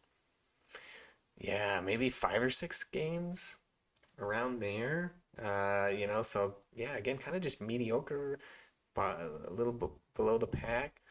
yeah, 1.38 1.80
maybe 1.80 2.10
five 2.10 2.42
or 2.42 2.50
six 2.50 2.84
games 2.84 3.56
around 4.18 4.60
there. 4.60 5.14
Uh, 5.42 5.90
you 5.94 6.06
know, 6.06 6.22
so 6.22 6.56
yeah, 6.74 6.96
again, 6.96 7.18
kind 7.18 7.36
of 7.36 7.42
just 7.42 7.60
mediocre, 7.60 8.38
but 8.94 9.20
a 9.48 9.52
little 9.52 9.72
b- 9.72 9.88
below 10.16 10.38
the 10.38 10.46
pack. 10.46 11.02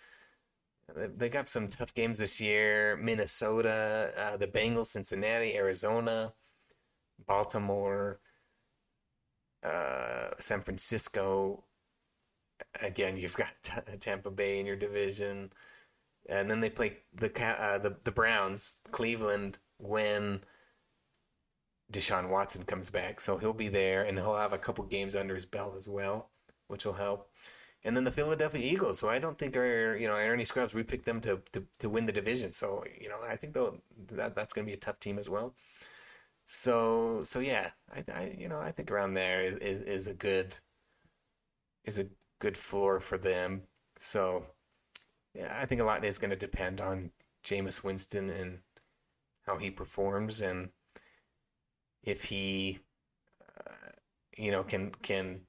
They 0.95 1.29
got 1.29 1.47
some 1.47 1.67
tough 1.67 1.93
games 1.93 2.19
this 2.19 2.41
year: 2.41 2.97
Minnesota, 2.97 4.11
uh, 4.17 4.37
the 4.37 4.47
Bengals, 4.47 4.87
Cincinnati, 4.87 5.55
Arizona, 5.55 6.33
Baltimore, 7.27 8.19
uh, 9.63 10.29
San 10.39 10.61
Francisco. 10.61 11.63
Again, 12.81 13.17
you've 13.17 13.35
got 13.35 13.53
T- 13.63 13.97
Tampa 13.99 14.31
Bay 14.31 14.59
in 14.59 14.65
your 14.65 14.75
division 14.75 15.51
and 16.29 16.49
then 16.49 16.59
they 16.61 16.69
play 16.69 16.97
the 17.13 17.27
uh, 17.43 17.77
the 17.77 17.97
the 18.03 18.11
Browns, 18.11 18.75
Cleveland, 18.91 19.59
when 19.77 20.41
Deshaun 21.91 22.29
Watson 22.29 22.63
comes 22.63 22.89
back. 22.89 23.19
So 23.19 23.37
he'll 23.37 23.53
be 23.53 23.67
there, 23.69 24.03
and 24.03 24.17
he'll 24.17 24.35
have 24.35 24.53
a 24.53 24.57
couple 24.57 24.83
games 24.85 25.15
under 25.15 25.33
his 25.33 25.45
belt 25.45 25.75
as 25.75 25.87
well, 25.87 26.29
which 26.67 26.85
will 26.85 26.93
help. 26.93 27.29
And 27.83 27.95
then 27.95 28.03
the 28.03 28.11
Philadelphia 28.11 28.61
Eagles. 28.61 28.99
So 28.99 29.09
I 29.09 29.19
don't 29.19 29.37
think 29.37 29.55
are 29.57 29.95
you 29.97 30.07
know 30.07 30.15
Ernie 30.15 30.43
Scrubs. 30.43 30.73
We 30.73 30.83
picked 30.83 31.05
them 31.05 31.21
to, 31.21 31.41
to, 31.53 31.63
to 31.79 31.89
win 31.89 32.05
the 32.05 32.11
division. 32.11 32.51
So 32.51 32.83
you 32.99 33.09
know 33.09 33.19
I 33.27 33.35
think 33.35 33.53
that 33.53 34.35
that's 34.35 34.53
going 34.53 34.65
to 34.65 34.69
be 34.69 34.75
a 34.75 34.77
tough 34.77 34.99
team 34.99 35.17
as 35.19 35.29
well. 35.29 35.55
So 36.45 37.23
so 37.23 37.39
yeah, 37.39 37.71
I, 37.93 38.03
I 38.13 38.35
you 38.37 38.49
know 38.49 38.59
I 38.59 38.71
think 38.71 38.91
around 38.91 39.13
there 39.15 39.43
is, 39.43 39.55
is, 39.57 39.81
is 39.83 40.07
a 40.07 40.13
good 40.13 40.57
is 41.85 41.99
a 41.99 42.07
good 42.39 42.57
floor 42.57 42.99
for 42.99 43.17
them. 43.17 43.63
So 43.97 44.45
yeah, 45.33 45.57
I 45.61 45.65
think 45.65 45.81
a 45.81 45.85
lot 45.85 46.03
is 46.03 46.17
going 46.17 46.31
to 46.31 46.35
depend 46.35 46.81
on 46.81 47.11
Jameis 47.43 47.83
Winston 47.83 48.29
and 48.29 48.59
how 49.45 49.57
he 49.57 49.69
performs 49.71 50.41
and 50.41 50.69
if 52.03 52.25
he, 52.25 52.79
uh, 53.57 53.91
you 54.37 54.51
know, 54.51 54.63
can 54.63 54.91
can 55.01 55.41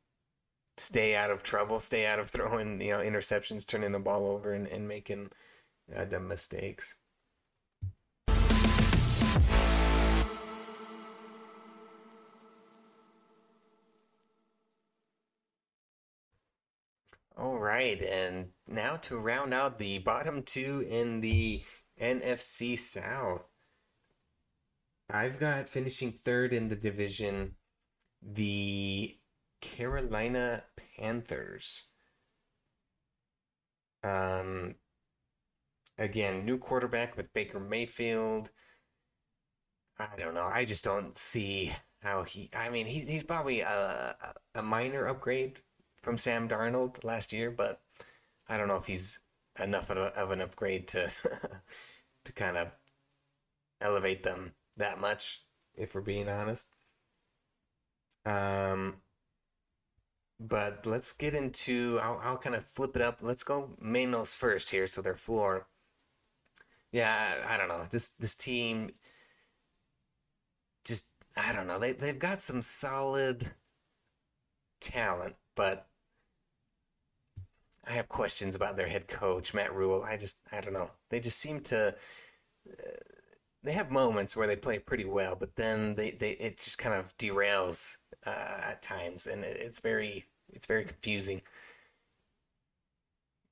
stay 0.77 1.15
out 1.15 1.31
of 1.31 1.43
trouble, 1.43 1.81
stay 1.81 2.07
out 2.07 2.19
of 2.19 2.31
throwing, 2.31 2.81
you 2.81 2.93
know, 2.93 3.01
interceptions, 3.01 3.67
turning 3.67 3.93
the 3.93 3.99
ball 3.99 4.27
over, 4.27 4.53
and, 4.53 4.67
and 4.67 4.89
making 4.89 5.31
uh, 5.95 6.05
dumb 6.05 6.29
mistakes. 6.29 6.97
All 17.41 17.59
right, 17.59 18.03
and 18.03 18.51
now 18.69 18.97
to 18.97 19.17
round 19.17 19.55
out 19.55 19.79
the 19.79 19.97
bottom 19.97 20.43
two 20.43 20.87
in 20.87 21.23
the 21.23 21.65
NFC 21.99 22.79
South. 22.79 23.47
I've 25.09 25.41
got 25.41 25.71
finishing 25.71 26.13
third 26.13 26.53
in 26.53 26.69
the 26.69 26.77
division 26.77 27.55
the 28.21 29.17
Carolina 29.63 30.65
Panthers. 30.99 31.87
Um, 34.05 34.75
again, 35.97 36.45
new 36.45 36.59
quarterback 36.59 37.17
with 37.17 37.33
Baker 37.33 37.59
Mayfield. 37.59 38.51
I 39.99 40.11
don't 40.19 40.35
know. 40.35 40.45
I 40.45 40.67
just 40.67 40.85
don't 40.85 41.17
see 41.17 41.73
how 42.03 42.23
he. 42.23 42.51
I 42.55 42.69
mean, 42.69 42.85
he's 42.85 43.09
he's 43.09 43.25
probably 43.25 43.61
a 43.63 44.15
a 44.55 44.63
minor 44.63 45.07
upgrade 45.07 45.63
from 46.03 46.19
Sam 46.19 46.49
Darnold 46.49 47.05
last 47.05 47.33
year, 47.33 47.51
but 47.51 47.81
I 48.49 48.57
don't 48.57 48.69
know 48.69 48.77
if 48.77 48.87
he's 48.87 49.21
enough 49.63 49.91
of, 49.91 49.99
a, 49.99 50.07
of 50.19 50.31
an 50.31 50.41
upgrade 50.41 50.89
to 50.89 51.11
to 52.25 52.33
kind 52.33 52.57
of 52.57 52.69
elevate 53.81 54.23
them 54.23 54.53
that 54.77 55.01
much, 55.01 55.43
if 55.75 55.95
we're 55.95 56.01
being 56.01 56.29
honest. 56.29 56.69
Um, 58.25 58.97
but 60.39 60.87
let's 60.87 61.13
get 61.13 61.35
into. 61.35 61.99
I'll, 62.03 62.21
I'll 62.23 62.39
kind 62.39 62.57
of 62.57 62.65
flip 62.65 62.97
it 62.97 63.03
up. 63.03 63.19
Let's 63.23 63.45
go 63.45 63.77
menos 63.83 64.35
first 64.35 64.71
here. 64.71 64.87
So 64.87 65.03
their 65.03 65.15
floor. 65.15 65.67
yeah, 66.93 67.35
I 67.49 67.57
don't 67.57 67.69
know. 67.69 67.87
This 67.91 68.09
this 68.19 68.35
team 68.35 68.91
just 70.85 71.07
I 71.37 71.53
don't 71.53 71.67
know. 71.67 71.79
They 71.79 71.93
they've 71.93 72.19
got 72.19 72.43
some 72.43 72.63
solid 72.63 73.53
talent, 74.81 75.37
but 75.55 75.90
I 77.87 77.93
have 77.93 78.09
questions 78.09 78.55
about 78.55 78.77
their 78.77 78.89
head 78.89 79.09
coach, 79.09 79.55
Matt 79.55 79.75
Rhule. 79.75 80.03
I 80.03 80.17
just 80.17 80.39
I 80.53 80.61
don't 80.61 80.75
know. 80.75 80.91
They 81.09 81.21
just 81.21 81.39
seem 81.39 81.61
to 81.63 81.95
uh, 82.69 82.91
they 83.63 83.73
have 83.73 83.91
moments 83.91 84.37
where 84.37 84.47
they 84.47 84.57
play 84.57 84.79
pretty 84.79 85.05
well, 85.05 85.37
but 85.37 85.57
then 85.57 85.95
they, 85.95 86.13
they 86.13 86.31
it 86.33 86.59
just 86.59 86.79
kind 86.79 86.95
of 86.95 87.17
derails 87.19 87.99
uh, 88.27 88.61
at 88.63 88.83
times, 88.83 89.27
and 89.27 89.45
it, 89.45 89.57
it's 89.61 89.81
very 89.81 90.27
it's 90.53 90.67
very 90.67 90.85
confusing. 90.85 91.43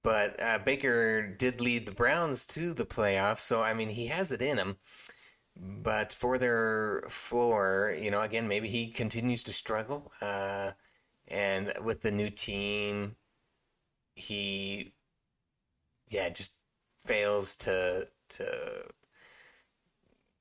But 0.02 0.40
uh, 0.40 0.58
Baker 0.58 1.26
did 1.26 1.60
lead 1.60 1.86
the 1.86 1.92
Browns 1.92 2.46
to 2.46 2.72
the 2.72 2.86
playoffs, 2.86 3.40
so 3.40 3.62
I 3.62 3.74
mean 3.74 3.90
he 3.90 4.06
has 4.06 4.32
it 4.32 4.42
in 4.42 4.58
him. 4.58 4.76
But 5.56 6.12
for 6.12 6.38
their 6.38 7.02
floor, 7.08 7.94
you 8.00 8.10
know, 8.10 8.20
again 8.20 8.48
maybe 8.48 8.68
he 8.68 8.90
continues 8.90 9.42
to 9.44 9.52
struggle, 9.52 10.12
uh, 10.22 10.72
and 11.26 11.72
with 11.82 12.02
the 12.02 12.12
new 12.12 12.30
team, 12.30 13.16
he 14.18 14.92
yeah 16.08 16.28
just 16.28 16.56
fails 17.04 17.54
to 17.56 18.08
to 18.30 18.46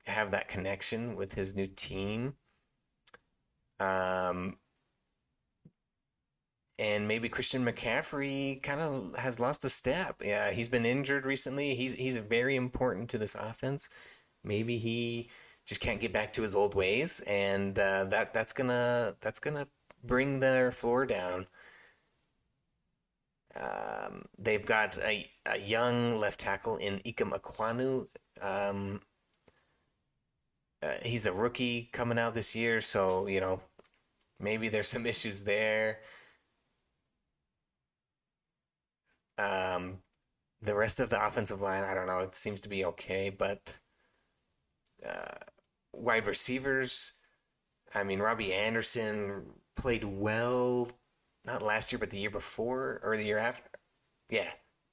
have 0.06 0.30
that 0.30 0.48
connection 0.48 1.16
with 1.16 1.34
his 1.34 1.54
new 1.54 1.66
team. 1.66 2.34
Um, 3.80 4.56
and 6.78 7.08
maybe 7.08 7.28
Christian 7.28 7.64
McCaffrey 7.64 8.62
kind 8.62 8.80
of 8.80 9.16
has 9.16 9.40
lost 9.40 9.64
a 9.64 9.68
step. 9.68 10.22
Yeah, 10.24 10.50
he's 10.50 10.68
been 10.68 10.86
injured 10.86 11.26
recently. 11.26 11.74
He's 11.74 11.94
he's 11.94 12.16
very 12.18 12.56
important 12.56 13.10
to 13.10 13.18
this 13.18 13.34
offense. 13.34 13.88
Maybe 14.44 14.78
he 14.78 15.30
just 15.66 15.80
can't 15.80 16.00
get 16.00 16.12
back 16.12 16.32
to 16.34 16.42
his 16.42 16.54
old 16.54 16.74
ways, 16.74 17.20
and 17.26 17.78
uh, 17.78 18.04
that 18.04 18.32
that's 18.32 18.52
gonna 18.52 19.16
that's 19.20 19.40
gonna 19.40 19.66
bring 20.04 20.40
their 20.40 20.72
floor 20.72 21.06
down. 21.06 21.46
Um, 23.58 24.24
they've 24.38 24.64
got 24.64 24.96
a, 24.98 25.26
a 25.46 25.58
young 25.58 26.18
left 26.18 26.38
tackle 26.40 26.76
in 26.76 26.98
Ikem 27.00 27.32
Ekwonu. 27.32 28.06
Um, 28.40 29.00
uh, 30.82 30.92
he's 31.02 31.26
a 31.26 31.32
rookie 31.32 31.88
coming 31.92 32.18
out 32.18 32.34
this 32.34 32.54
year, 32.54 32.80
so 32.80 33.26
you 33.26 33.40
know 33.40 33.60
maybe 34.38 34.68
there's 34.68 34.88
some 34.88 35.06
issues 35.14 35.44
there. 35.44 35.98
Um, 39.38 39.98
the 40.62 40.74
rest 40.74 41.00
of 41.00 41.08
the 41.10 41.24
offensive 41.24 41.60
line, 41.60 41.84
I 41.84 41.94
don't 41.94 42.06
know. 42.06 42.20
It 42.20 42.34
seems 42.34 42.60
to 42.62 42.68
be 42.68 42.84
okay, 42.84 43.30
but 43.30 43.78
uh, 45.06 45.36
wide 45.92 46.26
receivers. 46.26 47.12
I 47.94 48.02
mean, 48.02 48.18
Robbie 48.18 48.52
Anderson 48.52 49.44
played 49.76 50.04
well, 50.04 50.90
not 51.48 51.62
last 51.62 51.90
year, 51.92 51.98
but 51.98 52.10
the 52.10 52.18
year 52.18 52.30
before 52.30 53.00
or 53.02 53.16
the 53.16 53.24
year 53.24 53.38
after. 53.38 53.70
Yeah, 54.30 54.50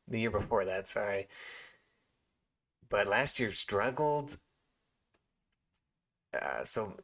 the 0.07 0.19
year 0.19 0.31
before 0.31 0.65
that. 0.65 0.87
Sorry, 0.87 1.27
but 2.89 3.07
last 3.07 3.39
year 3.39 3.51
struggled. 3.51 4.37
Uh, 6.33 6.63
so 6.63 6.97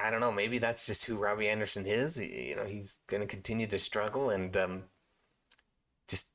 I 0.00 0.10
don't 0.10 0.20
know. 0.20 0.32
Maybe 0.32 0.58
that's 0.58 0.86
just 0.86 1.04
who 1.06 1.16
Robbie 1.16 1.48
Anderson 1.48 1.86
is. 1.86 2.20
You 2.20 2.56
know, 2.56 2.64
he's 2.64 3.00
going 3.06 3.20
to 3.20 3.26
continue 3.26 3.66
to 3.68 3.78
struggle 3.78 4.30
and 4.30 4.56
um, 4.56 4.82
just 6.06 6.28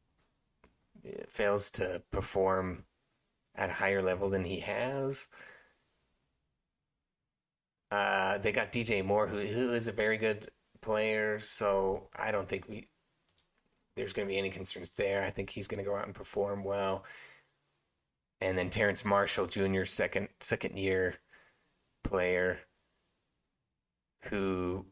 uh, 1.06 1.24
fails 1.28 1.70
to 1.72 2.02
perform 2.12 2.86
at 3.56 3.70
a 3.70 3.74
higher 3.74 4.02
level 4.02 4.30
than 4.30 4.44
he 4.46 4.60
has. 4.62 5.28
Uh, 7.92 8.40
they 8.40 8.52
got 8.52 8.72
DJ 8.72 9.06
Moore, 9.06 9.28
who 9.28 9.40
who 9.40 9.72
is 9.74 9.88
a 9.88 9.92
very 9.92 10.18
good 10.18 10.50
player. 10.84 11.40
So 11.40 12.10
I 12.16 12.32
don't 12.32 12.48
think 12.48 12.68
we 12.70 12.88
there's 13.96 14.14
going 14.14 14.28
to 14.28 14.32
be 14.32 14.38
any 14.40 14.50
concerns 14.50 14.92
there. 14.92 15.24
I 15.24 15.30
think 15.30 15.50
he's 15.50 15.68
going 15.68 15.84
to 15.84 15.90
go 15.90 15.96
out 15.96 16.06
and 16.06 16.16
perform 16.16 16.64
well. 16.64 17.06
And 18.42 18.58
then 18.58 18.70
Terrace 18.70 19.06
Marshall 19.06 19.48
Jr. 19.48 19.86
second 19.86 20.30
second 20.40 20.78
year 20.78 21.16
player 22.04 22.60
who 24.26 24.86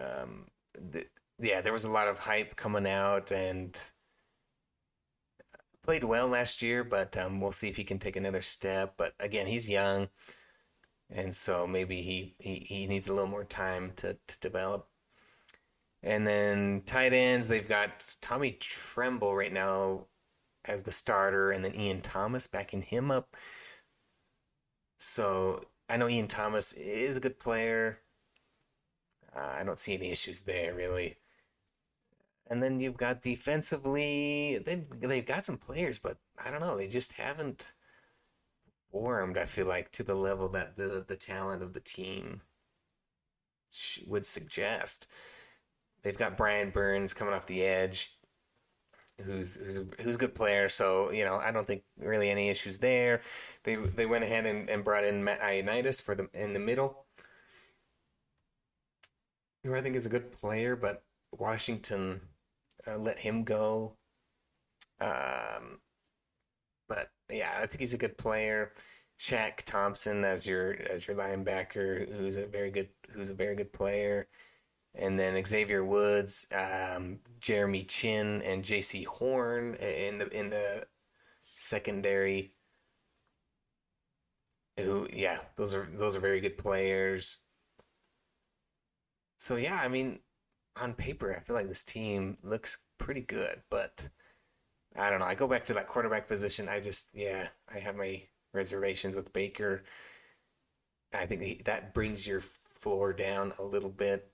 um 0.00 0.46
the, 0.90 1.04
yeah 1.38 1.60
there 1.60 1.72
was 1.72 1.84
a 1.84 1.90
lot 1.90 2.08
of 2.08 2.18
hype 2.18 2.56
coming 2.56 2.86
out 2.86 3.30
and 3.30 3.78
played 5.82 6.04
well 6.04 6.28
last 6.28 6.62
year 6.62 6.84
but 6.84 7.16
um, 7.16 7.40
we'll 7.40 7.52
see 7.52 7.68
if 7.68 7.76
he 7.76 7.84
can 7.84 7.98
take 7.98 8.16
another 8.16 8.40
step 8.40 8.94
but 8.96 9.14
again 9.20 9.46
he's 9.46 9.68
young 9.68 10.08
and 11.14 11.34
so 11.34 11.66
maybe 11.66 12.02
he, 12.02 12.34
he, 12.38 12.66
he 12.66 12.86
needs 12.86 13.08
a 13.08 13.12
little 13.12 13.30
more 13.30 13.44
time 13.44 13.92
to, 13.96 14.16
to 14.26 14.38
develop 14.40 14.88
and 16.02 16.26
then 16.26 16.82
tight 16.84 17.12
ends 17.12 17.48
they've 17.48 17.68
got 17.68 18.16
tommy 18.20 18.52
tremble 18.52 19.34
right 19.34 19.52
now 19.52 20.06
as 20.64 20.82
the 20.82 20.92
starter 20.92 21.50
and 21.50 21.64
then 21.64 21.74
ian 21.74 22.00
thomas 22.00 22.46
backing 22.46 22.82
him 22.82 23.10
up 23.10 23.36
so 24.98 25.64
I 25.92 25.96
know 25.98 26.08
Ian 26.08 26.26
Thomas 26.26 26.72
is 26.72 27.16
a 27.16 27.20
good 27.20 27.38
player. 27.38 27.98
Uh, 29.36 29.56
I 29.58 29.64
don't 29.64 29.78
see 29.78 29.94
any 29.94 30.10
issues 30.10 30.42
there 30.42 30.74
really. 30.74 31.16
And 32.46 32.62
then 32.62 32.80
you've 32.80 32.96
got 32.96 33.20
defensively, 33.20 34.58
they 34.64 34.86
they've 35.00 35.26
got 35.26 35.44
some 35.44 35.58
players, 35.58 35.98
but 35.98 36.18
I 36.42 36.50
don't 36.50 36.60
know, 36.60 36.76
they 36.76 36.88
just 36.88 37.12
haven't 37.12 37.72
formed. 38.92 39.36
I 39.38 39.46
feel 39.46 39.66
like 39.66 39.90
to 39.92 40.04
the 40.04 40.14
level 40.14 40.48
that 40.50 40.76
the 40.76 41.04
the 41.06 41.16
talent 41.16 41.62
of 41.62 41.72
the 41.72 41.80
team 41.80 42.42
would 44.06 44.26
suggest. 44.26 45.06
They've 46.02 46.18
got 46.18 46.36
Brian 46.36 46.70
Burns 46.70 47.14
coming 47.14 47.34
off 47.34 47.46
the 47.46 47.62
edge 47.64 48.18
who's 49.24 49.56
who's 49.56 49.78
a, 49.78 49.86
who's 50.00 50.14
a 50.16 50.18
good 50.18 50.34
player. 50.34 50.68
So 50.68 51.10
you 51.10 51.24
know, 51.24 51.36
I 51.36 51.52
don't 51.52 51.66
think 51.66 51.82
really 51.98 52.30
any 52.30 52.48
issues 52.48 52.78
there. 52.78 53.22
They 53.64 53.76
they 53.76 54.06
went 54.06 54.24
ahead 54.24 54.46
and, 54.46 54.68
and 54.68 54.84
brought 54.84 55.04
in 55.04 55.24
Matt 55.24 55.40
Ioannidis 55.40 56.02
for 56.02 56.14
the 56.14 56.28
in 56.34 56.52
the 56.52 56.58
middle, 56.58 57.06
who 59.64 59.74
I 59.74 59.80
think 59.80 59.96
is 59.96 60.06
a 60.06 60.10
good 60.10 60.32
player, 60.32 60.76
but 60.76 61.04
Washington 61.32 62.20
uh, 62.86 62.98
let 62.98 63.20
him 63.20 63.44
go. 63.44 63.96
Um, 65.00 65.80
yeah, 67.32 67.50
I 67.60 67.66
think 67.66 67.80
he's 67.80 67.94
a 67.94 67.98
good 67.98 68.18
player. 68.18 68.72
Shaq 69.18 69.62
Thompson 69.64 70.24
as 70.24 70.46
your 70.46 70.76
as 70.90 71.06
your 71.06 71.16
linebacker, 71.16 72.12
who's 72.16 72.36
a 72.36 72.46
very 72.46 72.70
good 72.70 72.88
who's 73.10 73.30
a 73.30 73.34
very 73.34 73.54
good 73.54 73.72
player 73.72 74.28
and 74.94 75.18
then 75.18 75.42
Xavier 75.44 75.84
Woods, 75.84 76.46
um, 76.54 77.20
Jeremy 77.40 77.84
Chinn, 77.84 78.42
and 78.42 78.62
Jaycee 78.62 79.06
Horn 79.06 79.74
in 79.76 80.18
the 80.18 80.28
in 80.28 80.50
the 80.50 80.86
secondary. 81.54 82.52
Who, 84.78 85.06
yeah, 85.12 85.38
those 85.56 85.74
are 85.74 85.88
those 85.92 86.16
are 86.16 86.20
very 86.20 86.40
good 86.40 86.58
players. 86.58 87.38
So 89.36 89.56
yeah, 89.56 89.80
I 89.82 89.88
mean, 89.88 90.20
on 90.80 90.94
paper, 90.94 91.34
I 91.34 91.40
feel 91.40 91.56
like 91.56 91.68
this 91.68 91.84
team 91.84 92.36
looks 92.42 92.78
pretty 92.98 93.22
good, 93.22 93.62
but 93.70 94.08
I 94.96 95.10
don't 95.10 95.20
know. 95.20 95.26
I 95.26 95.34
go 95.34 95.48
back 95.48 95.64
to 95.66 95.74
that 95.74 95.88
quarterback 95.88 96.28
position. 96.28 96.68
I 96.68 96.80
just, 96.80 97.08
yeah, 97.14 97.48
I 97.72 97.78
have 97.78 97.96
my 97.96 98.22
reservations 98.52 99.14
with 99.14 99.32
Baker. 99.32 99.84
I 101.14 101.26
think 101.26 101.64
that 101.64 101.94
brings 101.94 102.26
your 102.26 102.40
floor 102.40 103.12
down 103.12 103.52
a 103.58 103.64
little 103.64 103.90
bit. 103.90 104.30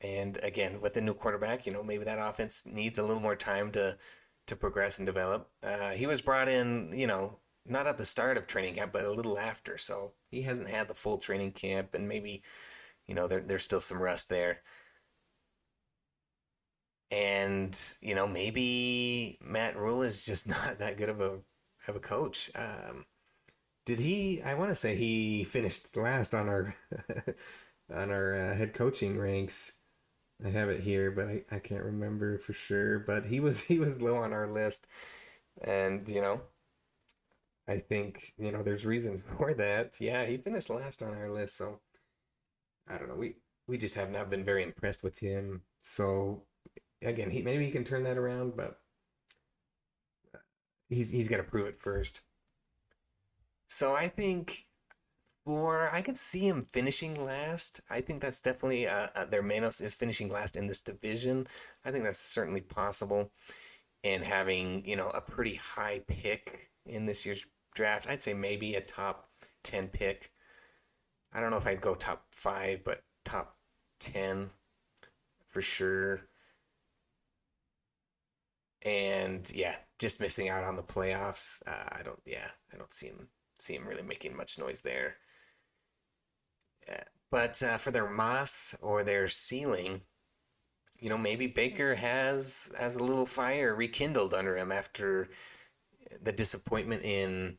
And 0.00 0.38
again, 0.42 0.80
with 0.80 0.94
the 0.94 1.00
new 1.00 1.14
quarterback, 1.14 1.66
you 1.66 1.72
know, 1.72 1.82
maybe 1.82 2.04
that 2.04 2.18
offense 2.18 2.64
needs 2.66 2.98
a 2.98 3.02
little 3.02 3.20
more 3.20 3.36
time 3.36 3.70
to 3.72 3.96
to 4.46 4.56
progress 4.56 4.98
and 4.98 5.04
develop. 5.04 5.50
Uh, 5.62 5.90
he 5.90 6.06
was 6.06 6.22
brought 6.22 6.48
in, 6.48 6.90
you 6.96 7.06
know, 7.06 7.36
not 7.66 7.86
at 7.86 7.98
the 7.98 8.04
start 8.04 8.38
of 8.38 8.46
training 8.46 8.74
camp, 8.74 8.92
but 8.92 9.04
a 9.04 9.10
little 9.12 9.38
after. 9.38 9.76
So 9.76 10.12
he 10.30 10.42
hasn't 10.42 10.70
had 10.70 10.88
the 10.88 10.94
full 10.94 11.18
training 11.18 11.52
camp, 11.52 11.94
and 11.94 12.08
maybe, 12.08 12.42
you 13.06 13.14
know, 13.14 13.28
there, 13.28 13.40
there's 13.40 13.64
still 13.64 13.80
some 13.82 14.00
rust 14.00 14.30
there. 14.30 14.62
And 17.10 17.78
you 18.00 18.14
know, 18.14 18.26
maybe 18.26 19.38
Matt 19.42 19.76
Rhule 19.76 20.02
is 20.02 20.24
just 20.24 20.48
not 20.48 20.78
that 20.78 20.96
good 20.96 21.08
of 21.08 21.20
a 21.20 21.40
of 21.86 21.96
a 21.96 22.00
coach. 22.00 22.50
Um, 22.54 23.06
did 23.86 24.00
he? 24.00 24.42
I 24.42 24.54
want 24.54 24.70
to 24.70 24.74
say 24.74 24.96
he 24.96 25.44
finished 25.44 25.96
last 25.96 26.34
on 26.34 26.48
our 26.48 26.74
on 27.94 28.10
our 28.10 28.34
uh, 28.34 28.54
head 28.54 28.74
coaching 28.74 29.18
ranks. 29.18 29.72
I 30.44 30.50
have 30.50 30.68
it 30.68 30.80
here, 30.80 31.10
but 31.10 31.28
I, 31.28 31.44
I 31.50 31.58
can't 31.58 31.84
remember 31.84 32.38
for 32.38 32.52
sure. 32.52 32.98
But 32.98 33.26
he 33.26 33.40
was 33.40 33.60
he 33.62 33.78
was 33.78 34.00
low 34.00 34.16
on 34.16 34.32
our 34.32 34.46
list, 34.46 34.86
and 35.62 36.08
you 36.08 36.20
know, 36.20 36.42
I 37.66 37.78
think 37.78 38.34
you 38.38 38.52
know 38.52 38.62
there's 38.62 38.86
reason 38.86 39.22
for 39.38 39.54
that. 39.54 39.96
Yeah, 40.00 40.24
he 40.26 40.36
finished 40.36 40.70
last 40.70 41.02
on 41.02 41.14
our 41.14 41.30
list, 41.30 41.56
so 41.56 41.80
I 42.88 42.98
don't 42.98 43.08
know. 43.08 43.14
We 43.14 43.36
we 43.66 43.78
just 43.78 43.94
have 43.94 44.10
not 44.10 44.30
been 44.30 44.44
very 44.44 44.62
impressed 44.62 45.02
with 45.02 45.18
him. 45.18 45.62
So 45.80 46.42
again, 47.02 47.30
he 47.30 47.42
maybe 47.42 47.64
he 47.64 47.70
can 47.70 47.84
turn 47.84 48.04
that 48.04 48.18
around, 48.18 48.56
but 48.56 48.80
he's 50.88 51.10
he's 51.10 51.28
got 51.28 51.38
to 51.38 51.42
prove 51.42 51.66
it 51.66 51.80
first. 51.80 52.22
So 53.66 53.94
I 53.94 54.08
think 54.08 54.66
for 55.44 55.92
I 55.94 56.02
could 56.02 56.18
see 56.18 56.48
him 56.48 56.62
finishing 56.62 57.24
last. 57.24 57.80
I 57.90 58.00
think 58.00 58.20
that's 58.20 58.40
definitely 58.40 58.86
uh, 58.86 59.08
uh, 59.14 59.24
their 59.26 59.42
menos 59.42 59.80
is 59.80 59.94
finishing 59.94 60.28
last 60.30 60.56
in 60.56 60.66
this 60.66 60.80
division. 60.80 61.46
I 61.84 61.90
think 61.90 62.04
that's 62.04 62.18
certainly 62.18 62.60
possible. 62.60 63.30
And 64.04 64.22
having 64.22 64.84
you 64.86 64.96
know 64.96 65.10
a 65.10 65.20
pretty 65.20 65.56
high 65.56 66.02
pick 66.06 66.70
in 66.86 67.06
this 67.06 67.26
year's 67.26 67.46
draft, 67.74 68.08
I'd 68.08 68.22
say 68.22 68.34
maybe 68.34 68.74
a 68.74 68.80
top 68.80 69.30
ten 69.62 69.88
pick. 69.88 70.32
I 71.32 71.40
don't 71.40 71.50
know 71.50 71.56
if 71.58 71.66
I'd 71.66 71.80
go 71.80 71.94
top 71.94 72.26
five, 72.32 72.84
but 72.84 73.02
top 73.24 73.56
ten 73.98 74.50
for 75.46 75.60
sure. 75.60 76.27
And 78.82 79.50
yeah, 79.54 79.76
just 79.98 80.20
missing 80.20 80.48
out 80.48 80.64
on 80.64 80.76
the 80.76 80.82
playoffs. 80.82 81.62
Uh, 81.66 81.88
I 81.90 82.02
don't. 82.02 82.20
Yeah, 82.24 82.48
I 82.72 82.76
don't 82.76 82.92
see 82.92 83.08
him 83.08 83.28
see 83.58 83.74
him 83.74 83.86
really 83.86 84.02
making 84.02 84.36
much 84.36 84.58
noise 84.58 84.80
there. 84.82 85.16
Yeah. 86.86 87.04
But 87.30 87.62
uh, 87.62 87.78
for 87.78 87.90
their 87.90 88.08
mas 88.08 88.74
or 88.80 89.02
their 89.04 89.28
ceiling, 89.28 90.02
you 90.98 91.08
know, 91.08 91.18
maybe 91.18 91.46
Baker 91.46 91.94
has 91.94 92.72
has 92.78 92.96
a 92.96 93.04
little 93.04 93.26
fire 93.26 93.74
rekindled 93.74 94.34
under 94.34 94.56
him 94.56 94.72
after 94.72 95.28
the 96.22 96.32
disappointment 96.32 97.02
in 97.04 97.58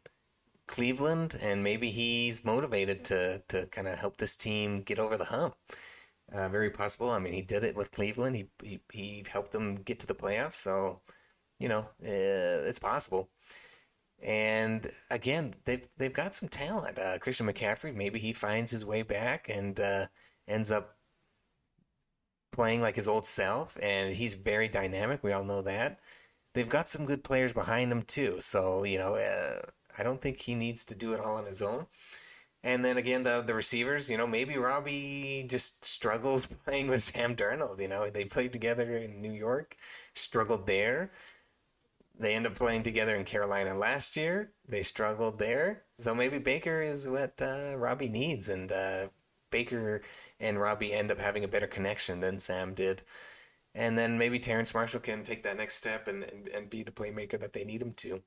Cleveland, 0.67 1.37
and 1.41 1.63
maybe 1.63 1.89
he's 1.91 2.45
motivated 2.45 3.05
to 3.05 3.43
to 3.49 3.67
kind 3.67 3.87
of 3.87 3.99
help 3.99 4.17
this 4.17 4.35
team 4.37 4.81
get 4.81 4.99
over 4.99 5.17
the 5.17 5.25
hump. 5.25 5.55
Uh, 6.31 6.47
very 6.49 6.69
possible. 6.69 7.09
I 7.11 7.19
mean, 7.19 7.33
he 7.33 7.41
did 7.41 7.63
it 7.63 7.75
with 7.75 7.91
Cleveland. 7.91 8.35
He 8.35 8.49
he 8.63 8.79
he 8.91 9.25
helped 9.29 9.51
them 9.51 9.75
get 9.75 9.99
to 9.99 10.07
the 10.07 10.15
playoffs. 10.15 10.55
So, 10.55 11.01
you 11.59 11.67
know, 11.69 11.89
uh, 12.03 12.67
it's 12.67 12.79
possible. 12.79 13.29
And 14.21 14.89
again, 15.09 15.53
they've 15.65 15.87
they've 15.97 16.13
got 16.13 16.35
some 16.35 16.49
talent. 16.49 16.97
Uh, 16.99 17.17
Christian 17.19 17.47
McCaffrey, 17.47 17.95
maybe 17.95 18.19
he 18.19 18.33
finds 18.33 18.71
his 18.71 18.85
way 18.85 19.01
back 19.01 19.47
and 19.49 19.79
uh, 19.79 20.07
ends 20.47 20.71
up 20.71 20.97
playing 22.51 22.81
like 22.81 22.95
his 22.95 23.07
old 23.07 23.25
self. 23.25 23.77
And 23.81 24.13
he's 24.13 24.35
very 24.35 24.67
dynamic. 24.67 25.23
We 25.23 25.31
all 25.31 25.43
know 25.43 25.61
that. 25.61 25.99
They've 26.53 26.67
got 26.67 26.89
some 26.89 27.05
good 27.05 27.23
players 27.23 27.53
behind 27.53 27.91
him 27.91 28.01
too. 28.03 28.39
So 28.41 28.83
you 28.83 28.97
know, 28.97 29.15
uh, 29.15 29.61
I 29.97 30.03
don't 30.03 30.21
think 30.21 30.41
he 30.41 30.55
needs 30.55 30.83
to 30.85 30.95
do 30.95 31.13
it 31.13 31.19
all 31.21 31.37
on 31.37 31.45
his 31.45 31.61
own. 31.61 31.87
And 32.63 32.83
then 32.83 32.97
again, 32.97 33.23
the 33.23 33.41
the 33.41 33.53
receivers, 33.55 34.09
you 34.09 34.17
know, 34.17 34.27
maybe 34.27 34.57
Robbie 34.57 35.45
just 35.47 35.85
struggles 35.85 36.45
playing 36.65 36.87
with 36.87 37.01
Sam 37.01 37.35
Darnold. 37.35 37.79
You 37.79 37.87
know, 37.87 38.09
they 38.09 38.25
played 38.25 38.51
together 38.51 38.97
in 38.97 39.21
New 39.21 39.31
York, 39.31 39.77
struggled 40.13 40.67
there. 40.67 41.11
They 42.19 42.35
end 42.35 42.45
up 42.45 42.55
playing 42.55 42.83
together 42.83 43.15
in 43.15 43.23
Carolina 43.23 43.73
last 43.73 44.17
year. 44.17 44.51
They 44.67 44.83
struggled 44.83 45.39
there, 45.39 45.83
so 45.95 46.13
maybe 46.13 46.37
Baker 46.37 46.81
is 46.81 47.07
what 47.07 47.41
uh, 47.41 47.75
Robbie 47.77 48.09
needs, 48.09 48.49
and 48.49 48.69
uh, 48.71 49.07
Baker 49.51 50.01
and 50.39 50.59
Robbie 50.59 50.93
end 50.93 51.11
up 51.11 51.19
having 51.19 51.45
a 51.45 51.47
better 51.47 51.67
connection 51.67 52.19
than 52.19 52.39
Sam 52.39 52.73
did. 52.73 53.03
And 53.73 53.97
then 53.97 54.17
maybe 54.17 54.37
Terrace 54.37 54.73
Marshall 54.73 54.99
can 54.99 55.23
take 55.23 55.43
that 55.43 55.57
next 55.57 55.75
step 55.75 56.07
and, 56.07 56.23
and, 56.23 56.47
and 56.49 56.69
be 56.69 56.83
the 56.83 56.91
playmaker 56.91 57.39
that 57.39 57.53
they 57.53 57.63
need 57.63 57.81
him 57.81 57.93
to. 57.93 58.21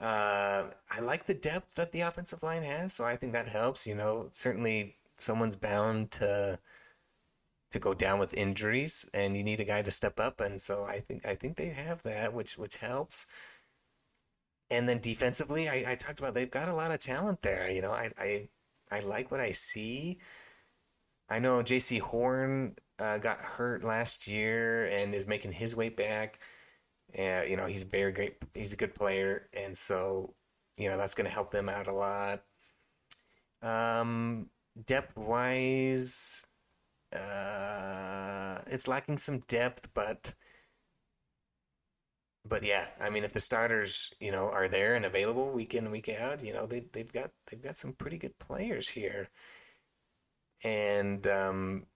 Uh, 0.00 0.64
I 0.90 1.00
like 1.00 1.26
the 1.26 1.34
depth 1.34 1.76
that 1.76 1.92
the 1.92 2.00
offensive 2.00 2.42
line 2.42 2.62
has, 2.64 2.92
so 2.92 3.04
I 3.04 3.16
think 3.16 3.32
that 3.32 3.48
helps. 3.48 3.86
You 3.86 3.94
know, 3.94 4.28
certainly 4.32 4.96
someone's 5.14 5.56
bound 5.56 6.10
to 6.12 6.58
to 7.72 7.78
go 7.78 7.94
down 7.94 8.18
with 8.18 8.34
injuries, 8.34 9.08
and 9.14 9.36
you 9.36 9.44
need 9.44 9.60
a 9.60 9.64
guy 9.64 9.82
to 9.82 9.90
step 9.90 10.20
up, 10.20 10.40
and 10.40 10.60
so 10.60 10.84
I 10.84 11.00
think 11.00 11.26
I 11.26 11.34
think 11.34 11.56
they 11.56 11.68
have 11.68 12.02
that, 12.02 12.32
which 12.34 12.58
which 12.58 12.76
helps. 12.76 13.26
And 14.70 14.88
then 14.88 14.98
defensively, 14.98 15.68
I, 15.68 15.92
I 15.92 15.94
talked 15.94 16.18
about 16.18 16.34
they've 16.34 16.50
got 16.50 16.68
a 16.68 16.74
lot 16.74 16.90
of 16.90 16.98
talent 17.00 17.42
there. 17.42 17.70
You 17.70 17.82
know, 17.82 17.92
I 17.92 18.12
I, 18.18 18.48
I 18.90 19.00
like 19.00 19.30
what 19.30 19.40
I 19.40 19.52
see. 19.52 20.18
I 21.28 21.38
know 21.40 21.62
Jaycee 21.62 22.00
Horn 22.00 22.76
uh, 22.98 23.18
got 23.18 23.38
hurt 23.38 23.84
last 23.84 24.28
year 24.28 24.86
and 24.86 25.14
is 25.14 25.26
making 25.26 25.52
his 25.52 25.74
way 25.74 25.88
back 25.88 26.38
and 27.14 27.48
you 27.48 27.56
know 27.56 27.66
he's 27.66 27.84
very 27.84 28.12
great. 28.12 28.36
He's 28.54 28.72
a 28.72 28.76
good 28.76 28.94
player, 28.94 29.48
and 29.52 29.76
so 29.76 30.34
you 30.76 30.88
know 30.88 30.96
that's 30.96 31.14
going 31.14 31.26
to 31.26 31.32
help 31.32 31.50
them 31.50 31.68
out 31.68 31.86
a 31.86 31.92
lot. 31.92 32.42
Um, 33.62 34.50
depth 34.84 35.16
wise, 35.16 36.44
uh, 37.14 38.60
it's 38.66 38.88
lacking 38.88 39.18
some 39.18 39.40
depth, 39.40 39.88
but 39.94 40.34
but 42.48 42.62
yeah, 42.62 42.86
I 43.00 43.10
mean, 43.10 43.24
if 43.24 43.32
the 43.32 43.40
starters, 43.40 44.12
you 44.20 44.30
know, 44.30 44.48
are 44.48 44.68
there 44.68 44.94
and 44.94 45.04
available 45.04 45.50
week 45.50 45.74
in 45.74 45.90
week 45.90 46.08
out, 46.08 46.44
you 46.44 46.52
know, 46.52 46.66
they 46.66 46.80
they've 46.92 47.12
got 47.12 47.30
they've 47.50 47.62
got 47.62 47.76
some 47.76 47.92
pretty 47.92 48.18
good 48.18 48.38
players 48.38 48.88
here, 48.90 49.28
and 50.64 51.26
um, 51.26 51.86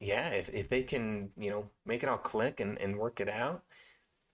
yeah, 0.00 0.30
if 0.30 0.48
if 0.50 0.68
they 0.68 0.82
can, 0.82 1.30
you 1.36 1.50
know, 1.50 1.70
make 1.84 2.02
it 2.02 2.08
all 2.08 2.18
click 2.18 2.60
and, 2.60 2.78
and 2.78 2.96
work 2.98 3.20
it 3.20 3.28
out, 3.28 3.64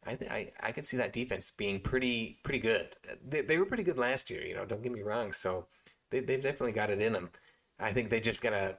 I, 0.06 0.18
I 0.30 0.52
I 0.60 0.72
could 0.72 0.86
see 0.86 0.96
that 0.98 1.12
defense 1.12 1.50
being 1.50 1.80
pretty 1.80 2.38
pretty 2.42 2.60
good. 2.60 2.96
They, 3.26 3.42
they 3.42 3.58
were 3.58 3.66
pretty 3.66 3.82
good 3.82 3.98
last 3.98 4.30
year, 4.30 4.44
you 4.44 4.54
know. 4.54 4.64
Don't 4.64 4.82
get 4.82 4.92
me 4.92 5.02
wrong. 5.02 5.32
So 5.32 5.66
they 6.10 6.20
they've 6.20 6.42
definitely 6.42 6.72
got 6.72 6.90
it 6.90 7.00
in 7.00 7.12
them. 7.14 7.30
I 7.78 7.92
think 7.92 8.10
they 8.10 8.20
just 8.20 8.42
gotta 8.42 8.78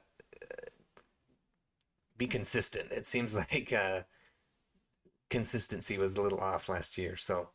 be 2.18 2.28
consistent. 2.28 2.92
It 2.92 3.06
seems 3.06 3.36
like 3.54 3.72
uh, 3.74 4.02
consistency 5.30 5.98
was 5.98 6.16
a 6.16 6.22
little 6.22 6.40
off 6.40 6.70
last 6.70 6.98
year, 6.98 7.16
so 7.16 7.50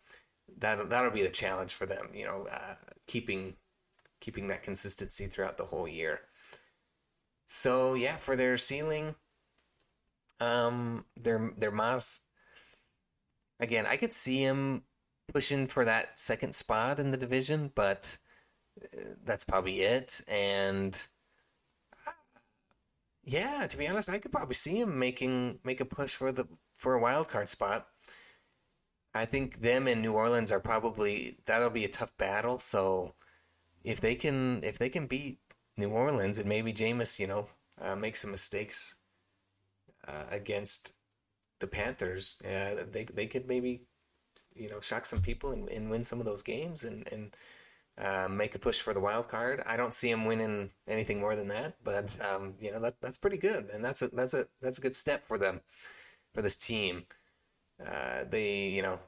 that 0.59 0.91
that'll 0.91 1.11
be 1.11 1.23
the 1.23 1.31
challenge 1.31 1.75
for 1.75 1.87
them. 1.87 2.11
You 2.15 2.27
know, 2.27 2.47
uh, 2.51 2.75
keeping 3.07 3.57
keeping 4.21 4.49
that 4.49 4.63
consistency 4.63 5.27
throughout 5.27 5.59
the 5.59 5.67
whole 5.67 5.89
year. 5.89 6.21
So 7.47 7.95
yeah, 7.95 8.17
for 8.17 8.37
their 8.37 8.57
ceiling, 8.57 9.15
um, 10.41 11.05
their 11.17 11.53
their 11.57 11.71
Mas 11.71 12.21
again, 13.61 13.87
I 13.87 13.97
could 13.97 14.13
see 14.13 14.43
him 14.43 14.83
pushing 15.33 15.67
for 15.67 15.85
that 15.85 16.19
second 16.19 16.55
spot 16.55 16.99
in 16.99 17.11
the 17.11 17.17
division, 17.17 17.71
but 17.75 18.19
uh, 18.83 19.15
that's 19.25 19.45
probably 19.45 19.81
it. 19.81 20.21
And 20.29 20.95
yeah, 23.25 23.67
to 23.67 23.77
be 23.77 23.87
honest, 23.87 24.09
I 24.09 24.19
could 24.19 24.33
probably 24.33 24.55
see 24.55 24.81
him 24.81 24.99
making 24.99 25.61
make 25.65 25.81
a 25.81 25.85
push 25.85 26.15
for 26.15 26.33
the 26.33 26.47
for 26.79 26.95
a 26.95 27.01
wild 27.01 27.29
card 27.29 27.49
spot. 27.49 27.87
I 29.15 29.27
think 29.27 29.61
them 29.61 29.87
and 29.87 30.03
New 30.03 30.15
Orleans 30.15 30.51
are 30.51 30.61
probably 30.61 31.39
that'll 31.47 31.71
be 31.71 31.85
a 31.85 31.89
tough 31.89 32.17
battle. 32.17 32.59
So 32.59 33.15
if 33.85 34.01
they 34.01 34.15
can 34.15 34.63
if 34.65 34.79
they 34.79 34.89
can 34.89 35.07
beat 35.07 35.39
New 35.77 35.91
Orleans 35.91 36.39
and 36.39 36.49
maybe 36.49 36.73
Jameis, 36.73 37.19
you 37.21 37.27
know, 37.27 37.49
uh, 37.81 37.97
make 37.97 38.17
some 38.17 38.31
mistakes 38.31 38.97
uh, 40.09 40.25
against 40.31 40.95
the 41.61 41.67
Panthers, 41.69 42.41
uh, 42.45 42.85
they 42.91 43.05
they 43.05 43.27
could 43.27 43.47
maybe 43.47 43.83
you 44.55 44.69
know 44.69 44.81
shock 44.81 45.07
some 45.07 45.21
people 45.21 45.53
and, 45.53 45.69
and 45.69 45.91
win 45.91 46.05
some 46.05 46.19
of 46.19 46.27
those 46.27 46.43
games 46.43 46.85
and 46.85 47.11
and 47.13 47.37
uh, 48.03 48.29
make 48.29 48.55
a 48.55 48.59
push 48.59 48.81
for 48.81 48.93
the 48.93 49.01
wild 49.01 49.29
card. 49.29 49.63
I 49.67 49.77
don't 49.77 49.95
see 49.95 50.11
them 50.11 50.25
winning 50.25 50.71
anything 50.89 51.21
more 51.21 51.37
than 51.37 51.49
that, 51.49 51.77
but 51.85 52.19
um, 52.21 52.55
you 52.61 52.73
know 52.73 52.81
that 52.81 53.01
that's 53.01 53.19
pretty 53.19 53.37
good, 53.37 53.71
and 53.73 53.85
that's 53.85 54.03
a 54.03 54.09
that's 54.09 54.35
a 54.35 54.47
that's 54.61 54.79
a 54.79 54.81
good 54.81 54.97
step 54.97 55.25
for 55.25 55.39
them 55.39 55.61
for 56.35 56.43
this 56.43 56.57
team. 56.57 57.05
Uh, 57.85 58.25
they 58.29 58.69
you 58.69 58.83
know 58.83 58.99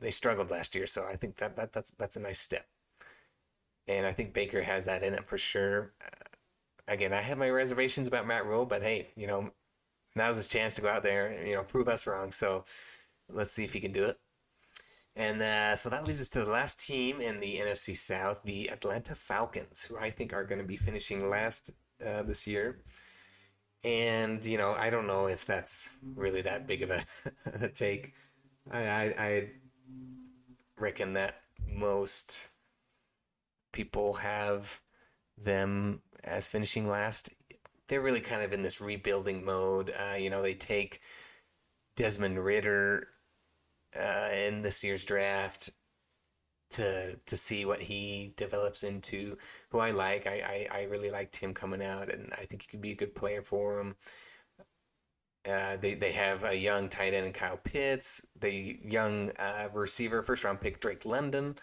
they 0.00 0.10
struggled 0.10 0.50
last 0.50 0.74
year, 0.74 0.86
so 0.86 1.04
I 1.04 1.16
think 1.16 1.36
that, 1.36 1.56
that 1.56 1.72
that's 1.72 1.90
that's 1.98 2.16
a 2.16 2.20
nice 2.20 2.38
step, 2.38 2.66
and 3.88 4.06
I 4.06 4.12
think 4.12 4.32
Baker 4.32 4.62
has 4.62 4.84
that 4.86 5.02
in 5.02 5.14
it 5.14 5.26
for 5.26 5.36
sure. 5.36 5.92
Uh, 6.00 6.92
again, 6.92 7.12
I 7.12 7.22
have 7.22 7.38
my 7.38 7.50
reservations 7.50 8.06
about 8.06 8.26
Matt 8.26 8.46
Rhule, 8.46 8.66
but 8.66 8.82
hey, 8.82 9.08
you 9.16 9.26
know 9.26 9.50
now's 10.16 10.36
his 10.36 10.48
chance 10.48 10.76
to 10.76 10.82
go 10.82 10.88
out 10.88 11.02
there 11.02 11.26
and 11.26 11.48
you 11.48 11.54
know 11.54 11.64
prove 11.64 11.88
us 11.88 12.06
wrong. 12.06 12.30
So 12.30 12.64
let's 13.28 13.52
see 13.52 13.64
if 13.64 13.72
he 13.72 13.80
can 13.80 13.92
do 13.92 14.04
it. 14.04 14.18
And 15.16 15.40
uh, 15.40 15.76
so 15.76 15.88
that 15.90 16.04
leads 16.04 16.20
us 16.20 16.28
to 16.30 16.44
the 16.44 16.50
last 16.50 16.84
team 16.84 17.20
in 17.20 17.38
the 17.38 17.58
NFC 17.58 17.96
South, 17.96 18.40
the 18.44 18.68
Atlanta 18.68 19.14
Falcons, 19.14 19.84
who 19.84 19.96
I 19.96 20.10
think 20.10 20.32
are 20.32 20.44
going 20.44 20.60
to 20.60 20.66
be 20.66 20.76
finishing 20.76 21.30
last 21.30 21.70
uh, 22.04 22.22
this 22.22 22.46
year. 22.46 22.82
And 23.84 24.44
you 24.44 24.58
know, 24.58 24.72
I 24.72 24.90
don't 24.90 25.06
know 25.06 25.26
if 25.26 25.44
that's 25.44 25.94
really 26.16 26.42
that 26.42 26.66
big 26.66 26.82
of 26.82 26.90
a, 26.90 27.04
a 27.64 27.68
take. 27.68 28.14
I, 28.70 28.86
I, 28.88 29.14
I 29.18 29.48
reckon 30.78 31.12
that 31.12 31.42
most 31.68 32.48
people 33.72 34.14
have 34.14 34.80
them 35.36 36.00
as 36.24 36.48
finishing 36.48 36.88
last 36.88 37.28
they're 37.88 38.00
really 38.00 38.20
kind 38.20 38.42
of 38.42 38.52
in 38.52 38.62
this 38.62 38.80
rebuilding 38.80 39.44
mode. 39.44 39.92
Uh, 39.98 40.16
you 40.16 40.30
know, 40.30 40.42
they 40.42 40.54
take 40.54 41.00
Desmond 41.96 42.42
Ridder 42.42 43.08
uh, 43.98 44.28
in 44.32 44.62
this 44.62 44.84
year's 44.84 45.04
draft 45.04 45.70
to 46.70 47.18
to 47.26 47.36
see 47.36 47.64
what 47.64 47.80
he 47.82 48.32
develops 48.36 48.82
into. 48.82 49.38
Who 49.70 49.78
I 49.78 49.90
like, 49.92 50.26
I, 50.26 50.68
I, 50.72 50.80
I 50.80 50.82
really 50.84 51.10
liked 51.10 51.36
him 51.36 51.54
coming 51.54 51.82
out, 51.82 52.10
and 52.12 52.32
I 52.34 52.44
think 52.46 52.62
he 52.62 52.68
could 52.68 52.80
be 52.80 52.92
a 52.92 52.96
good 52.96 53.14
player 53.14 53.42
for 53.42 53.78
him. 53.80 53.96
Uh, 55.46 55.76
they 55.76 55.94
they 55.94 56.12
have 56.12 56.42
a 56.44 56.54
young 56.56 56.88
tight 56.88 57.12
end 57.12 57.26
in 57.26 57.32
Kyle 57.32 57.58
Pitts, 57.58 58.24
the 58.40 58.78
young 58.82 59.30
uh, 59.38 59.68
receiver 59.74 60.22
first 60.22 60.42
round 60.42 60.60
pick 60.60 60.80
Drake 60.80 61.04
London. 61.04 61.56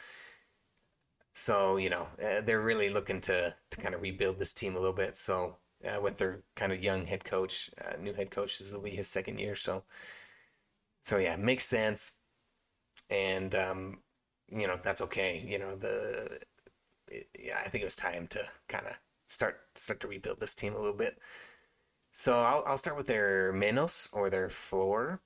so 1.33 1.77
you 1.77 1.89
know 1.89 2.07
uh, 2.23 2.41
they're 2.41 2.61
really 2.61 2.89
looking 2.89 3.21
to 3.21 3.55
to 3.69 3.81
kind 3.81 3.95
of 3.95 4.01
rebuild 4.01 4.39
this 4.39 4.53
team 4.53 4.75
a 4.75 4.79
little 4.79 4.93
bit. 4.93 5.15
So 5.17 5.57
uh, 5.85 5.99
with 6.01 6.17
their 6.17 6.43
kind 6.55 6.71
of 6.71 6.83
young 6.83 7.05
head 7.05 7.23
coach, 7.23 7.69
uh, 7.83 7.97
new 8.01 8.13
head 8.13 8.31
coach, 8.31 8.57
this 8.57 8.73
will 8.73 8.81
be 8.81 8.91
his 8.91 9.07
second 9.07 9.39
year. 9.39 9.55
So 9.55 9.83
so 11.01 11.17
yeah, 11.17 11.35
makes 11.35 11.65
sense, 11.65 12.13
and 13.11 13.53
um, 13.55 13.99
you 14.49 14.67
know 14.67 14.79
that's 14.81 15.01
okay. 15.01 15.43
You 15.45 15.59
know 15.59 15.75
the 15.75 16.39
it, 17.09 17.27
yeah, 17.39 17.59
I 17.63 17.69
think 17.69 17.83
it 17.83 17.85
was 17.85 17.95
time 17.95 18.27
to 18.27 18.39
kind 18.67 18.87
of 18.87 18.93
start 19.27 19.59
start 19.75 19.99
to 20.01 20.07
rebuild 20.07 20.39
this 20.39 20.55
team 20.55 20.73
a 20.73 20.79
little 20.79 20.97
bit. 20.97 21.19
So 22.13 22.39
I'll 22.41 22.63
I'll 22.65 22.77
start 22.77 22.97
with 22.97 23.07
their 23.07 23.53
menos 23.53 24.09
or 24.13 24.29
their 24.29 24.49
floor. 24.49 25.21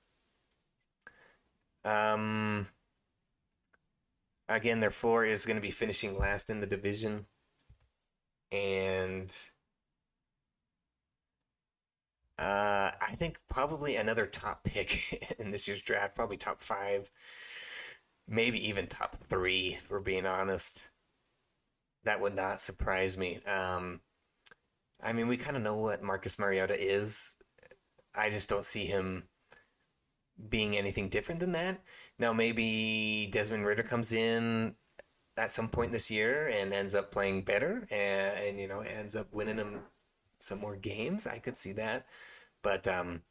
Um, 1.84 2.68
again, 4.48 4.80
their 4.80 4.90
floor 4.90 5.24
is 5.24 5.46
going 5.46 5.56
to 5.56 5.62
be 5.62 5.70
finishing 5.70 6.18
last 6.18 6.50
in 6.50 6.60
the 6.60 6.66
division, 6.66 7.26
and 8.52 9.32
uh, 12.38 12.90
I 13.00 13.14
think 13.16 13.38
probably 13.48 13.96
another 13.96 14.26
top 14.26 14.64
pick 14.64 15.34
in 15.38 15.50
this 15.50 15.66
year's 15.66 15.82
draft, 15.82 16.14
probably 16.14 16.36
top 16.36 16.60
five, 16.60 17.10
maybe 18.28 18.68
even 18.68 18.86
top 18.86 19.16
three, 19.28 19.78
we're 19.88 20.00
being 20.00 20.26
honest. 20.26 20.84
That 22.04 22.20
would 22.20 22.34
not 22.34 22.60
surprise 22.60 23.16
me. 23.16 23.40
Um, 23.46 24.00
I 25.02 25.12
mean, 25.12 25.28
we 25.28 25.36
kind 25.36 25.56
of 25.56 25.62
know 25.62 25.76
what 25.76 26.02
Marcus 26.02 26.38
Mariota 26.38 26.76
is. 26.78 27.36
I 28.14 28.30
just 28.30 28.48
don't 28.48 28.64
see 28.64 28.86
him 28.86 29.24
being 30.48 30.76
anything 30.76 31.08
different 31.08 31.40
than 31.40 31.52
that. 31.52 31.82
Now, 32.18 32.32
maybe 32.32 33.28
Desmond 33.30 33.66
Ridder 33.66 33.82
comes 33.82 34.12
in 34.12 34.74
at 35.36 35.52
some 35.52 35.68
point 35.68 35.92
this 35.92 36.10
year 36.10 36.48
and 36.48 36.72
ends 36.72 36.94
up 36.94 37.10
playing 37.10 37.42
better 37.42 37.86
and, 37.90 38.38
and 38.38 38.58
you 38.58 38.66
know 38.66 38.80
ends 38.80 39.14
up 39.14 39.32
winning 39.32 39.56
him 39.56 39.80
some 40.38 40.58
more 40.58 40.76
games. 40.76 41.26
I 41.26 41.38
could 41.38 41.56
see 41.56 41.72
that, 41.72 42.06
but 42.62 42.86
um, 42.88 43.22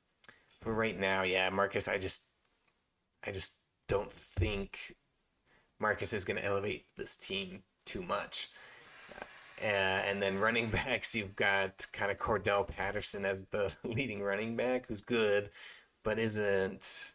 for 0.61 0.73
right 0.73 0.99
now, 0.99 1.23
yeah, 1.23 1.49
Marcus, 1.49 1.87
I 1.87 1.97
just 1.97 2.25
I 3.25 3.31
just 3.31 3.55
don't 3.88 4.11
think 4.11 4.95
Marcus 5.79 6.13
is 6.13 6.25
going 6.25 6.38
to 6.38 6.45
elevate 6.45 6.86
this 6.97 7.17
team 7.17 7.63
too 7.86 8.01
much. 8.01 8.49
Uh, 9.61 9.65
and 9.65 10.21
then 10.21 10.38
running 10.38 10.69
backs, 10.71 11.15
you've 11.15 11.36
got 11.36 11.86
kind 11.93 12.11
of 12.11 12.17
Cordarrelle 12.17 12.67
Patterson 12.67 13.25
as 13.25 13.45
the 13.45 13.75
leading 13.83 14.21
running 14.21 14.55
back, 14.55 14.88
who's 14.88 15.01
good, 15.01 15.49
but 16.03 16.19
isn't 16.19 17.13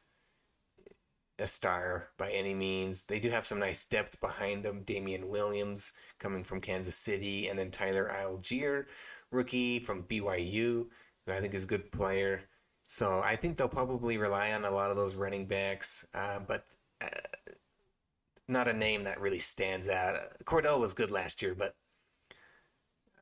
a 1.39 1.47
star 1.47 2.09
by 2.19 2.31
any 2.31 2.55
means. 2.55 3.05
They 3.05 3.19
do 3.19 3.31
have 3.31 3.47
some 3.47 3.59
nice 3.59 3.85
depth 3.85 4.21
behind 4.21 4.65
them. 4.65 4.83
Damien 4.83 5.29
Williams 5.29 5.93
coming 6.19 6.45
from 6.45 6.61
Kansas 6.61 6.97
City, 6.97 7.49
and 7.49 7.59
then 7.59 7.71
Tyler 7.71 8.11
Allgeier, 8.13 8.87
rookie 9.31 9.79
from 9.79 10.05
BYU, 10.05 10.87
who 11.27 11.33
I 11.33 11.41
think 11.41 11.55
is 11.55 11.65
a 11.65 11.69
good 11.69 11.91
player. 11.91 12.43
So 12.93 13.21
I 13.25 13.37
think 13.37 13.57
they'll 13.57 13.69
probably 13.69 14.19
rely 14.19 14.51
on 14.51 14.65
a 14.65 14.71
lot 14.73 14.91
of 14.91 14.97
those 14.97 15.15
running 15.15 15.47
backs, 15.47 16.05
uh, 16.13 16.41
but 16.41 16.65
uh, 17.01 17.07
not 18.49 18.67
a 18.67 18.73
name 18.73 19.05
that 19.05 19.21
really 19.21 19.39
stands 19.39 19.89
out. 19.89 20.17
Cordell 20.45 20.81
was 20.81 20.93
good 20.93 21.13
last 21.13 21.41
year, 21.41 21.55
but 21.55 21.77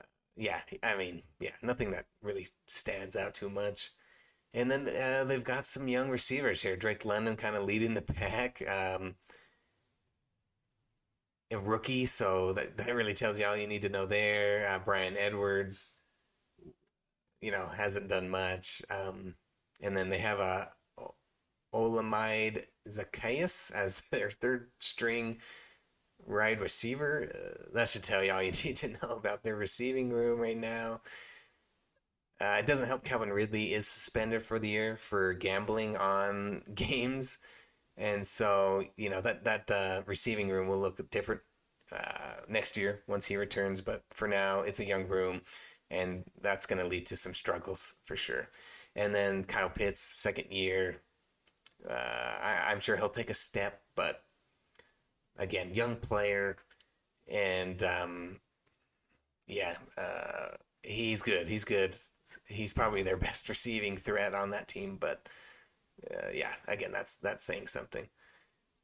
uh, 0.00 0.06
yeah, 0.36 0.62
I 0.82 0.96
mean, 0.96 1.22
yeah, 1.38 1.50
nothing 1.62 1.90
that 1.90 2.06
really 2.22 2.48
stands 2.66 3.14
out 3.14 3.34
too 3.34 3.50
much. 3.50 3.90
And 4.54 4.70
then 4.70 4.88
uh, 4.88 5.24
they've 5.24 5.44
got 5.44 5.66
some 5.66 5.86
young 5.86 6.08
receivers 6.08 6.62
here. 6.62 6.74
Drake 6.74 7.04
London 7.04 7.36
kind 7.36 7.54
of 7.54 7.64
leading 7.64 7.92
the 7.92 8.00
pack. 8.00 8.62
Um, 8.66 9.16
a 11.50 11.58
rookie, 11.58 12.06
so 12.06 12.54
that, 12.54 12.78
that 12.78 12.94
really 12.94 13.12
tells 13.12 13.38
you 13.38 13.44
all 13.44 13.54
you 13.54 13.66
need 13.66 13.82
to 13.82 13.90
know 13.90 14.06
there. 14.06 14.66
Uh, 14.66 14.78
Bryan 14.78 15.18
Edwards, 15.18 15.98
you 17.42 17.50
know, 17.50 17.68
hasn't 17.68 18.08
done 18.08 18.30
much. 18.30 18.80
Um, 18.88 19.34
and 19.80 19.96
then 19.96 20.10
they 20.10 20.18
have 20.18 20.40
a 20.40 20.72
Olamide 21.74 22.66
Zaccheaus 22.88 23.72
as 23.72 24.02
their 24.10 24.30
third 24.30 24.70
string 24.78 25.38
wide 26.26 26.60
receiver. 26.60 27.30
Uh, 27.34 27.70
that 27.74 27.88
should 27.88 28.02
tell 28.02 28.22
you 28.24 28.32
all 28.32 28.42
you 28.44 28.52
need 28.64 28.76
to 28.76 28.88
know 28.88 29.10
about 29.10 29.42
their 29.42 29.56
receiving 29.56 30.10
room 30.10 30.40
right 30.40 30.58
now. 30.58 31.02
Uh, 32.40 32.56
it 32.60 32.66
doesn't 32.66 32.86
help 32.86 33.02
Calvin 33.02 33.32
Ridley 33.32 33.72
is 33.72 33.88
suspended 33.88 34.42
for 34.44 34.58
the 34.58 34.68
year 34.68 34.96
for 34.96 35.32
gambling 35.32 35.96
on 35.96 36.62
games. 36.74 37.38
And 37.96 38.26
so, 38.26 38.84
you 38.96 39.10
know, 39.10 39.20
that, 39.22 39.44
that 39.44 39.70
uh, 39.70 40.02
receiving 40.06 40.48
room 40.48 40.68
will 40.68 40.80
look 40.80 41.10
different 41.10 41.42
uh, 41.92 42.42
next 42.48 42.76
year 42.76 43.02
once 43.08 43.26
he 43.26 43.36
returns. 43.36 43.80
But 43.80 44.04
for 44.10 44.28
now, 44.28 44.60
it's 44.60 44.80
a 44.80 44.86
young 44.86 45.08
room, 45.08 45.42
and 45.90 46.24
that's 46.40 46.66
going 46.66 46.80
to 46.82 46.88
lead 46.88 47.06
to 47.06 47.16
some 47.16 47.34
struggles 47.34 47.96
for 48.04 48.16
sure. 48.16 48.50
And 48.98 49.14
then 49.14 49.44
Kyle 49.44 49.70
Pitts, 49.70 50.00
second 50.00 50.50
year, 50.50 50.96
uh, 51.88 51.92
I, 51.92 52.72
am 52.72 52.80
sure 52.80 52.96
he'll 52.96 53.08
take 53.08 53.30
a 53.30 53.34
step, 53.34 53.80
but 53.94 54.24
again, 55.36 55.72
young 55.72 55.94
player, 55.94 56.56
and 57.28 57.80
um, 57.84 58.40
yeah, 59.46 59.76
uh, 59.96 60.56
he's 60.82 61.22
good. 61.22 61.46
He's 61.46 61.64
good. 61.64 61.94
He's 62.48 62.72
probably 62.72 63.04
their 63.04 63.16
best 63.28 63.48
receiving 63.48 63.96
threat 63.96 64.34
on 64.34 64.50
that 64.50 64.66
team. 64.66 64.96
But 64.98 65.28
uh, 66.10 66.30
yeah, 66.34 66.54
again, 66.66 66.90
that's 66.90 67.14
that's 67.14 67.44
saying 67.44 67.68
something. 67.68 68.08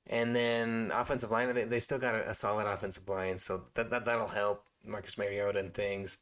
And 0.07 0.37
then 0.37 0.93
offensive 0.95 1.33
line, 1.33 1.53
they, 1.55 1.65
they 1.65 1.81
still 1.81 1.99
got 1.99 2.15
a, 2.15 2.31
a 2.31 2.35
solid 2.35 2.69
offensive 2.69 3.09
line, 3.09 3.37
so 3.37 3.65
that, 3.75 3.91
that 3.91 4.05
that'll 4.05 4.29
help 4.29 4.67
Marcus 4.87 5.19
Mariota 5.19 5.59
and 5.59 5.75
things. 5.75 6.19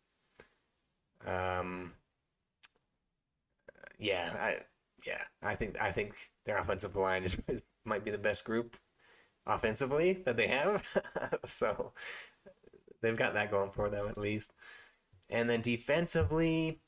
Um, 1.26 1.93
yeah, 4.03 4.34
I 4.38 4.57
yeah, 5.07 5.22
I 5.42 5.55
think 5.55 5.80
I 5.80 5.90
think 5.90 6.14
their 6.44 6.59
offensive 6.59 6.96
line 6.96 7.24
is, 7.24 7.38
is 7.48 7.62
might 7.84 8.05
be 8.05 8.11
the 8.11 8.18
best 8.18 8.44
group 8.44 8.76
offensively 9.46 10.22
that 10.24 10.36
they 10.36 10.48
have. 10.48 10.96
so 11.46 11.92
they've 13.00 13.16
got 13.16 13.34
that 13.34 13.50
going 13.50 13.70
for 13.70 13.88
them 13.88 14.09
at 14.09 14.18
least. 14.18 14.53
And 15.30 15.48
then 15.48 15.61
defensively, 15.61 16.80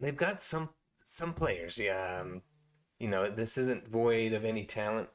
they've 0.00 0.16
got 0.16 0.42
some 0.42 0.70
some 0.96 1.32
players. 1.32 1.78
Yeah, 1.78 2.22
um, 2.22 2.42
you 2.98 3.08
know 3.08 3.30
this 3.30 3.56
isn't 3.56 3.88
void 3.88 4.32
of 4.32 4.44
any 4.44 4.64
talent, 4.64 5.08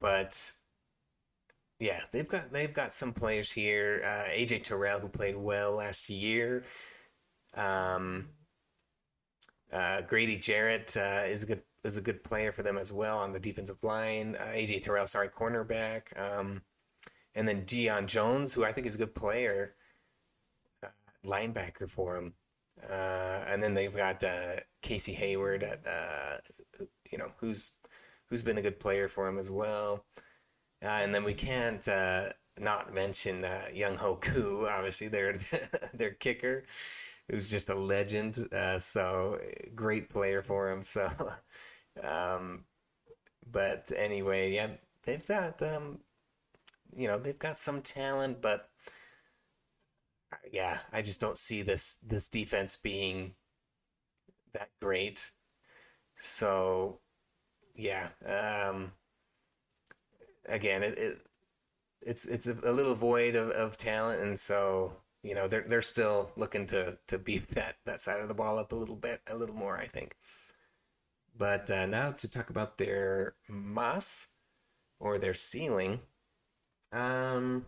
but 0.00 0.52
yeah, 1.80 2.00
they've 2.12 2.28
got 2.28 2.52
they've 2.52 2.72
got 2.72 2.94
some 2.94 3.12
players 3.12 3.52
here. 3.52 4.02
Uh, 4.04 4.30
AJ 4.30 4.64
Terrell, 4.64 5.00
who 5.00 5.08
played 5.08 5.36
well 5.36 5.76
last 5.76 6.10
year. 6.10 6.64
Um, 7.54 8.28
uh, 9.72 10.02
Grady 10.02 10.36
Jarrett 10.36 10.96
uh, 10.96 11.22
is 11.26 11.42
a 11.42 11.46
good 11.46 11.62
is 11.84 11.96
a 11.96 12.00
good 12.02 12.24
player 12.24 12.52
for 12.52 12.62
them 12.62 12.76
as 12.76 12.92
well 12.92 13.18
on 13.18 13.32
the 13.32 13.40
defensive 13.40 13.82
line. 13.84 14.36
Uh, 14.38 14.46
AJ 14.46 14.82
Terrell, 14.82 15.06
sorry, 15.06 15.28
cornerback. 15.28 16.18
Um, 16.18 16.62
and 17.34 17.46
then 17.46 17.64
Deion 17.64 18.06
Jones, 18.06 18.52
who 18.52 18.64
I 18.64 18.72
think 18.72 18.86
is 18.86 18.96
a 18.96 18.98
good 18.98 19.14
player, 19.14 19.74
uh, 20.82 20.88
linebacker 21.24 21.88
for 21.88 22.16
him. 22.16 22.34
Uh, 22.82 23.44
and 23.46 23.62
then 23.62 23.74
they've 23.74 23.94
got 23.94 24.22
uh, 24.24 24.56
Casey 24.82 25.12
Hayward 25.12 25.62
at 25.62 25.80
you 27.10 27.18
know 27.18 27.32
who's 27.38 27.72
who's 28.26 28.42
been 28.42 28.58
a 28.58 28.62
good 28.62 28.80
player 28.80 29.08
for 29.08 29.28
him 29.28 29.38
as 29.38 29.50
well. 29.50 30.04
and 30.82 31.14
then 31.14 31.24
we 31.24 31.34
can't 31.34 31.86
not 32.60 32.92
mention 32.92 33.42
Younghoe 33.42 34.20
Koo, 34.20 34.66
obviously 34.70 35.08
their 35.08 35.34
their 35.94 36.12
kicker 36.12 36.64
who's 37.30 37.50
just 37.50 37.68
a 37.68 37.74
legend. 37.74 38.38
Uh, 38.52 38.78
so 38.78 39.38
great 39.74 40.08
player 40.08 40.42
for 40.42 40.70
him. 40.70 40.82
So, 40.82 41.10
um, 42.02 42.64
but 43.50 43.90
anyway, 43.96 44.52
yeah, 44.52 44.68
they've 45.04 45.26
got 45.26 45.62
um, 45.62 46.00
you 46.94 47.08
know 47.08 47.18
they've 47.18 47.38
got 47.38 47.58
some 47.58 47.82
talent, 47.82 48.40
but 48.42 48.70
yeah, 50.52 50.78
I 50.92 51.02
just 51.02 51.20
don't 51.20 51.38
see 51.38 51.62
this 51.62 51.98
this 52.06 52.28
defense 52.28 52.76
being 52.76 53.34
that 54.52 54.70
great. 54.80 55.30
So, 56.16 57.00
yeah, 57.74 58.08
um, 58.26 58.92
again, 60.46 60.82
it, 60.82 60.98
it 60.98 61.22
it's 62.02 62.26
it's 62.26 62.46
a, 62.46 62.54
a 62.64 62.72
little 62.72 62.94
void 62.94 63.34
of, 63.36 63.50
of 63.50 63.76
talent, 63.76 64.20
and 64.20 64.38
so 64.38 64.96
you 65.22 65.34
know 65.34 65.48
they're 65.48 65.64
they're 65.66 65.82
still 65.82 66.30
looking 66.36 66.66
to 66.66 66.98
to 67.06 67.18
beef 67.18 67.46
that 67.54 67.76
that 67.84 68.00
side 68.00 68.20
of 68.20 68.28
the 68.28 68.34
ball 68.34 68.58
up 68.58 68.72
a 68.72 68.76
little 68.76 68.96
bit, 68.96 69.20
a 69.30 69.36
little 69.36 69.56
more, 69.56 69.76
I 69.76 69.86
think. 69.86 70.16
But 71.36 71.70
uh, 71.70 71.86
now 71.86 72.12
to 72.12 72.30
talk 72.30 72.50
about 72.50 72.78
their 72.78 73.34
mas 73.48 74.28
or 74.98 75.18
their 75.18 75.34
ceiling. 75.34 76.00
Um, 76.92 77.66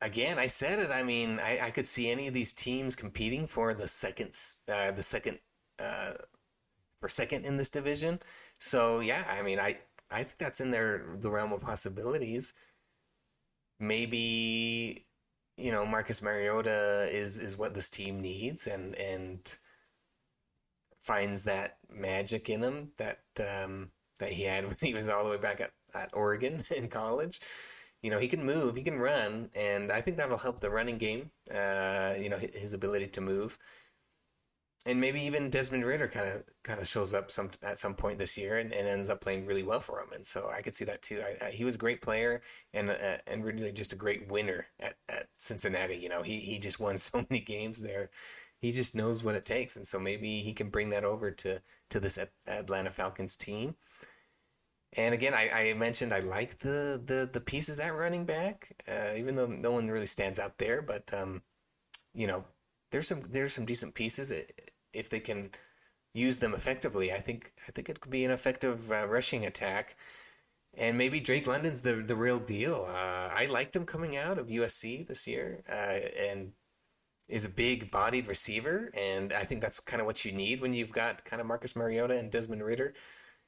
again, 0.00 0.38
I 0.38 0.46
said 0.46 0.78
it. 0.78 0.90
I 0.90 1.02
mean, 1.02 1.38
I, 1.38 1.66
I 1.66 1.70
could 1.70 1.86
see 1.86 2.10
any 2.10 2.26
of 2.26 2.34
these 2.34 2.52
teams 2.52 2.96
competing 2.96 3.46
for 3.46 3.74
the 3.74 3.88
second, 3.88 4.36
uh, 4.68 4.92
the 4.92 5.02
second, 5.02 5.38
uh, 5.78 6.12
for 7.00 7.08
second 7.08 7.44
in 7.44 7.56
this 7.56 7.70
division. 7.70 8.18
So 8.58 9.00
yeah, 9.00 9.24
I 9.28 9.42
mean, 9.42 9.58
I 9.58 9.78
I 10.10 10.24
think 10.24 10.38
that's 10.38 10.60
in 10.60 10.70
their 10.70 11.04
the 11.16 11.30
realm 11.30 11.52
of 11.52 11.62
possibilities. 11.62 12.54
Maybe 13.80 15.06
you 15.62 15.72
know 15.72 15.86
Marcus 15.86 16.22
Mariota 16.22 17.08
is 17.10 17.38
is 17.38 17.56
what 17.56 17.74
this 17.74 17.90
team 17.90 18.20
needs, 18.20 18.66
and 18.66 18.94
and 18.96 19.58
finds 21.00 21.44
that 21.44 21.78
magic 21.90 22.48
in 22.48 22.62
him 22.62 22.92
that 22.98 23.20
um, 23.40 23.90
that 24.18 24.30
he 24.32 24.44
had 24.44 24.66
when 24.68 24.76
he 24.80 24.94
was 24.94 25.08
all 25.08 25.24
the 25.24 25.30
way 25.30 25.38
back 25.38 25.60
at, 25.60 25.72
at 25.94 26.10
Oregon 26.12 26.64
in 26.76 26.88
college. 26.88 27.40
You 28.02 28.10
know, 28.10 28.18
he 28.18 28.26
can 28.26 28.44
move, 28.44 28.74
he 28.74 28.82
can 28.82 28.98
run, 28.98 29.50
and 29.54 29.92
I 29.92 30.00
think 30.00 30.16
that'll 30.16 30.38
help 30.38 30.58
the 30.58 30.70
running 30.70 30.98
game. 30.98 31.30
Uh, 31.54 32.14
you 32.18 32.28
know, 32.28 32.38
his 32.38 32.74
ability 32.74 33.06
to 33.08 33.20
move 33.20 33.58
and 34.84 35.00
maybe 35.00 35.20
even 35.22 35.48
Desmond 35.48 35.84
Ridder 35.84 36.08
kind 36.08 36.28
of 36.28 36.42
kind 36.64 36.80
of 36.80 36.88
shows 36.88 37.14
up 37.14 37.30
some 37.30 37.50
at 37.62 37.78
some 37.78 37.94
point 37.94 38.18
this 38.18 38.36
year 38.36 38.58
and, 38.58 38.72
and, 38.72 38.88
ends 38.88 39.08
up 39.08 39.20
playing 39.20 39.46
really 39.46 39.62
well 39.62 39.78
for 39.78 40.00
him. 40.00 40.08
And 40.12 40.26
so 40.26 40.50
I 40.50 40.60
could 40.60 40.74
see 40.74 40.84
that 40.86 41.02
too. 41.02 41.22
I, 41.22 41.46
I, 41.46 41.50
he 41.50 41.64
was 41.64 41.76
a 41.76 41.78
great 41.78 42.02
player 42.02 42.42
and 42.74 42.90
uh, 42.90 43.18
and 43.26 43.44
really 43.44 43.72
just 43.72 43.92
a 43.92 43.96
great 43.96 44.28
winner 44.28 44.66
at, 44.80 44.94
at 45.08 45.28
Cincinnati. 45.38 45.96
You 45.96 46.08
know, 46.08 46.22
he 46.22 46.38
he 46.40 46.58
just 46.58 46.80
won 46.80 46.96
so 46.98 47.24
many 47.30 47.40
games 47.40 47.80
there. 47.80 48.10
He 48.58 48.72
just 48.72 48.94
knows 48.94 49.24
what 49.24 49.34
it 49.34 49.44
takes, 49.44 49.76
and 49.76 49.86
so 49.86 49.98
maybe 49.98 50.40
he 50.40 50.52
can 50.52 50.68
bring 50.68 50.90
that 50.90 51.04
over 51.04 51.30
to 51.30 51.62
to 51.90 52.00
this 52.00 52.18
Atlanta 52.46 52.90
Falcons 52.90 53.36
team. 53.36 53.76
And 54.94 55.14
again, 55.14 55.32
I, 55.32 55.50
I 55.70 55.74
mentioned 55.74 56.12
I 56.12 56.20
like 56.20 56.58
the, 56.58 57.00
the 57.04 57.28
the 57.32 57.40
pieces 57.40 57.80
at 57.80 57.94
running 57.94 58.24
back, 58.26 58.82
uh, 58.88 59.14
even 59.16 59.36
though 59.36 59.46
no 59.46 59.72
one 59.72 59.88
really 59.88 60.06
stands 60.06 60.38
out 60.38 60.58
there. 60.58 60.82
But 60.82 61.12
um, 61.14 61.42
you 62.14 62.26
know, 62.26 62.44
there's 62.90 63.08
some 63.08 63.22
there's 63.22 63.54
some 63.54 63.64
decent 63.64 63.94
pieces. 63.94 64.30
It, 64.30 64.71
if 64.92 65.08
they 65.08 65.20
can 65.20 65.50
use 66.14 66.38
them 66.38 66.54
effectively, 66.54 67.12
I 67.12 67.20
think 67.20 67.52
I 67.68 67.72
think 67.72 67.88
it 67.88 68.00
could 68.00 68.12
be 68.12 68.24
an 68.24 68.30
effective 68.30 68.90
uh, 68.92 69.06
rushing 69.08 69.46
attack. 69.46 69.96
And 70.74 70.96
maybe 70.96 71.20
Drake 71.20 71.46
London's 71.46 71.82
the 71.82 71.94
the 71.94 72.16
real 72.16 72.38
deal. 72.38 72.86
Uh, 72.88 73.28
I 73.32 73.46
liked 73.50 73.76
him 73.76 73.84
coming 73.86 74.16
out 74.16 74.38
of 74.38 74.48
USC 74.48 75.06
this 75.06 75.26
year, 75.26 75.62
uh, 75.68 75.98
and 76.18 76.52
is 77.28 77.44
a 77.44 77.50
big 77.50 77.90
bodied 77.90 78.26
receiver, 78.28 78.90
and 78.94 79.32
I 79.32 79.44
think 79.44 79.62
that's 79.62 79.80
kind 79.80 80.00
of 80.00 80.06
what 80.06 80.24
you 80.24 80.32
need 80.32 80.60
when 80.60 80.74
you've 80.74 80.92
got 80.92 81.24
kind 81.24 81.40
of 81.40 81.46
Marcus 81.46 81.76
Mariota 81.76 82.18
and 82.18 82.30
Desmond 82.30 82.62
Ridder. 82.62 82.94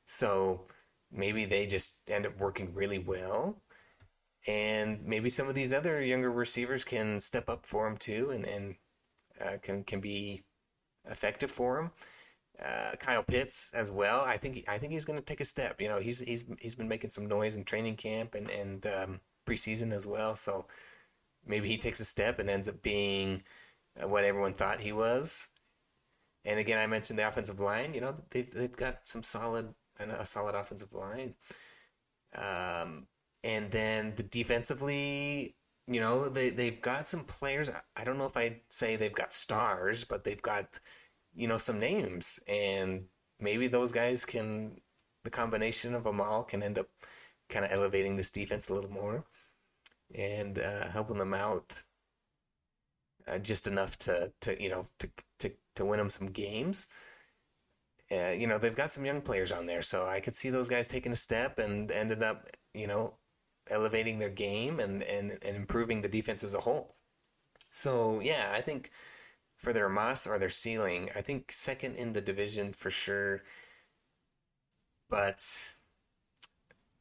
So 0.06 0.66
maybe 1.12 1.44
they 1.44 1.66
just 1.66 1.98
end 2.08 2.26
up 2.26 2.38
working 2.38 2.74
really 2.74 2.98
well. 2.98 3.62
And 4.46 5.04
maybe 5.04 5.28
some 5.30 5.48
of 5.48 5.54
these 5.54 5.72
other 5.72 6.02
younger 6.02 6.30
receivers 6.30 6.84
can 6.84 7.20
step 7.20 7.48
up 7.48 7.66
for 7.66 7.86
him 7.86 7.96
too, 7.96 8.30
and, 8.30 8.44
and 8.44 8.76
uh, 9.40 9.58
can 9.62 9.84
can 9.84 10.00
be 10.00 10.44
effective 11.08 11.50
for 11.50 11.78
him. 11.78 11.90
Uh, 12.62 12.92
Kyle 13.00 13.22
Pitts 13.22 13.72
as 13.74 13.90
well. 13.90 14.22
I 14.22 14.36
think 14.36 14.64
I 14.68 14.78
think 14.78 14.92
he's 14.92 15.04
going 15.04 15.18
to 15.18 15.24
take 15.24 15.40
a 15.40 15.44
step. 15.44 15.80
You 15.80 15.88
know, 15.88 15.98
he's 15.98 16.20
he's 16.20 16.44
he's 16.60 16.74
been 16.74 16.88
making 16.88 17.10
some 17.10 17.26
noise 17.26 17.56
in 17.56 17.64
training 17.64 17.96
camp 17.96 18.34
and 18.34 18.48
and 18.50 18.86
um, 18.86 19.20
preseason 19.46 19.92
as 19.92 20.06
well. 20.06 20.34
So 20.34 20.66
maybe 21.46 21.68
he 21.68 21.76
takes 21.76 22.00
a 22.00 22.04
step 22.04 22.38
and 22.38 22.48
ends 22.48 22.68
up 22.68 22.80
being 22.82 23.42
uh, 24.00 24.06
what 24.06 24.24
everyone 24.24 24.54
thought 24.54 24.80
he 24.80 24.92
was. 24.92 25.48
And 26.44 26.58
again, 26.60 26.78
I 26.78 26.86
mentioned 26.86 27.18
the 27.18 27.26
offensive 27.26 27.58
line. 27.58 27.92
You 27.94 28.02
know, 28.02 28.16
they've 28.30 28.50
they've 28.50 28.76
got 28.76 29.06
some 29.06 29.22
solid 29.22 29.74
a 29.98 30.26
solid 30.26 30.54
offensive 30.54 30.92
line. 30.92 31.34
Um, 32.36 33.06
and 33.42 33.70
then 33.70 34.14
the 34.16 34.22
defensively, 34.22 35.54
you 35.86 36.00
know, 36.00 36.28
they 36.28 36.50
they've 36.50 36.80
got 36.80 37.08
some 37.08 37.24
players. 37.24 37.70
I 37.96 38.04
don't 38.04 38.18
know 38.18 38.26
if 38.26 38.36
I'd 38.36 38.60
say 38.68 38.96
they've 38.96 39.12
got 39.14 39.34
stars, 39.34 40.04
but 40.04 40.24
they've 40.24 40.40
got 40.42 40.78
you 41.34 41.48
know 41.48 41.58
some 41.58 41.78
names, 41.78 42.40
and 42.48 43.04
maybe 43.40 43.68
those 43.68 43.92
guys 43.92 44.24
can. 44.24 44.80
The 45.24 45.30
combination 45.30 45.94
of 45.94 46.04
them 46.04 46.20
all 46.20 46.44
can 46.44 46.62
end 46.62 46.78
up 46.78 46.88
kind 47.48 47.64
of 47.64 47.72
elevating 47.72 48.16
this 48.16 48.30
defense 48.30 48.68
a 48.68 48.74
little 48.74 48.90
more 48.90 49.24
and 50.14 50.58
uh, 50.58 50.88
helping 50.88 51.18
them 51.18 51.34
out 51.34 51.82
uh, 53.26 53.38
just 53.38 53.66
enough 53.66 53.96
to 53.98 54.32
to 54.40 54.62
you 54.62 54.68
know 54.68 54.86
to 54.98 55.08
to 55.38 55.52
to 55.76 55.84
win 55.84 55.98
them 55.98 56.10
some 56.10 56.28
games. 56.28 56.88
Uh, 58.12 58.30
you 58.30 58.46
know 58.46 58.58
they've 58.58 58.76
got 58.76 58.90
some 58.90 59.04
young 59.04 59.20
players 59.22 59.50
on 59.50 59.66
there, 59.66 59.82
so 59.82 60.06
I 60.06 60.20
could 60.20 60.34
see 60.34 60.50
those 60.50 60.68
guys 60.68 60.86
taking 60.86 61.12
a 61.12 61.16
step 61.16 61.58
and 61.58 61.90
ended 61.90 62.22
up 62.22 62.48
you 62.74 62.86
know 62.86 63.14
elevating 63.70 64.18
their 64.18 64.30
game 64.30 64.80
and, 64.80 65.02
and, 65.02 65.38
and 65.42 65.56
improving 65.56 66.02
the 66.02 66.08
defense 66.08 66.44
as 66.44 66.54
a 66.54 66.60
whole. 66.60 66.96
So 67.70 68.20
yeah, 68.20 68.52
I 68.54 68.60
think 68.60 68.90
for 69.56 69.72
their 69.72 69.88
mas 69.88 70.26
or 70.26 70.38
their 70.38 70.50
ceiling, 70.50 71.10
I 71.16 71.22
think 71.22 71.50
second 71.50 71.96
in 71.96 72.12
the 72.12 72.20
division 72.20 72.72
for 72.72 72.90
sure. 72.90 73.42
But 75.08 75.42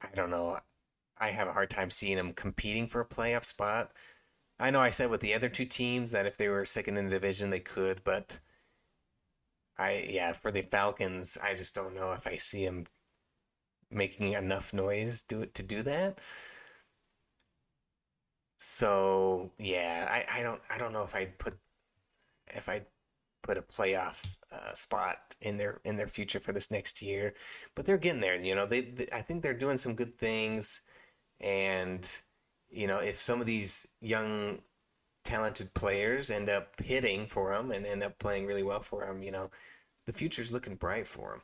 I 0.01 0.15
don't 0.15 0.29
know. 0.29 0.59
I 1.17 1.29
have 1.29 1.47
a 1.47 1.53
hard 1.53 1.69
time 1.69 1.89
seeing 1.89 2.17
them 2.17 2.33
competing 2.33 2.87
for 2.87 3.01
a 3.01 3.05
playoff 3.05 3.45
spot. 3.45 3.91
I 4.59 4.69
know 4.69 4.79
I 4.81 4.89
said 4.89 5.09
with 5.09 5.21
the 5.21 5.33
other 5.33 5.49
two 5.49 5.65
teams 5.65 6.11
that 6.11 6.25
if 6.25 6.37
they 6.37 6.47
were 6.47 6.65
second 6.65 6.97
in 6.97 7.05
the 7.05 7.11
division 7.11 7.49
they 7.49 7.59
could, 7.59 8.03
but 8.03 8.39
I 9.77 10.07
yeah 10.09 10.33
for 10.33 10.51
the 10.51 10.61
Falcons 10.61 11.37
I 11.41 11.53
just 11.53 11.75
don't 11.75 11.95
know 11.95 12.13
if 12.13 12.27
I 12.27 12.37
see 12.37 12.65
them 12.65 12.85
making 13.91 14.33
enough 14.33 14.73
noise 14.73 15.23
do 15.23 15.45
to 15.45 15.63
do 15.63 15.81
that. 15.83 16.19
So 18.65 19.51
yeah, 19.59 20.07
I, 20.09 20.39
I 20.39 20.43
don't 20.43 20.61
I 20.69 20.77
don't 20.77 20.93
know 20.93 21.03
if 21.03 21.13
I'd 21.15 21.37
put 21.37 21.57
if 22.47 22.69
I'd 22.69 22.85
put 23.43 23.57
a 23.57 23.61
playoff 23.61 24.25
uh, 24.53 24.73
spot 24.73 25.35
in 25.41 25.57
their 25.57 25.81
in 25.83 25.97
their 25.97 26.07
future 26.07 26.39
for 26.39 26.53
this 26.53 26.71
next 26.71 27.01
year, 27.01 27.33
but 27.75 27.85
they're 27.85 27.97
getting 27.97 28.21
there. 28.21 28.37
You 28.41 28.55
know, 28.55 28.65
they, 28.65 28.81
they 28.81 29.07
I 29.13 29.21
think 29.21 29.43
they're 29.43 29.53
doing 29.53 29.77
some 29.77 29.95
good 29.95 30.17
things, 30.17 30.81
and 31.41 32.09
you 32.69 32.87
know, 32.87 32.99
if 32.99 33.19
some 33.19 33.41
of 33.41 33.47
these 33.47 33.87
young 34.01 34.61
talented 35.25 35.73
players 35.73 36.31
end 36.31 36.49
up 36.49 36.81
hitting 36.81 37.27
for 37.27 37.53
them 37.53 37.71
and 37.71 37.85
end 37.85 38.03
up 38.03 38.19
playing 38.19 38.47
really 38.47 38.63
well 38.63 38.81
for 38.81 39.05
them, 39.05 39.23
you 39.23 39.31
know, 39.31 39.49
the 40.07 40.13
future's 40.13 40.51
looking 40.53 40.75
bright 40.75 41.07
for 41.07 41.31
them. 41.31 41.41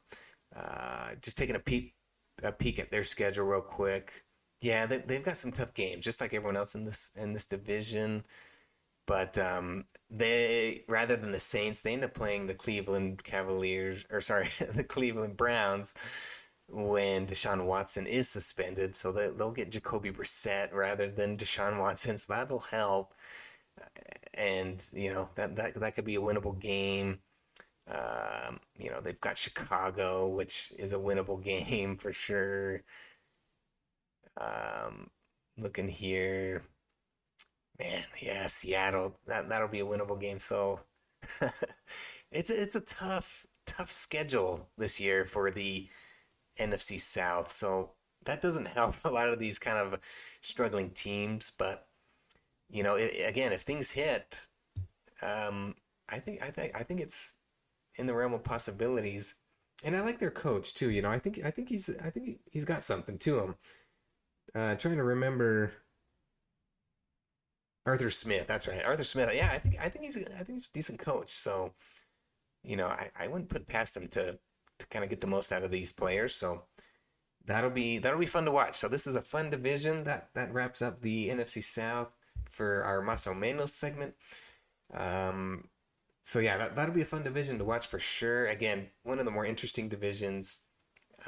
Uh, 0.55 1.15
just 1.21 1.37
taking 1.37 1.55
a 1.57 1.59
peek 1.59 1.95
a 2.43 2.51
peek 2.53 2.79
at 2.79 2.91
their 2.91 3.03
schedule 3.03 3.45
real 3.45 3.61
quick. 3.61 4.25
Yeah, 4.61 4.85
they, 4.85 4.97
they've 4.97 5.23
got 5.23 5.37
some 5.37 5.51
tough 5.51 5.73
games, 5.73 6.03
just 6.03 6.19
like 6.21 6.33
everyone 6.33 6.57
else 6.57 6.75
in 6.75 6.83
this 6.83 7.11
in 7.15 7.33
this 7.33 7.47
division. 7.47 8.23
But 9.07 9.37
um, 9.37 9.85
they 10.09 10.83
rather 10.87 11.15
than 11.17 11.31
the 11.33 11.39
Saints, 11.39 11.81
they 11.81 11.93
end 11.93 12.03
up 12.05 12.13
playing 12.15 12.47
the 12.47 12.53
Cleveland 12.55 13.23
Cavaliers, 13.23 14.05
or 14.11 14.21
sorry, 14.21 14.49
the 14.75 14.83
Cleveland 14.83 15.37
Browns 15.37 15.95
when 16.69 17.25
Deshaun 17.27 17.65
Watson 17.65 18.07
is 18.07 18.29
suspended. 18.29 18.95
So 18.95 19.11
they, 19.11 19.29
they'll 19.29 19.51
get 19.51 19.71
Jacoby 19.71 20.11
Brissett 20.11 20.73
rather 20.73 21.09
than 21.09 21.37
Deshaun 21.37 21.79
Watson. 21.79 22.17
So 22.17 22.33
that'll 22.33 22.59
help. 22.59 23.13
And 24.33 24.83
you 24.93 25.11
know 25.11 25.29
that 25.35 25.55
that 25.55 25.73
that 25.75 25.95
could 25.95 26.05
be 26.05 26.15
a 26.15 26.21
winnable 26.21 26.57
game. 26.59 27.19
Um, 27.87 28.59
you 28.77 28.91
know 28.91 29.01
they've 29.01 29.21
got 29.21 29.37
Chicago, 29.37 30.27
which 30.29 30.73
is 30.77 30.93
a 30.93 30.97
winnable 30.97 31.43
game 31.43 31.97
for 31.97 32.13
sure. 32.13 32.83
Um, 34.39 35.09
looking 35.57 35.87
here, 35.87 36.63
man, 37.77 38.03
yeah, 38.19 38.47
Seattle. 38.47 39.19
That 39.27 39.49
that'll 39.49 39.67
be 39.67 39.81
a 39.81 39.85
winnable 39.85 40.19
game. 40.19 40.39
So 40.39 40.79
it's 42.31 42.49
a, 42.49 42.61
it's 42.61 42.75
a 42.75 42.81
tough 42.81 43.45
tough 43.65 43.89
schedule 43.91 44.67
this 44.77 44.99
year 44.99 45.25
for 45.25 45.51
the 45.51 45.87
NFC 46.59 46.99
South. 46.99 47.51
So 47.51 47.91
that 48.25 48.41
doesn't 48.41 48.67
help 48.79 48.95
a 49.03 49.09
lot 49.09 49.29
of 49.29 49.39
these 49.39 49.59
kind 49.59 49.77
of 49.77 49.99
struggling 50.41 50.91
teams. 50.91 51.51
But 51.57 51.87
you 52.69 52.83
know, 52.83 52.95
it, 52.95 53.13
again, 53.27 53.51
if 53.53 53.61
things 53.61 53.91
hit, 53.91 54.47
um, 55.21 55.75
I 56.09 56.19
think 56.19 56.41
I 56.41 56.51
think 56.51 56.75
I 56.75 56.83
think 56.83 57.01
it's 57.01 57.35
in 57.95 58.05
the 58.05 58.15
realm 58.15 58.33
of 58.33 58.43
possibilities. 58.43 59.35
And 59.83 59.95
I 59.95 60.01
like 60.01 60.19
their 60.19 60.31
coach 60.31 60.73
too. 60.73 60.89
You 60.89 61.01
know, 61.01 61.09
I 61.09 61.19
think 61.19 61.39
I 61.43 61.51
think 61.51 61.69
he's 61.69 61.89
I 62.03 62.09
think 62.09 62.39
he's 62.51 62.65
got 62.65 62.83
something 62.83 63.17
to 63.19 63.39
him. 63.39 63.55
Uh, 64.55 64.75
trying 64.75 64.97
to 64.97 65.03
remember 65.03 65.73
Arthur 67.85 68.09
Smith. 68.09 68.47
That's 68.47 68.67
right, 68.67 68.83
Arthur 68.85 69.03
Smith. 69.03 69.31
Yeah, 69.33 69.49
I 69.51 69.59
think 69.59 69.79
I 69.79 69.89
think 69.89 70.05
he's 70.05 70.17
I 70.17 70.43
think 70.43 70.57
he's 70.57 70.65
a 70.65 70.73
decent 70.73 70.99
coach. 70.99 71.29
So, 71.29 71.73
you 72.63 72.75
know, 72.75 72.87
I, 72.87 73.09
I 73.19 73.27
wouldn't 73.27 73.49
put 73.49 73.67
past 73.67 73.95
him 73.97 74.07
to 74.07 74.39
to 74.79 74.87
kind 74.87 75.03
of 75.03 75.09
get 75.09 75.21
the 75.21 75.27
most 75.27 75.51
out 75.51 75.63
of 75.63 75.71
these 75.71 75.91
players. 75.91 76.35
So 76.35 76.63
that'll 77.45 77.69
be 77.69 77.97
that'll 77.97 78.19
be 78.19 78.25
fun 78.25 78.45
to 78.45 78.51
watch. 78.51 78.75
So 78.75 78.87
this 78.87 79.07
is 79.07 79.15
a 79.15 79.21
fun 79.21 79.49
division 79.49 80.03
that 80.05 80.29
that 80.35 80.53
wraps 80.53 80.81
up 80.81 80.99
the 80.99 81.29
NFC 81.29 81.63
South 81.63 82.15
for 82.49 82.83
our 82.83 83.01
Mas 83.01 83.27
o 83.27 83.33
Menos 83.33 83.69
segment. 83.69 84.13
Um, 84.93 85.65
so 86.23 86.39
yeah, 86.39 86.57
that 86.57 86.75
that'll 86.75 86.95
be 86.95 87.01
a 87.01 87.05
fun 87.05 87.23
division 87.23 87.57
to 87.57 87.63
watch 87.63 87.87
for 87.87 87.99
sure. 87.99 88.45
Again, 88.47 88.89
one 89.03 89.19
of 89.19 89.25
the 89.25 89.31
more 89.31 89.45
interesting 89.45 89.89
divisions. 89.89 90.61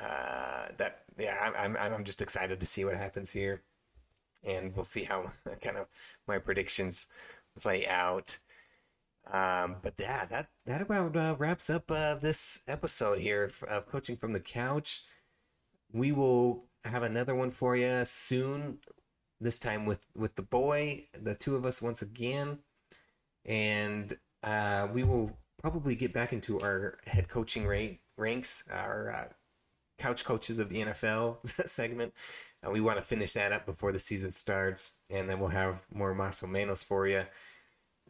Uh, 0.01 0.67
that 0.77 1.03
yeah, 1.17 1.51
I'm, 1.57 1.77
I'm 1.77 2.03
just 2.03 2.21
excited 2.21 2.59
to 2.59 2.65
see 2.65 2.85
what 2.85 2.95
happens 2.95 3.29
here, 3.29 3.61
and 4.43 4.73
we'll 4.75 4.83
see 4.83 5.03
how 5.03 5.31
kind 5.61 5.77
of 5.77 5.87
my 6.27 6.39
predictions 6.39 7.07
play 7.59 7.85
out. 7.87 8.37
Um, 9.31 9.77
but 9.83 9.93
yeah, 9.99 10.25
that 10.25 10.49
that 10.65 10.81
about 10.81 11.15
uh, 11.15 11.35
wraps 11.37 11.69
up 11.69 11.91
uh, 11.91 12.15
this 12.15 12.61
episode 12.67 13.19
here 13.19 13.43
of, 13.43 13.63
of 13.63 13.85
coaching 13.85 14.17
from 14.17 14.33
the 14.33 14.39
couch. 14.39 15.03
We 15.91 16.11
will 16.11 16.65
have 16.85 17.03
another 17.03 17.35
one 17.35 17.51
for 17.51 17.75
you 17.75 18.03
soon. 18.05 18.79
This 19.39 19.59
time 19.59 19.85
with 19.85 20.05
with 20.15 20.35
the 20.35 20.41
boy, 20.41 21.07
the 21.13 21.35
two 21.35 21.55
of 21.55 21.65
us 21.65 21.81
once 21.81 22.01
again, 22.01 22.59
and 23.45 24.17
uh, 24.43 24.87
we 24.91 25.03
will 25.03 25.37
probably 25.61 25.95
get 25.95 26.13
back 26.13 26.33
into 26.33 26.59
our 26.61 26.97
head 27.05 27.27
coaching 27.27 27.67
rate 27.67 28.01
ranks, 28.17 28.63
our 28.71 29.11
uh, 29.11 29.33
couch 30.01 30.25
coaches 30.25 30.59
of 30.59 30.69
the 30.69 30.81
NFL 30.81 31.37
segment. 31.67 32.13
Uh, 32.65 32.71
we 32.71 32.81
want 32.81 32.97
to 32.97 33.03
finish 33.03 33.33
that 33.33 33.51
up 33.51 33.65
before 33.65 33.91
the 33.91 33.99
season 33.99 34.31
starts, 34.31 34.97
and 35.09 35.29
then 35.29 35.39
we'll 35.39 35.49
have 35.49 35.81
more 35.93 36.13
Mas 36.13 36.43
o 36.43 36.47
Menos 36.47 36.83
for 36.83 37.07
you. 37.07 37.23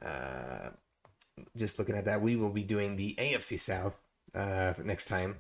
Uh, 0.03 0.69
just 1.55 1.77
looking 1.77 1.95
at 1.95 2.05
that, 2.05 2.21
we 2.21 2.35
will 2.35 2.49
be 2.49 2.63
doing 2.63 2.95
the 2.95 3.15
AFC 3.17 3.59
South 3.59 4.01
uh, 4.33 4.73
next 4.83 5.05
time. 5.05 5.37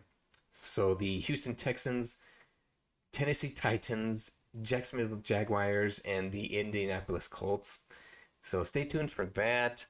So 0.51 0.93
the 0.93 1.19
Houston 1.19 1.55
Texans, 1.55 2.17
Tennessee 3.11 3.49
Titans, 3.49 4.31
Jacksonville 4.61 5.17
Jaguars, 5.17 5.99
and 5.99 6.31
the 6.31 6.59
Indianapolis 6.59 7.27
Colts. 7.27 7.79
So 8.41 8.63
stay 8.63 8.85
tuned 8.85 9.11
for 9.11 9.25
that. 9.25 9.85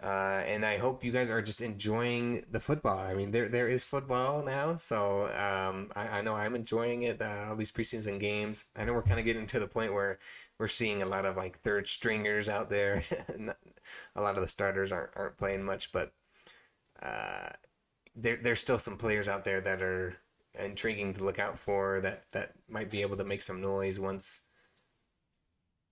Uh, 0.00 0.44
and 0.46 0.64
I 0.64 0.78
hope 0.78 1.02
you 1.02 1.10
guys 1.10 1.28
are 1.28 1.42
just 1.42 1.60
enjoying 1.60 2.44
the 2.52 2.60
football. 2.60 2.98
I 2.98 3.14
mean, 3.14 3.32
there 3.32 3.48
there 3.48 3.68
is 3.68 3.82
football 3.82 4.44
now, 4.44 4.76
so 4.76 5.24
um, 5.34 5.90
I, 5.96 6.18
I, 6.18 6.20
know 6.20 6.36
I'm 6.36 6.54
enjoying 6.54 7.02
it. 7.02 7.20
Uh, 7.20 7.46
all 7.48 7.56
these 7.56 7.72
preseason 7.72 8.20
games. 8.20 8.66
I 8.76 8.84
know 8.84 8.92
we're 8.92 9.02
kind 9.02 9.18
of 9.18 9.24
getting 9.24 9.46
to 9.46 9.58
the 9.58 9.66
point 9.66 9.92
where 9.92 10.20
we're 10.56 10.68
seeing 10.68 11.02
a 11.02 11.06
lot 11.06 11.24
of 11.24 11.36
like 11.36 11.58
third 11.60 11.88
stringers 11.88 12.48
out 12.48 12.70
there. 12.70 13.02
a 14.14 14.20
lot 14.20 14.36
of 14.36 14.40
the 14.40 14.46
starters 14.46 14.92
aren't 14.92 15.10
aren't 15.16 15.36
playing 15.36 15.64
much, 15.64 15.90
but 15.90 16.12
uh, 17.02 17.50
there 18.14 18.38
there's 18.40 18.60
still 18.60 18.78
some 18.78 18.98
players 18.98 19.26
out 19.26 19.44
there 19.44 19.60
that 19.60 19.82
are 19.82 20.16
intriguing 20.54 21.12
to 21.14 21.24
look 21.24 21.40
out 21.40 21.58
for. 21.58 22.00
That 22.00 22.22
that 22.30 22.52
might 22.68 22.90
be 22.90 23.02
able 23.02 23.16
to 23.16 23.24
make 23.24 23.42
some 23.42 23.60
noise 23.60 23.98
once. 23.98 24.42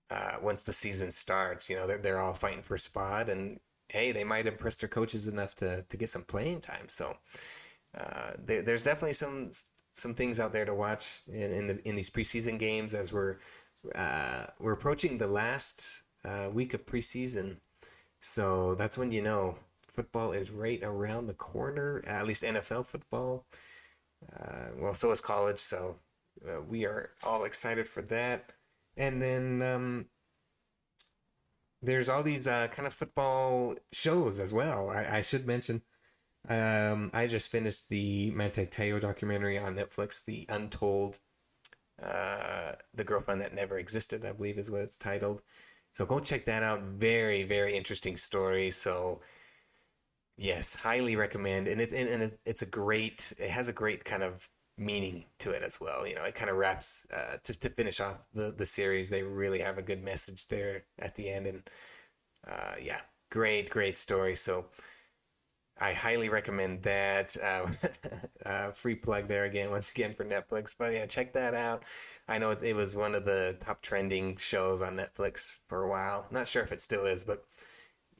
Uh, 0.09 0.37
once 0.41 0.63
the 0.63 0.71
season 0.71 1.11
starts, 1.11 1.69
you 1.69 1.75
know 1.75 1.87
they're 1.87 1.97
they're 1.97 2.21
all 2.21 2.33
fighting 2.33 2.61
for 2.61 2.75
a 2.75 2.79
spot, 2.79 3.27
and 3.27 3.59
hey, 3.89 4.11
they 4.11 4.23
might 4.23 4.47
impress 4.47 4.75
their 4.75 4.89
coaches 4.89 5.27
enough 5.27 5.55
to 5.55 5.83
to 5.87 5.97
get 5.97 6.09
some 6.09 6.23
playing 6.23 6.61
time. 6.61 6.89
So 6.89 7.17
uh, 7.97 8.31
there, 8.37 8.61
there's 8.61 8.83
definitely 8.83 9.13
some 9.13 9.51
some 9.93 10.13
things 10.13 10.39
out 10.39 10.51
there 10.51 10.65
to 10.65 10.73
watch 10.73 11.21
in 11.27 11.51
in, 11.51 11.67
the, 11.67 11.87
in 11.87 11.95
these 11.95 12.09
preseason 12.09 12.59
games 12.59 12.93
as 12.93 13.11
we're 13.11 13.37
uh, 13.95 14.47
we're 14.59 14.73
approaching 14.73 15.17
the 15.17 15.27
last 15.27 16.03
uh, 16.25 16.49
week 16.51 16.73
of 16.73 16.85
preseason. 16.85 17.57
So 18.19 18.75
that's 18.75 18.97
when 18.97 19.11
you 19.11 19.21
know 19.21 19.57
football 19.87 20.31
is 20.31 20.51
right 20.51 20.79
around 20.83 21.27
the 21.27 21.33
corner. 21.33 22.03
At 22.05 22.27
least 22.27 22.43
NFL 22.43 22.85
football. 22.85 23.45
Uh, 24.35 24.69
well, 24.77 24.93
so 24.93 25.11
is 25.11 25.21
college. 25.21 25.59
So 25.59 25.97
uh, 26.47 26.61
we 26.61 26.85
are 26.85 27.11
all 27.23 27.45
excited 27.45 27.87
for 27.87 28.01
that. 28.03 28.53
And 28.95 29.21
then 29.21 29.61
um, 29.61 30.05
there's 31.81 32.09
all 32.09 32.23
these 32.23 32.47
uh, 32.47 32.67
kind 32.67 32.87
of 32.87 32.93
football 32.93 33.75
shows 33.91 34.39
as 34.39 34.53
well. 34.53 34.89
I, 34.89 35.17
I 35.17 35.21
should 35.21 35.45
mention. 35.45 35.81
Um, 36.49 37.11
I 37.13 37.27
just 37.27 37.51
finished 37.51 37.89
the 37.89 38.31
Manti 38.31 38.65
Te'o 38.65 38.99
documentary 38.99 39.57
on 39.57 39.75
Netflix, 39.75 40.23
The 40.23 40.45
Untold, 40.49 41.19
uh, 42.01 42.73
The 42.93 43.03
Girlfriend 43.03 43.41
That 43.41 43.53
Never 43.53 43.77
Existed, 43.77 44.23
I 44.23 44.31
believe 44.31 44.57
is 44.57 44.71
what 44.71 44.81
it's 44.81 44.97
titled. 44.97 45.41
So 45.91 46.05
go 46.05 46.19
check 46.19 46.45
that 46.45 46.63
out. 46.63 46.83
Very, 46.83 47.43
very 47.43 47.75
interesting 47.75 48.17
story. 48.17 48.71
So, 48.71 49.21
yes, 50.37 50.75
highly 50.75 51.15
recommend. 51.15 51.67
And, 51.67 51.81
it, 51.81 51.91
and 51.91 52.23
it, 52.23 52.39
it's 52.45 52.61
a 52.61 52.67
great, 52.67 53.33
it 53.37 53.49
has 53.49 53.67
a 53.67 53.73
great 53.73 54.05
kind 54.05 54.23
of 54.23 54.47
meaning 54.77 55.25
to 55.39 55.51
it 55.51 55.63
as 55.63 55.81
well. 55.81 56.07
You 56.07 56.15
know, 56.15 56.23
it 56.23 56.35
kind 56.35 56.49
of 56.49 56.57
wraps 56.57 57.07
uh, 57.13 57.37
to 57.43 57.57
to 57.59 57.69
finish 57.69 57.99
off 57.99 58.27
the 58.33 58.53
the 58.55 58.65
series. 58.65 59.09
They 59.09 59.23
really 59.23 59.59
have 59.59 59.77
a 59.77 59.83
good 59.83 60.03
message 60.03 60.47
there 60.47 60.83
at 60.99 61.15
the 61.15 61.29
end, 61.29 61.47
and 61.47 61.69
uh, 62.47 62.75
yeah, 62.81 63.01
great 63.29 63.69
great 63.69 63.97
story. 63.97 64.35
So. 64.35 64.65
I 65.79 65.93
highly 65.93 66.27
recommend 66.27 66.81
that. 66.81 67.37
Uh, 67.37 67.67
uh, 68.49 68.71
free 68.71 68.95
plug 68.95 69.27
there 69.27 69.43
again, 69.43 69.69
once 69.69 69.91
again 69.91 70.15
for 70.15 70.25
Netflix. 70.25 70.73
But 70.75 70.93
yeah, 70.93 71.05
check 71.05 71.33
that 71.33 71.53
out. 71.53 71.83
I 72.27 72.39
know 72.39 72.49
it, 72.49 72.63
it, 72.63 72.75
was 72.75 72.95
one 72.95 73.13
of 73.13 73.25
the 73.25 73.55
top 73.59 73.83
trending 73.83 74.37
shows 74.37 74.81
on 74.81 74.97
Netflix 74.97 75.59
for 75.67 75.83
a 75.83 75.87
while. 75.87 76.25
Not 76.31 76.47
sure 76.47 76.63
if 76.63 76.71
it 76.71 76.81
still 76.81 77.05
is, 77.05 77.23
but 77.23 77.45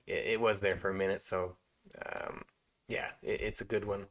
it, 0.06 0.34
it 0.34 0.40
was 0.40 0.62
there 0.62 0.76
for 0.76 0.92
a 0.92 0.94
minute. 0.94 1.24
So 1.24 1.58
um, 2.06 2.44
yeah, 2.88 3.10
it, 3.22 3.42
it's 3.42 3.62
a 3.62 3.66
good 3.66 3.86
one. 3.86 4.08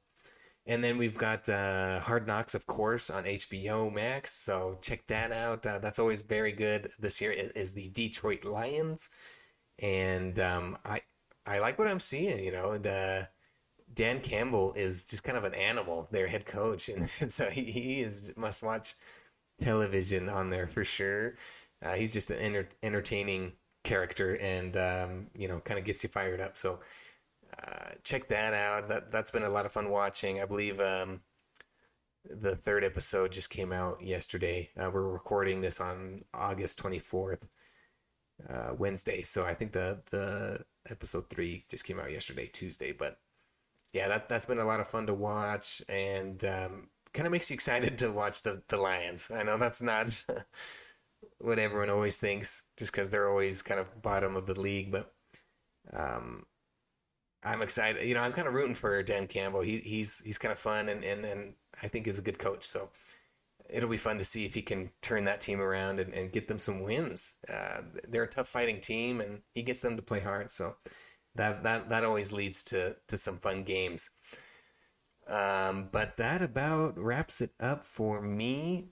And 0.67 0.83
then 0.83 0.99
we've 0.99 1.17
got 1.17 1.49
uh, 1.49 2.01
Hard 2.01 2.27
Knocks, 2.27 2.55
of 2.55 2.67
course, 2.67 3.09
on 3.09 3.25
HBO 3.25 3.93
Max. 3.93 4.33
So 4.33 4.79
check 4.83 5.07
that 5.07 5.31
out. 5.31 5.65
Uh, 5.65 5.79
that's 5.79 5.99
always 6.01 6.23
very 6.23 6.53
good. 6.53 6.91
This 6.99 7.21
year 7.21 7.31
is 7.31 7.73
the 7.73 7.89
Detroit 7.91 8.45
Lions, 8.45 9.11
and 9.79 10.39
um, 10.41 10.77
I 10.85 11.01
I 11.47 11.61
like 11.61 11.79
what 11.79 11.89
I'm 11.89 12.01
seeing. 12.01 12.43
You 12.43 12.51
know, 12.51 12.79
the 12.79 13.29
Dan 13.95 14.21
Campbell 14.21 14.73
is 14.75 15.05
just 15.05 15.23
kind 15.25 15.39
of 15.39 15.45
an 15.45 15.55
animal, 15.55 16.09
their 16.11 16.27
head 16.27 16.47
coach, 16.47 16.89
and, 16.89 17.09
and 17.21 17.31
so 17.31 17.51
he, 17.51 17.65
he 17.65 18.01
is 18.01 18.33
must 18.37 18.63
watch 18.63 18.95
television 19.61 20.29
on 20.29 20.51
there 20.51 20.67
for 20.67 20.85
sure. 20.85 21.37
Uh, 21.83 21.95
he's 21.95 22.13
just 22.13 22.31
an 22.31 22.39
enter- 22.39 22.69
entertaining 22.83 23.53
character, 23.85 24.37
and 24.41 24.77
um, 24.77 25.27
you 25.37 25.49
know, 25.49 25.61
kind 25.61 25.79
of 25.79 25.87
gets 25.87 26.03
you 26.03 26.09
fired 26.09 26.41
up. 26.41 26.57
So 26.57 26.81
check 28.07 28.29
that 28.29 28.55
out. 28.55 28.89
That 28.89 29.11
that's 29.11 29.31
been 29.31 29.43
a 29.43 29.51
lot 29.51 29.67
of 29.67 29.73
fun 29.73 29.91
watching. 29.91 30.41
I 30.41 30.47
believe 30.47 30.81
um, 30.81 31.21
the 32.25 32.57
third 32.57 32.85
episode 32.85 33.33
just 33.33 33.51
came 33.51 33.73
out 33.73 34.03
yesterday. 34.03 34.71
Uh, 34.77 34.91
we're 34.93 35.09
recording 35.09 35.61
this 35.61 35.81
on 35.81 36.25
August 36.33 36.79
twenty 36.79 37.01
fourth, 37.01 37.49
uh, 38.49 38.75
Wednesday. 38.79 39.23
So 39.23 39.45
I 39.45 39.55
think 39.55 39.73
the 39.73 40.03
the 40.11 40.65
episode 40.89 41.29
three 41.29 41.65
just 41.69 41.85
came 41.85 41.99
out 41.99 42.13
yesterday, 42.13 42.47
Tuesday. 42.47 42.93
But 42.93 43.19
yeah, 43.93 44.09
that 44.09 44.29
that's 44.29 44.47
been 44.47 44.61
a 44.61 44.65
lot 44.65 44.81
of 44.81 44.89
fun 44.89 45.07
to 45.07 45.15
watch, 45.15 45.83
and 45.89 46.43
um, 46.45 46.89
kind 47.13 47.27
of 47.27 47.33
makes 47.33 47.51
you 47.51 47.55
excited 47.55 47.99
to 47.99 48.13
watch 48.13 48.43
the 48.43 48.63
the 48.69 48.77
Lions. 48.77 49.31
I 49.35 49.43
know 49.43 49.59
that's 49.59 49.83
not 49.83 50.25
what 51.39 51.59
everyone 51.59 51.91
always 51.91 52.19
thinks, 52.19 52.63
just 52.77 52.93
because 52.93 53.11
they're 53.11 53.29
always 53.29 53.63
kind 53.63 53.81
of 53.81 54.03
bottom 54.03 54.37
of 54.37 54.47
the 54.47 54.59
league, 54.59 54.93
but. 54.93 55.13
Um, 55.93 56.47
I'm 57.47 57.63
excited. 57.63 58.05
You 58.05 58.15
know, 58.15 58.23
I'm 58.23 58.33
kind 58.33 58.49
of 58.49 58.55
rooting 58.55 58.75
for 58.75 59.03
Dan 59.03 59.29
Campbell. 59.29 59.61
He, 59.61 59.79
he's 59.79 60.21
he's 60.21 60.39
kind 60.39 60.53
of 60.53 60.59
fun 60.59 60.89
and, 60.89 61.05
and, 61.05 61.25
and 61.25 61.55
I 61.83 61.89
think 61.89 62.07
is 62.07 62.19
a 62.19 62.23
good 62.23 62.39
coach. 62.39 62.65
So 62.65 62.91
it'll 63.71 63.89
be 63.89 63.97
fun 63.97 64.19
to 64.19 64.25
see 64.25 64.45
if 64.45 64.55
he 64.55 64.63
can 64.63 64.91
turn 65.01 65.25
that 65.25 65.41
team 65.41 65.61
around 65.61 66.01
and, 66.01 66.13
and 66.13 66.33
get 66.33 66.49
them 66.49 66.59
some 66.59 66.81
wins. 66.81 67.37
Uh, 67.49 67.83
they're 68.09 68.25
a 68.25 68.29
tough 68.29 68.49
fighting 68.49 68.81
team, 68.81 69.21
and 69.21 69.43
he 69.55 69.63
gets 69.63 69.81
them 69.81 69.97
to 69.97 70.03
play 70.03 70.21
hard. 70.21 70.51
So 70.51 70.77
that 71.37 71.63
that 71.63 71.89
that 71.89 72.05
always 72.05 72.33
leads 72.33 72.65
to 72.65 72.97
to 73.07 73.17
some 73.17 73.39
fun 73.39 73.63
games. 73.63 74.11
Um, 75.29 75.89
but 75.91 76.17
that 76.17 76.43
about 76.43 76.99
wraps 76.99 77.41
it 77.41 77.53
up 77.61 77.85
for 77.85 78.21
me. 78.21 78.89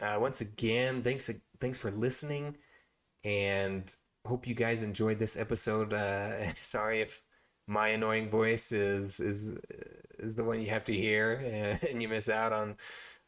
Uh, 0.00 0.18
once 0.20 0.40
again, 0.40 1.02
thanks 1.02 1.30
thanks 1.60 1.78
for 1.78 1.92
listening, 1.92 2.56
and 3.22 3.94
hope 4.26 4.48
you 4.48 4.54
guys 4.54 4.82
enjoyed 4.82 5.20
this 5.20 5.36
episode. 5.36 5.94
Uh, 5.94 6.52
sorry 6.60 7.00
if 7.00 7.22
my 7.66 7.88
annoying 7.88 8.30
voice 8.30 8.72
is 8.72 9.20
is 9.20 9.58
is 10.18 10.36
the 10.36 10.44
one 10.44 10.60
you 10.60 10.68
have 10.68 10.84
to 10.84 10.92
hear, 10.92 11.78
and 11.90 12.02
you 12.02 12.08
miss 12.08 12.28
out 12.28 12.52
on 12.52 12.76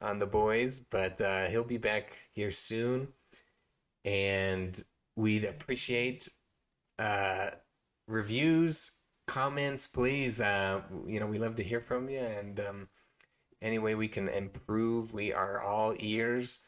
on 0.01 0.19
the 0.19 0.27
boys. 0.27 0.81
But 0.81 1.21
uh, 1.21 1.47
he'll 1.47 1.65
be 1.65 1.79
back 1.79 2.17
here 2.33 2.51
soon, 2.51 3.09
and 4.05 4.83
we'd 5.17 5.45
appreciate 5.45 6.29
uh, 6.99 7.51
reviews, 8.07 8.93
comments, 9.27 9.87
please. 9.87 10.41
Uh, 10.41 10.83
you 11.07 11.21
know, 11.21 11.27
we 11.27 11.39
love 11.39 11.57
to 11.57 11.63
hear 11.63 11.81
from 11.81 12.09
you, 12.09 12.21
and 12.21 12.61
um, 12.61 12.89
any 13.63 13.79
way 13.79 13.95
we 13.95 14.09
can 14.09 14.29
improve, 14.29 15.15
we 15.15 15.33
are 15.33 15.61
all 15.61 15.95
ears. 15.99 16.61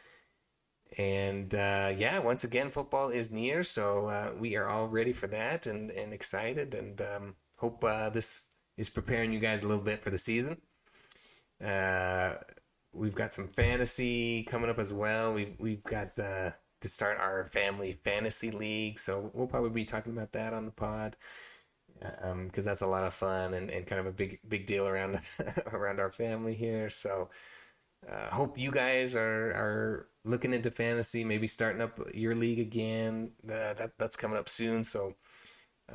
And 0.98 1.54
uh, 1.54 1.92
yeah, 1.96 2.20
once 2.20 2.44
again, 2.44 2.70
football 2.70 3.10
is 3.10 3.30
near, 3.30 3.62
so 3.62 4.06
uh, 4.06 4.32
we 4.38 4.56
are 4.56 4.68
all 4.68 4.88
ready 4.88 5.12
for 5.12 5.26
that 5.26 5.66
and, 5.66 5.90
and 5.90 6.12
excited. 6.12 6.74
And 6.74 7.00
um, 7.02 7.34
hope 7.56 7.82
uh, 7.84 8.10
this 8.10 8.44
is 8.76 8.88
preparing 8.88 9.32
you 9.32 9.40
guys 9.40 9.62
a 9.62 9.68
little 9.68 9.82
bit 9.82 10.02
for 10.02 10.10
the 10.10 10.18
season. 10.18 10.58
Uh, 11.64 12.34
we've 12.92 13.14
got 13.14 13.32
some 13.32 13.48
fantasy 13.48 14.44
coming 14.44 14.70
up 14.70 14.78
as 14.78 14.92
well. 14.92 15.32
We've 15.32 15.54
we've 15.58 15.82
got 15.82 16.18
uh, 16.18 16.50
to 16.80 16.88
start 16.88 17.18
our 17.18 17.46
family 17.46 17.98
fantasy 18.04 18.50
league, 18.50 18.98
so 18.98 19.30
we'll 19.34 19.46
probably 19.46 19.70
be 19.70 19.84
talking 19.84 20.12
about 20.12 20.32
that 20.32 20.52
on 20.52 20.66
the 20.66 20.72
pod 20.72 21.16
because 21.98 22.26
um, 22.32 22.50
that's 22.52 22.82
a 22.82 22.86
lot 22.86 23.04
of 23.04 23.14
fun 23.14 23.54
and, 23.54 23.70
and 23.70 23.86
kind 23.86 24.00
of 24.00 24.06
a 24.06 24.12
big 24.12 24.38
big 24.46 24.66
deal 24.66 24.86
around 24.86 25.18
around 25.72 26.00
our 26.00 26.12
family 26.12 26.54
here. 26.54 26.90
So. 26.90 27.30
Uh, 28.06 28.28
hope 28.28 28.56
you 28.56 28.70
guys 28.70 29.16
are 29.16 29.50
are 29.50 30.08
looking 30.22 30.52
into 30.52 30.70
fantasy, 30.70 31.24
maybe 31.24 31.46
starting 31.48 31.80
up 31.82 31.98
your 32.14 32.36
league 32.36 32.60
again. 32.60 33.32
Uh, 33.42 33.72
that 33.74 33.92
that's 33.98 34.14
coming 34.14 34.38
up 34.38 34.48
soon, 34.48 34.84
so 34.84 35.14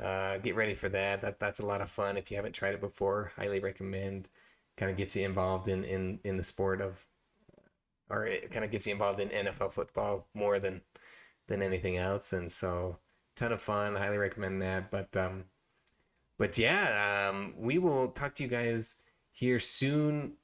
uh, 0.00 0.38
get 0.38 0.56
ready 0.56 0.74
for 0.74 0.88
that. 0.88 1.22
That 1.22 1.40
that's 1.40 1.60
a 1.60 1.66
lot 1.66 1.80
of 1.80 1.90
fun. 1.90 2.16
If 2.16 2.30
you 2.30 2.36
haven't 2.36 2.54
tried 2.54 2.74
it 2.74 2.80
before, 2.80 3.32
highly 3.36 3.60
recommend. 3.60 4.28
Kind 4.76 4.90
of 4.90 4.96
gets 4.96 5.14
you 5.16 5.24
involved 5.24 5.68
in 5.68 5.84
in 5.84 6.20
in 6.24 6.36
the 6.36 6.44
sport 6.44 6.80
of 6.80 7.06
or 8.12 8.26
it 8.26 8.50
kind 8.50 8.64
of 8.64 8.70
gets 8.70 8.86
you 8.86 8.92
involved 8.92 9.18
in 9.18 9.28
NFL 9.30 9.72
football 9.72 10.28
more 10.34 10.58
than 10.58 10.82
than 11.48 11.62
anything 11.62 11.96
else. 11.96 12.32
And 12.32 12.50
so, 12.50 12.98
ton 13.34 13.52
of 13.52 13.62
fun. 13.62 13.96
Highly 13.96 14.18
recommend 14.18 14.60
that. 14.62 14.90
But 14.90 15.16
um, 15.16 15.44
but 16.38 16.58
yeah, 16.58 17.30
um, 17.30 17.54
we 17.56 17.78
will 17.78 18.08
talk 18.08 18.34
to 18.34 18.42
you 18.42 18.48
guys 18.48 18.96
here 19.32 19.58
soon. 19.58 20.34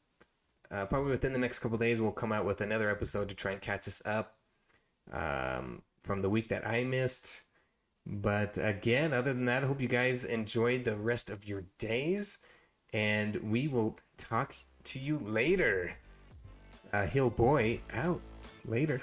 Uh, 0.70 0.87
probably 0.87 1.11
within 1.11 1.33
the 1.33 1.39
next 1.39 1.61
couple 1.61 1.79
days, 1.79 2.01
we'll 2.01 2.11
come 2.11 2.33
out 2.33 2.45
with 2.45 2.61
another 2.61 2.91
episode 2.91 3.29
to 3.29 3.35
try 3.35 3.53
and 3.53 3.61
catch 3.61 3.89
us 3.89 4.03
up 4.05 4.37
um, 5.12 5.83
from 6.01 6.20
the 6.20 6.29
week 6.29 6.49
that 6.49 6.66
I 6.66 6.85
missed. 6.85 7.43
But 8.07 8.59
again, 8.61 9.12
other 9.12 9.33
than 9.33 9.45
that, 9.47 9.62
I 9.62 9.66
hope 9.66 9.81
you 9.81 9.89
guys 9.89 10.25
enjoyed 10.25 10.85
the 10.85 10.97
rest 10.97 11.31
of 11.31 11.47
your 11.47 11.65
days, 11.79 12.39
and 12.93 13.37
we 13.37 13.69
will 13.69 13.99
talk 14.16 14.57
to 14.85 14.99
you 14.99 15.19
later. 15.19 15.95
Uh, 16.93 17.07
Hill 17.07 17.31
Boy 17.31 17.81
out 17.93 18.20
later. 18.65 19.03